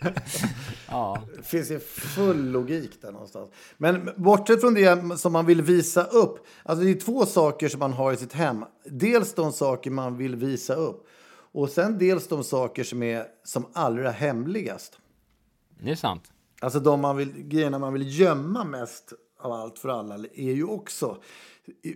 Ja, 0.88 1.22
Det 1.36 1.42
finns 1.42 1.70
ju 1.70 1.78
full 1.80 2.50
logik 2.50 3.02
där 3.02 3.12
någonstans. 3.12 3.50
Men 3.76 4.10
bortsett 4.16 4.60
från 4.60 4.74
det 4.74 5.18
som 5.18 5.32
man 5.32 5.46
vill 5.46 5.62
visa 5.62 6.04
upp. 6.04 6.46
Alltså 6.62 6.84
det 6.84 6.90
är 6.90 7.00
två 7.00 7.26
saker 7.26 7.68
som 7.68 7.78
man 7.80 7.92
har 7.92 8.12
i 8.12 8.16
sitt 8.16 8.32
hem. 8.32 8.64
Dels 8.84 9.34
de 9.34 9.52
saker 9.52 9.90
man 9.90 10.16
vill 10.16 10.36
visa 10.36 10.74
upp. 10.74 11.06
Och 11.52 11.68
sen 11.68 11.98
dels 11.98 12.28
de 12.28 12.44
saker 12.44 12.84
som 12.84 13.02
är 13.02 13.26
som 13.44 13.66
allra 13.72 14.10
hemligast. 14.10 14.98
det 15.80 15.90
är 15.90 15.96
sant. 15.96 16.32
Alltså 16.60 16.80
de 16.80 17.00
man 17.00 17.16
vill, 17.16 17.32
grejerna 17.36 17.78
man 17.78 17.92
vill 17.92 18.20
gömma 18.20 18.64
mest 18.64 19.12
av 19.42 19.52
allt 19.52 19.78
för 19.78 19.88
alla 19.88 20.14
är 20.34 20.52
ju 20.52 20.64
också 20.64 21.16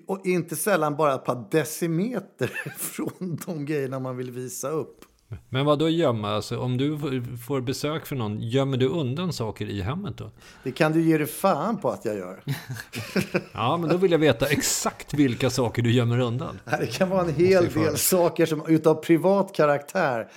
och 0.06 0.26
inte 0.26 0.56
sällan 0.56 0.96
bara 0.96 1.14
ett 1.14 1.24
par 1.24 1.46
decimeter 1.50 2.46
från 2.78 3.38
de 3.46 3.66
grejerna 3.66 3.98
man 3.98 4.16
vill 4.16 4.30
visa 4.30 4.68
upp. 4.68 5.04
Men 5.48 5.66
vad 5.66 5.78
då 5.78 5.88
gömma? 5.88 6.30
Alltså, 6.30 6.58
om 6.58 6.76
du 6.76 6.98
får 7.46 7.60
besök 7.60 8.06
från 8.06 8.18
någon, 8.18 8.40
gömmer 8.40 8.76
du 8.76 8.88
undan 8.88 9.32
saker 9.32 9.66
i 9.66 9.80
hemmet 9.82 10.16
då? 10.16 10.30
Det 10.62 10.72
kan 10.72 10.92
du 10.92 11.02
ge 11.02 11.18
dig 11.18 11.26
fan 11.26 11.80
på 11.80 11.90
att 11.90 12.04
jag 12.04 12.16
gör. 12.16 12.42
Ja, 13.52 13.76
men 13.76 13.90
då 13.90 13.96
vill 13.96 14.12
jag 14.12 14.18
veta 14.18 14.46
exakt 14.46 15.14
vilka 15.14 15.50
saker 15.50 15.82
du 15.82 15.92
gömmer 15.92 16.18
undan. 16.18 16.60
Det 16.80 16.86
kan 16.86 17.08
vara 17.10 17.22
en 17.22 17.34
hel 17.34 17.70
del 17.70 17.98
saker 17.98 18.46
som, 18.46 18.66
utav 18.66 18.94
privat 18.94 19.54
karaktär. 19.54 20.28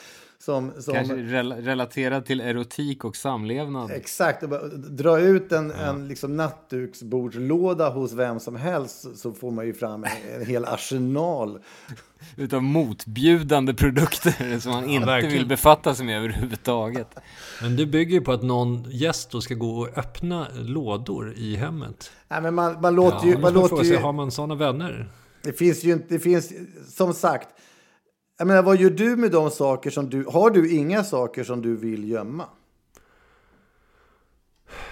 Som, 0.48 0.72
som, 0.80 0.94
Kanske 0.94 1.14
rel- 1.16 1.54
relaterad 1.54 2.26
till 2.26 2.42
erotik 2.42 3.04
och 3.06 3.16
samlevnad. 3.16 3.92
Exakt, 3.92 4.44
och 4.44 4.50
bara 4.50 4.68
dra 4.68 5.20
ut 5.20 5.52
en, 5.52 5.72
en 5.72 6.08
liksom 6.08 6.36
nattduksbordslåda 6.38 7.90
hos 7.90 8.14
vem 8.14 8.40
som 8.40 8.56
helst 8.56 9.06
så 9.18 9.34
får 9.34 9.52
man 9.52 9.66
ju 9.66 9.74
fram 9.74 10.04
en, 10.04 10.10
en 10.42 10.46
hel 10.46 10.66
arsenal. 10.66 11.60
Utav 12.36 12.64
motbjudande 12.64 13.74
produkter 13.74 14.60
som 14.60 14.72
man 14.72 14.90
inte 14.90 15.06
verkligen. 15.06 15.38
vill 15.38 15.48
befatta 15.48 15.96
sig 15.96 16.06
med 16.06 16.18
överhuvudtaget. 16.18 17.08
Men 17.62 17.76
det 17.76 17.86
bygger 17.86 18.14
ju 18.14 18.22
på 18.22 18.32
att 18.32 18.44
någon 18.44 18.86
gäst 18.92 19.32
då 19.32 19.42
ska 19.42 19.54
gå 19.54 19.80
och 19.80 19.98
öppna 19.98 20.48
lådor 20.56 21.34
i 21.38 21.56
hemmet. 21.56 22.12
Nej, 22.28 22.42
men 22.42 22.54
man, 22.54 22.82
man 22.82 22.96
låter 22.96 23.28
Ja, 23.28 23.34
ju... 23.34 23.38
Man 23.38 23.42
får 23.54 23.60
låter 23.62 23.68
fråga 23.70 23.84
sig, 23.84 23.94
ju 23.94 24.00
har 24.00 24.14
man 24.14 24.32
sådana 24.32 24.56
vänner? 24.56 25.10
det 25.44 25.54
finns 25.54 25.84
ju 25.84 25.94
inte... 25.94 26.06
Det 26.10 26.20
finns, 26.20 26.54
som 26.96 27.14
sagt, 27.14 27.48
jag 28.38 28.48
menar, 28.48 28.64
vad 28.64 28.78
gör 28.78 28.90
du 28.90 29.16
med 29.16 29.32
de 29.32 29.52
saker 29.52 29.90
som 29.90 30.10
du... 30.10 30.26
Har 30.26 30.50
du 30.50 30.72
inga 30.72 31.04
saker 31.04 31.44
som 31.44 31.62
du 31.62 31.76
vill 31.76 32.10
gömma? 32.10 32.46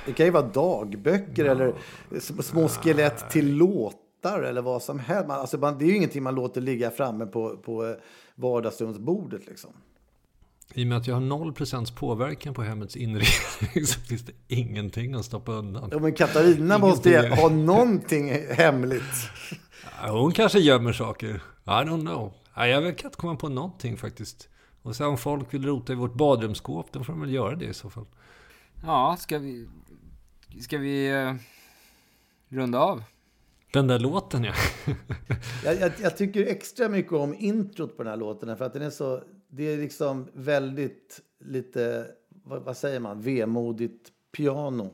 Det 0.05 0.13
kan 0.13 0.25
ju 0.25 0.31
vara 0.31 0.47
dagböcker 0.47 1.45
eller 1.45 1.73
sm- 2.09 2.41
små 2.41 2.67
skelett 2.67 3.29
till 3.29 3.55
låtar 3.55 4.41
eller 4.41 4.61
vad 4.61 4.83
som 4.83 4.99
helst. 4.99 5.27
Man, 5.27 5.39
alltså, 5.39 5.57
man, 5.57 5.77
det 5.77 5.85
är 5.85 5.87
ju 5.87 5.95
ingenting 5.95 6.23
man 6.23 6.35
låter 6.35 6.61
ligga 6.61 6.91
framme 6.91 7.25
på, 7.25 7.57
på 7.57 7.85
eh, 7.85 7.95
vardagsrumsbordet. 8.35 9.47
Liksom. 9.47 9.69
I 10.73 10.83
och 10.83 10.87
med 10.87 10.97
att 10.97 11.07
jag 11.07 11.15
har 11.15 11.21
0% 11.21 11.95
påverkan 11.95 12.53
på 12.53 12.61
hemmets 12.61 12.95
inredning 12.95 13.85
så 13.85 13.99
finns 13.99 14.21
det 14.25 14.33
ingenting 14.47 15.13
att 15.13 15.25
stoppa 15.25 15.51
undan. 15.51 15.89
Ja, 15.91 15.99
men 15.99 16.13
Katarina 16.13 16.77
måste 16.77 17.09
ju 17.09 17.29
ha 17.29 17.49
någonting 17.49 18.31
hemligt. 18.49 19.29
Hon 20.09 20.31
kanske 20.31 20.59
gömmer 20.59 20.93
saker. 20.93 21.29
I 21.65 21.69
don't 21.69 22.01
know. 22.01 22.33
Ja, 22.55 22.67
jag 22.67 22.97
kan 22.97 23.07
inte 23.07 23.17
komma 23.17 23.35
på 23.35 23.49
någonting 23.49 23.97
faktiskt. 23.97 24.49
Och 24.81 24.95
så 24.95 25.07
om 25.07 25.17
folk 25.17 25.53
vill 25.53 25.65
rota 25.65 25.93
i 25.93 25.95
vårt 25.95 26.13
badrumsskåp, 26.13 26.91
då 26.91 27.03
får 27.03 27.13
de 27.13 27.21
väl 27.21 27.33
göra 27.33 27.55
det 27.55 27.65
i 27.65 27.73
så 27.73 27.89
fall. 27.89 28.05
Ja, 28.83 29.17
ska 29.19 29.39
vi... 29.39 29.67
Ska 30.61 30.77
vi 30.77 31.11
eh, 31.11 31.33
runda 32.49 32.79
av? 32.79 33.03
Den 33.73 33.87
där 33.87 33.99
låten 33.99 34.43
ja. 34.43 34.53
Jag, 35.63 35.79
jag, 35.79 35.91
jag 36.01 36.17
tycker 36.17 36.47
extra 36.47 36.89
mycket 36.89 37.13
om 37.13 37.35
introt 37.35 37.97
på 37.97 38.03
den 38.03 38.09
här 38.09 38.17
låten. 38.17 38.57
För 38.57 38.65
att 38.65 38.73
den 38.73 38.81
är 38.81 38.89
så, 38.89 39.23
det 39.49 39.63
är 39.63 39.77
liksom 39.77 40.27
väldigt 40.33 41.21
lite, 41.39 42.07
vad, 42.43 42.61
vad 42.61 42.77
säger 42.77 42.99
man, 42.99 43.21
vemodigt 43.21 44.11
piano. 44.37 44.93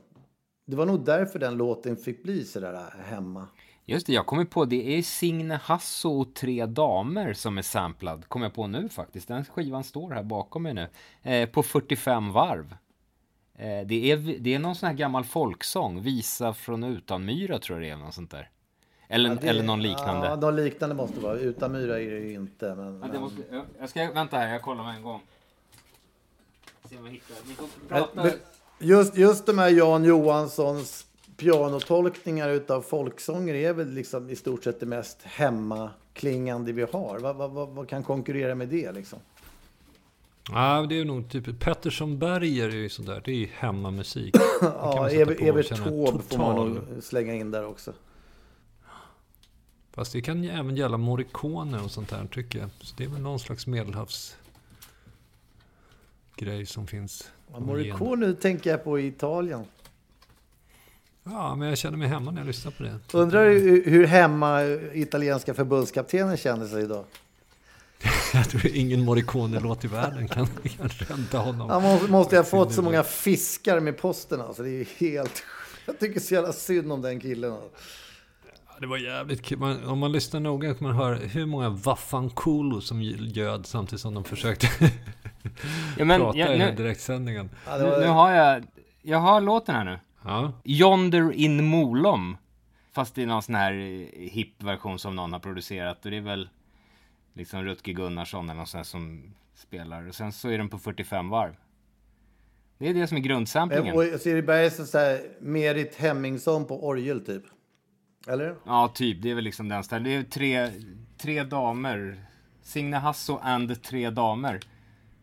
Det 0.65 0.75
var 0.75 0.85
nog 0.85 1.05
därför 1.05 1.39
den 1.39 1.57
låten 1.57 1.97
fick 1.97 2.23
bli 2.23 2.45
sådär 2.45 2.93
hemma. 3.03 3.47
Just 3.91 4.07
det, 4.07 4.13
jag 4.13 4.25
kommer 4.25 4.45
på 4.45 4.65
det 4.65 4.97
är 4.97 5.01
Signe 5.01 5.59
Hasso 5.63 6.19
och 6.21 6.33
Tre 6.33 6.65
Damer 6.65 7.33
som 7.33 7.57
är 7.57 7.61
samplad. 7.61 8.27
Kommer 8.27 8.45
jag 8.45 8.53
på 8.53 8.67
nu 8.67 8.89
faktiskt. 8.89 9.27
Den 9.27 9.45
skivan 9.45 9.83
står 9.83 10.11
här 10.11 10.23
bakom 10.23 10.63
mig 10.63 10.73
nu. 10.73 10.87
Eh, 11.31 11.49
på 11.49 11.63
45 11.63 12.31
varv. 12.31 12.75
Eh, 13.55 13.67
det, 13.85 14.11
är, 14.11 14.37
det 14.39 14.53
är 14.53 14.59
någon 14.59 14.75
sån 14.75 14.87
här 14.87 14.93
gammal 14.95 15.23
folksång. 15.23 16.01
Visa 16.01 16.53
från 16.53 16.83
Utanmyra 16.83 17.59
tror 17.59 17.81
jag 17.81 17.87
det 17.89 17.93
är. 18.01 18.05
Något 18.05 18.13
sånt 18.13 18.31
där. 18.31 18.49
Eller, 19.07 19.29
Ja, 19.29 19.35
det- 19.41 19.47
eller 19.47 19.63
någon 19.63 19.81
liknande. 19.81 20.27
Ja, 20.27 20.35
någon 20.35 20.55
liknande 20.55 20.95
måste 20.95 21.15
det 21.15 21.21
vara. 21.23 21.37
Utan 21.39 21.71
myra 21.71 21.99
är 21.99 22.11
det 22.11 22.19
ju 22.19 22.33
inte. 22.33 22.75
Men, 22.75 23.11
Ja, 23.13 23.19
måste, 23.19 23.41
jag- 23.51 23.65
jag 23.79 23.89
ska 23.89 24.11
vänta 24.11 24.37
här, 24.37 24.47
jag 24.53 24.61
kollar 24.61 24.83
med 24.83 24.95
en 24.95 25.03
gång. 25.03 25.21
Se 26.89 26.97
om 26.97 27.05
jag 27.05 27.11
hittar. 27.13 27.35
Ni 27.47 27.53
får 27.53 27.67
prata. 27.89 28.29
Just, 28.79 29.17
just 29.17 29.45
de 29.45 29.57
här 29.57 29.69
Jan 29.69 30.03
Johanssons 30.03 31.07
pianotolkningar 31.41 32.49
utav 32.49 32.81
folksånger 32.81 33.53
är 33.53 33.73
väl 33.73 33.93
liksom 33.93 34.29
i 34.29 34.35
stort 34.35 34.63
sett 34.63 34.79
det 34.79 34.85
mest 34.85 35.21
hemmaklingande 35.23 36.71
vi 36.71 36.81
har. 36.81 37.19
Vad, 37.19 37.35
vad, 37.35 37.69
vad, 37.69 37.89
kan 37.89 38.03
konkurrera 38.03 38.55
med 38.55 38.67
det 38.67 38.91
liksom? 38.91 39.19
Ja, 40.51 40.85
det 40.89 40.99
är 40.99 41.05
nog 41.05 41.29
typ 41.29 41.59
Pettersson 41.59 42.19
Berger 42.19 42.69
är 42.69 42.75
ju 42.75 42.89
sådär. 42.89 43.21
Det 43.25 43.31
är 43.31 43.47
hemmamusik. 43.47 44.35
Den 44.61 44.71
kan 44.71 44.71
Ja, 44.71 45.09
Evert, 45.09 45.67
Taube 45.67 46.23
får 46.29 46.37
man 46.37 46.55
nog 46.55 46.79
slänga 47.03 47.33
in 47.33 47.51
där 47.51 47.65
också. 47.65 47.93
Fast 49.91 50.13
det 50.13 50.21
kan 50.21 50.43
ju 50.43 50.49
även 50.49 50.75
gälla 50.75 50.97
Morricone 50.97 51.79
och 51.79 51.91
sånt 51.91 52.09
där 52.09 52.27
tycker 52.31 52.59
jag. 52.59 52.69
Så 52.79 52.95
det 52.97 53.03
är 53.03 53.07
väl 53.07 53.21
någon 53.21 53.39
slags 53.39 53.67
medelhavs 53.67 54.37
grej 56.35 56.65
som 56.65 56.87
finns. 56.87 57.31
Ja, 57.51 57.59
Morricone 57.59 58.27
nu 58.27 58.33
tänker 58.33 58.69
jag 58.69 58.83
på 58.83 58.99
i 58.99 59.07
Italien. 59.07 59.65
Ja, 61.23 61.55
men 61.55 61.67
jag 61.69 61.77
känner 61.77 61.97
mig 61.97 62.07
hemma 62.07 62.31
när 62.31 62.39
jag 62.41 62.47
lyssnar 62.47 62.71
på 62.71 62.83
det. 62.83 62.99
Undrar 63.13 63.45
hur 63.49 63.85
hur 63.85 64.05
hemma 64.07 64.63
italienska 64.93 65.53
förbundskaptenen 65.53 66.37
känner 66.37 66.67
sig 66.67 66.83
idag. 66.83 67.05
Jag 68.33 68.49
tror 68.49 68.67
ingen 68.67 69.05
Morricone-låt 69.05 69.85
i 69.85 69.87
världen 69.87 70.27
kan, 70.27 70.47
kan 70.77 70.89
rädda 70.89 71.37
honom. 71.37 71.69
Han 71.69 71.81
måste, 71.83 72.11
måste 72.11 72.37
ha 72.37 72.43
fått 72.43 72.73
så 72.73 72.81
många 72.81 73.03
fiskar 73.03 73.79
med 73.79 73.97
posten 73.97 74.41
alltså. 74.41 74.63
Det 74.63 74.69
är 74.69 74.85
helt... 74.99 75.43
Jag 75.85 75.99
tycker 75.99 76.19
så 76.19 76.33
jävla 76.33 76.53
synd 76.53 76.91
om 76.91 77.01
den 77.01 77.19
killen. 77.19 77.51
Ja, 77.51 77.59
Det 78.79 78.87
var 78.87 78.97
jävligt 78.97 79.41
kul. 79.41 79.57
Man, 79.59 79.83
om 79.85 79.99
man 79.99 80.11
lyssnar 80.11 80.39
noga 80.39 80.73
kan 80.73 80.87
man 80.87 80.95
höra 80.95 81.15
hur 81.15 81.45
många 81.45 81.69
Vaffankulo 81.69 82.81
som 82.81 83.01
ljöd 83.01 83.65
samtidigt 83.65 84.01
som 84.01 84.13
de 84.13 84.23
försökte 84.23 84.67
Ja, 85.97 86.05
men, 86.05 86.21
prata 86.21 86.37
i 86.37 86.41
här 86.41 86.57
nu, 86.57 86.75
direktsändningen. 86.75 87.49
Ja, 87.67 87.77
det 87.77 87.83
nu, 87.83 87.89
var- 87.89 87.99
nu 87.99 88.07
har 88.07 88.31
jag, 88.31 88.63
jag 89.01 89.17
har 89.17 89.41
låten 89.41 89.75
här 89.75 89.83
nu. 89.85 89.99
Ja. 90.23 90.53
Yonder 90.63 91.31
in 91.31 91.65
Molom. 91.65 92.37
Fast 92.91 93.15
det 93.15 93.21
är 93.23 93.27
någon 93.27 93.41
sån 93.41 93.55
här 93.55 93.73
eh, 93.73 94.29
hipp 94.29 94.63
version 94.63 94.99
som 94.99 95.15
någon 95.15 95.33
har 95.33 95.39
producerat. 95.39 96.05
Och 96.05 96.11
det 96.11 96.17
är 96.17 96.21
väl 96.21 96.49
liksom 97.33 97.63
Rutger 97.63 97.93
Gunnarsson 97.93 98.45
eller 98.45 98.57
någon 98.57 98.67
sån 98.67 98.77
här 98.77 98.83
som 98.83 99.33
spelar. 99.55 100.07
Och 100.07 100.15
sen 100.15 100.31
så 100.31 100.49
är 100.49 100.57
den 100.57 100.69
på 100.69 100.77
45 100.77 101.29
varv. 101.29 101.55
Det 102.77 102.89
är 102.89 102.93
det 102.93 103.07
som 103.07 103.17
är 103.17 103.21
grundsamplingen. 103.21 103.95
Och 103.95 104.21
Siri 104.21 104.41
Berg 104.41 104.71
så 104.71 104.97
här 104.97 105.21
Merit 105.41 105.95
Hemmingsson 105.95 106.65
på 106.65 106.87
orgel 106.87 107.25
typ. 107.25 107.43
Eller? 108.27 108.55
Ja, 108.65 108.91
typ. 108.95 109.21
Det 109.21 109.31
är 109.31 109.35
väl 109.35 109.43
liksom 109.43 109.69
den 109.69 109.83
stilen. 109.83 110.03
Det 110.03 110.15
är 110.15 110.23
tre, 110.23 110.71
tre 111.17 111.43
damer. 111.43 112.25
Signe 112.61 112.97
Hasso 112.97 113.39
and 113.41 113.83
tre 113.83 114.09
damer. 114.09 114.59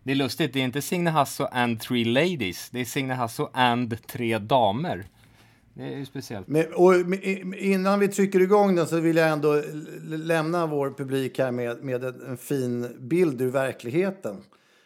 Det 0.03 0.11
är 0.11 0.16
lustigt, 0.16 0.53
det 0.53 0.61
är 0.61 0.64
inte 0.64 0.82
Signe 0.82 1.11
Hasso 1.11 1.44
and 1.53 1.80
three 1.80 2.05
ladies. 2.05 2.70
Det 2.70 2.80
är 2.80 2.84
Signe 2.84 3.14
Hasso 3.14 3.49
and 3.53 4.07
tre 4.07 4.38
damer. 4.38 5.07
Det 5.74 5.82
är 5.82 5.96
ju 5.96 6.07
speciellt. 6.07 6.49
Men, 6.49 6.74
och, 6.74 6.92
men, 6.92 7.55
innan 7.55 8.01
vi 8.01 8.09
trycker 8.09 8.40
igång 8.40 8.74
den 8.76 8.86
så 8.86 9.01
vill 9.01 9.16
jag 9.16 9.28
ändå 9.28 9.62
lämna 10.03 10.66
vår 10.66 10.90
publik 10.90 11.38
här 11.38 11.51
med, 11.51 11.84
med 11.84 12.05
en, 12.05 12.26
en 12.26 12.36
fin 12.36 12.96
bild 12.99 13.40
ur 13.40 13.51
verkligheten. 13.51 14.36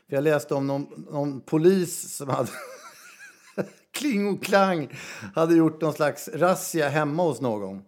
För 0.08 0.16
jag 0.16 0.24
läste 0.24 0.54
om 0.54 0.66
någon, 0.66 1.06
någon 1.10 1.40
polis 1.40 2.16
som 2.16 2.28
hade 2.28 2.50
kling 3.92 4.26
och 4.28 4.44
klang 4.44 4.88
hade 5.34 5.54
gjort 5.54 5.80
någon 5.80 5.92
slags 5.92 6.28
razzia 6.28 6.88
hemma 6.88 7.22
hos 7.22 7.40
någon. 7.40 7.82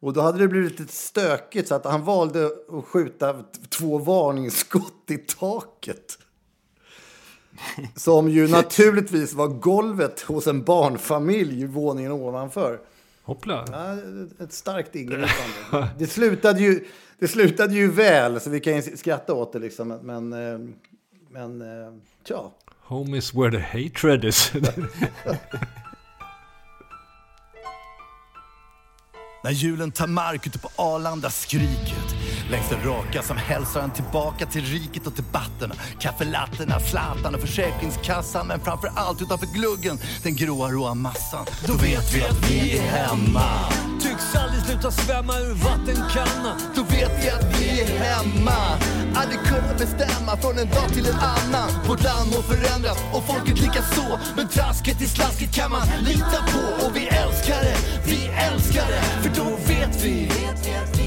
Och 0.00 0.12
då 0.12 0.20
hade 0.20 0.38
det 0.38 0.48
blivit 0.48 0.80
lite 0.80 0.92
stökigt 0.92 1.68
så 1.68 1.74
att 1.74 1.84
han 1.84 2.04
valde 2.04 2.46
att 2.46 2.84
skjuta 2.84 3.44
två 3.68 3.98
varningsskott 3.98 5.10
i 5.10 5.18
taket. 5.18 6.18
Som 7.96 8.28
ju 8.28 8.48
naturligtvis 8.48 9.32
var 9.34 9.48
golvet 9.48 10.20
hos 10.20 10.46
en 10.46 10.64
barnfamilj 10.64 11.66
våningen 11.66 12.12
ovanför. 12.12 12.80
Hoppla. 13.22 13.64
Ja, 13.72 13.96
ett 14.44 14.52
starkt 14.52 14.96
ingripande. 14.96 15.88
Det 15.98 16.06
slutade, 16.06 16.60
ju, 16.60 16.84
det 17.18 17.28
slutade 17.28 17.74
ju 17.74 17.90
väl, 17.90 18.40
så 18.40 18.50
vi 18.50 18.60
kan 18.60 18.76
ju 18.76 18.96
skratta 18.96 19.34
åt 19.34 19.52
det. 19.52 19.58
Liksom. 19.58 19.88
Men, 19.88 20.32
eh, 20.32 20.58
men 21.30 21.62
eh, 21.62 21.92
tja. 22.28 22.50
Home 22.80 23.18
is 23.18 23.34
where 23.34 23.50
the 23.50 23.78
hatred 23.78 24.24
is. 24.24 24.52
När 29.44 29.50
julen 29.50 29.92
tar 29.92 30.06
mark 30.06 30.46
ute 30.46 30.58
på 30.58 30.68
Arlanda 30.76 31.30
skriket 31.30 32.03
Längs 32.50 32.68
den 32.68 32.82
raka 32.84 33.22
som 33.22 33.36
hälsar 33.36 33.80
en 33.80 33.90
tillbaka 33.90 34.46
till 34.46 34.64
riket 34.64 35.06
och 35.06 35.12
debatterna 35.12 35.74
Kaffelatterna, 35.98 36.80
Zlatan 36.80 37.34
och 37.34 37.40
Försäkringskassan 37.40 38.46
Men 38.46 38.60
framför 38.60 38.90
allt 38.94 39.22
utanför 39.22 39.46
gluggen, 39.46 39.98
den 40.22 40.36
gråa 40.36 40.70
råa 40.70 40.94
massan. 40.94 41.46
Då 41.66 41.72
vet 41.72 42.14
vi 42.14 42.22
att 42.24 42.50
vi 42.50 42.78
är 42.78 42.82
hemma. 42.82 43.48
Tycks 44.02 44.34
aldrig 44.34 44.62
sluta 44.62 44.90
svämma 44.90 45.38
ur 45.38 45.54
vattenkannan 45.54 46.60
Då 46.76 46.82
vet 46.82 47.24
vi 47.24 47.30
att 47.30 47.60
vi 47.60 47.80
är 47.80 47.98
hemma. 47.98 48.78
Aldrig 49.14 49.40
kunna 49.40 49.74
bestämma 49.78 50.36
från 50.36 50.58
en 50.58 50.68
dag 50.70 50.88
till 50.88 51.06
en 51.06 51.18
annan. 51.18 51.70
Vårt 51.88 52.02
land 52.02 52.30
må 52.30 52.42
förändras 52.42 52.98
och 53.12 53.24
folket 53.26 53.60
lika 53.60 53.82
så 53.82 54.18
Men 54.36 54.48
trasket 54.48 55.00
i 55.00 55.06
slasket 55.06 55.54
kan 55.54 55.70
man 55.70 55.86
lita 56.00 56.38
på. 56.52 56.86
Och 56.86 56.96
vi 56.96 57.06
älskar 57.06 57.60
det, 57.62 57.76
vi 58.04 58.26
älskar 58.26 58.86
det. 58.88 59.02
För 59.22 59.42
då 59.42 59.56
vet 59.66 60.04
vi 60.04 60.30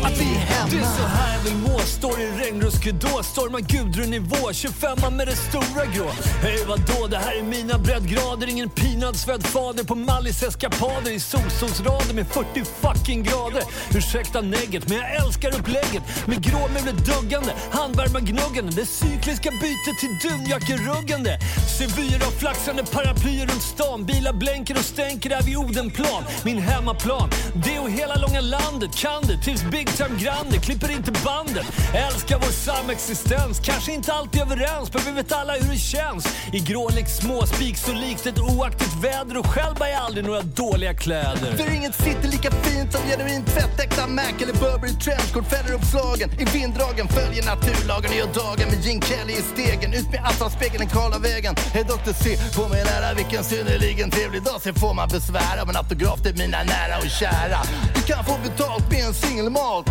att 0.03 0.21
vi 0.21 0.35
är 0.35 0.39
hemma 0.39 1.26
här 1.27 1.37
jag 1.37 1.43
vill 1.43 1.55
må, 1.55 1.79
står 1.79 2.19
i 2.19 2.31
regnruskedå 2.31 3.23
Stormar 3.23 3.59
Gudrun-nivå, 3.59 4.53
25 4.53 5.15
med 5.17 5.27
det 5.27 5.35
stora 5.35 5.85
grå. 5.95 6.09
Hej 6.41 6.59
vadå, 6.67 7.07
det 7.07 7.17
här 7.17 7.39
är 7.39 7.43
mina 7.43 7.77
breddgrader. 7.77 8.47
Ingen 8.49 8.69
pinad 8.69 9.15
svedd 9.15 9.43
på 9.87 9.95
Mallis 9.95 10.43
eskapader. 10.43 11.11
I 11.11 11.19
solsolsrader 11.19 12.13
med 12.13 12.27
40 12.27 12.63
fucking 12.81 13.23
grader. 13.23 13.63
Ursäkta 13.95 14.41
negget, 14.41 14.89
men 14.89 14.97
jag 14.97 15.15
älskar 15.15 15.59
upplägget. 15.59 16.03
Med 16.27 16.43
gråmulet 16.43 17.05
duggande, 17.05 17.53
handvärmargnuggande 17.71 18.71
Det 18.75 18.85
cykliska 18.85 19.51
bytet 19.51 19.97
till 19.99 20.29
dunjackeruggande 20.29 21.39
Sevyer 21.77 22.25
av 22.27 22.31
flaxande 22.31 22.83
paraplyer 22.83 23.47
runt 23.47 23.61
stan. 23.61 24.05
Bilar 24.05 24.33
blänker 24.33 24.73
och 24.75 24.85
stänker 24.85 25.29
där 25.29 25.41
vid 25.41 25.57
Odenplan. 25.57 26.23
Min 26.45 26.59
hemmaplan, 26.59 27.29
det 27.65 27.79
och 27.79 27.89
hela 27.89 28.15
långa 28.15 28.41
landet 28.41 28.95
Kan 28.95 29.23
det. 29.23 29.37
Tills 29.43 29.63
Big 29.63 29.87
Time 29.97 30.19
Grande. 30.19 30.57
Klipper 30.57 30.91
inte 30.91 31.11
bandet. 31.25 31.65
Älskar 31.93 32.39
vår 32.39 32.51
samexistens, 32.51 33.59
kanske 33.59 33.91
inte 33.91 34.13
alltid 34.13 34.41
överens 34.41 34.93
Men 34.93 35.03
vi 35.05 35.11
vet 35.11 35.31
alla 35.31 35.53
hur 35.53 35.71
det 35.71 35.77
känns. 35.77 36.27
I 36.53 36.59
grålik 36.59 37.07
småspik 37.07 37.77
så 37.77 37.93
likt 37.93 38.25
ett 38.25 38.39
oaktigt 38.39 38.95
väder 39.03 39.37
Och 39.37 39.45
själv 39.45 39.75
bär 39.75 39.87
jag 39.87 40.01
aldrig 40.01 40.25
några 40.25 40.41
dåliga 40.41 40.93
kläder. 40.93 41.57
För 41.57 41.75
inget 41.75 41.95
sitter 41.95 42.27
lika 42.27 42.51
fint 42.51 42.91
som 42.93 43.01
genuint 43.09 43.47
tvättäkta 43.47 44.07
Mac 44.07 44.35
eller 44.41 44.53
Burberry 44.53 44.93
trenchcoat. 44.93 45.47
Fäller 45.49 45.73
uppslagen 45.73 46.29
I 46.39 46.45
vinddragen 46.45 47.07
följer 47.07 47.45
naturlagen 47.45 48.11
och 48.11 48.17
gör 48.17 48.33
dagen 48.33 48.67
med 48.71 48.85
Gene 48.85 49.01
Kelly 49.01 49.33
i 49.33 49.43
stegen. 49.53 49.93
Ut 49.93 50.11
med 50.11 50.21
asfaltspegeln 50.25 50.79
den 50.79 50.89
kala 50.89 51.19
vägen. 51.19 51.55
Hej 51.73 51.83
Dr. 51.83 52.13
C, 52.23 52.37
på 52.55 52.67
mig 52.67 52.83
nära. 52.83 53.13
Vilken 53.13 53.43
synnerligen 53.43 54.09
trevlig 54.11 54.43
dag. 54.43 54.61
Sen 54.61 54.75
får 54.75 54.93
man 54.93 55.09
besvära. 55.09 55.61
Av 55.61 55.69
en 55.69 55.75
autograf 55.75 56.21
till 56.21 56.37
mina 56.37 56.63
nära 56.63 56.97
och 56.97 57.09
kära. 57.09 57.59
Du 57.95 58.01
kan 58.01 58.25
få 58.25 58.35
betalt 58.43 58.91
med 58.91 59.05
en 59.05 59.13
singelmalt 59.13 59.87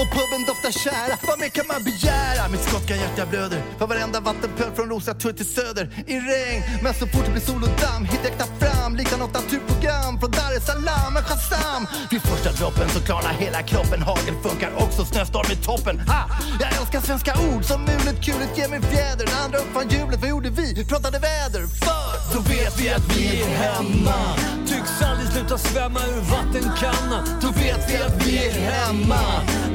och 0.00 0.08
puben 0.16 0.42
doftar 0.46 0.72
kära, 0.84 1.14
vad 1.28 1.38
mer 1.38 1.48
kan 1.48 1.66
man 1.72 1.82
begära? 1.90 2.48
Mitt 2.52 2.64
skotska 2.68 2.96
hjärta 2.96 3.26
blöder. 3.26 3.62
För 3.78 3.86
varenda 3.86 4.20
vattenpöl 4.20 4.70
från 4.76 4.88
Rosatur 4.88 5.32
till 5.32 5.46
Söder. 5.54 5.86
I 6.06 6.14
regn 6.30 6.62
Men 6.82 6.94
så 6.94 7.06
fort 7.06 7.24
det 7.26 7.30
blir 7.30 7.46
sol 7.50 7.62
och 7.62 7.74
damm 7.84 8.04
hittar 8.04 8.28
jag 8.28 8.36
knappt 8.38 8.58
fram. 8.64 8.96
Lika 8.96 9.16
något 9.16 9.34
naturprogram 9.34 10.20
från 10.20 10.30
Dar 10.30 10.52
es 10.56 10.66
Salaam. 10.66 11.12
Men 11.14 11.22
Shazam! 11.28 11.82
Vid 12.10 12.22
första 12.22 12.50
droppen 12.58 12.88
så 12.88 13.00
klarnar 13.00 13.34
hela 13.44 13.62
kroppen. 13.62 14.02
Hagel 14.02 14.34
funkar 14.46 14.70
också, 14.84 15.04
snöstorm 15.04 15.48
i 15.52 15.56
toppen. 15.56 15.96
Ha! 16.00 16.22
Jag 16.60 16.68
älskar 16.80 17.00
svenska 17.00 17.32
ord 17.48 17.64
som 17.64 17.80
mulet, 17.80 18.24
kulet 18.24 18.58
ger 18.58 18.68
mig 18.68 18.80
fjäder. 18.82 19.26
När 19.26 19.44
andra 19.44 19.58
uppfann 19.58 19.88
hjulet, 19.88 20.20
vad 20.20 20.30
gjorde 20.30 20.50
vi? 20.50 20.84
Pratade 20.84 21.18
väder, 21.18 21.62
för! 21.82 22.34
Då 22.34 22.40
vet 22.40 22.80
vi 22.80 22.90
att 22.90 23.16
vi 23.16 23.42
är 23.42 23.48
hemma. 23.48 24.20
Tycks 24.66 25.02
aldrig 25.02 25.28
sluta 25.32 25.48
sluta 25.48 25.58
svämma 25.58 26.00
ur 26.00 26.20
vattenkannan. 26.20 27.28
Då 27.42 27.48
vet 27.48 27.90
vi 27.90 27.96
att 27.96 28.26
vi 28.26 28.46
är 28.46 28.52
hemma. 28.52 29.20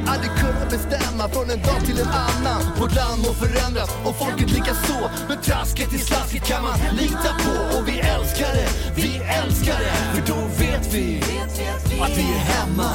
Aldrig 0.07 0.31
kunna 0.41 0.65
bestämma 0.69 1.29
från 1.29 1.49
en 1.49 1.61
dag 1.61 1.79
till 1.85 1.99
en 1.99 2.07
annan. 2.07 2.61
Vårt 2.79 2.95
land 2.95 3.21
må 3.25 3.33
förändras 3.33 3.89
och 4.05 4.15
folket 4.15 4.49
lika 4.51 4.73
så. 4.73 5.09
Men 5.27 5.41
trasket 5.41 5.93
i 5.93 5.97
slasket 5.97 6.43
kan 6.43 6.63
man 6.63 6.79
lita 6.91 7.31
på. 7.43 7.77
Och 7.77 7.87
vi 7.87 7.99
älskar 7.99 8.53
det, 8.53 8.69
vi 8.95 9.21
älskar 9.43 9.79
det. 9.79 9.95
För 10.13 10.33
då 10.33 10.39
vet 10.59 10.93
vi 10.93 11.23
att 12.01 12.17
vi 12.17 12.21
är 12.21 12.43
hemma. 12.53 12.91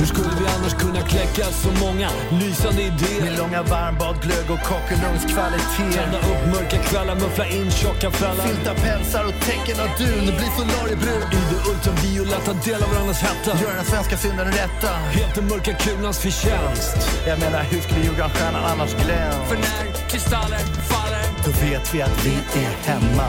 Hur 0.00 0.06
skulle 0.06 0.34
vi 0.40 0.46
annars 0.56 0.74
kunna 0.74 1.02
kläcka 1.12 1.44
så 1.62 1.70
många 1.84 2.08
lysande 2.40 2.82
idéer? 2.82 3.20
Med 3.24 3.38
långa 3.38 3.62
varmbad, 3.62 4.16
glögg 4.22 4.50
och 4.54 4.62
kakelugnkvalitet. 4.70 5.92
Tända 5.96 6.18
upp 6.18 6.42
mörka 6.54 6.78
kvällar, 6.88 7.14
muffla 7.14 7.46
in 7.46 7.70
tjocka 7.70 8.10
frällar. 8.10 8.44
Filta 8.46 8.74
pälsar 8.74 9.24
och 9.24 9.36
tecken 9.48 9.76
av 9.84 9.90
dun, 9.98 10.26
bli 10.38 10.48
solariebrun. 10.56 11.22
I 11.38 11.40
det 11.50 11.60
ultravioletta, 11.70 12.52
dela 12.64 12.86
varandras 12.86 13.20
hetta. 13.28 13.50
Gör 13.62 13.74
den 13.80 13.84
svenska 13.84 14.16
synden 14.16 14.46
rätta. 14.46 14.90
Helt 15.18 15.34
den 15.34 15.46
mörka 15.48 15.72
kulans 15.74 16.18
förtjänst. 16.18 16.98
Jag 17.26 17.38
menar, 17.38 17.62
hur 17.70 17.80
skulle 17.80 18.00
julgransstjärnan 18.00 18.64
annars 18.64 18.92
glänsa? 19.02 19.44
För 19.48 19.56
när 19.56 20.08
kristaller 20.10 20.62
faller 20.90 21.24
Då 21.44 21.50
vet 21.64 21.94
vi 21.94 22.02
att 22.02 22.26
vi 22.26 22.34
är 22.64 22.72
hemma. 22.88 23.28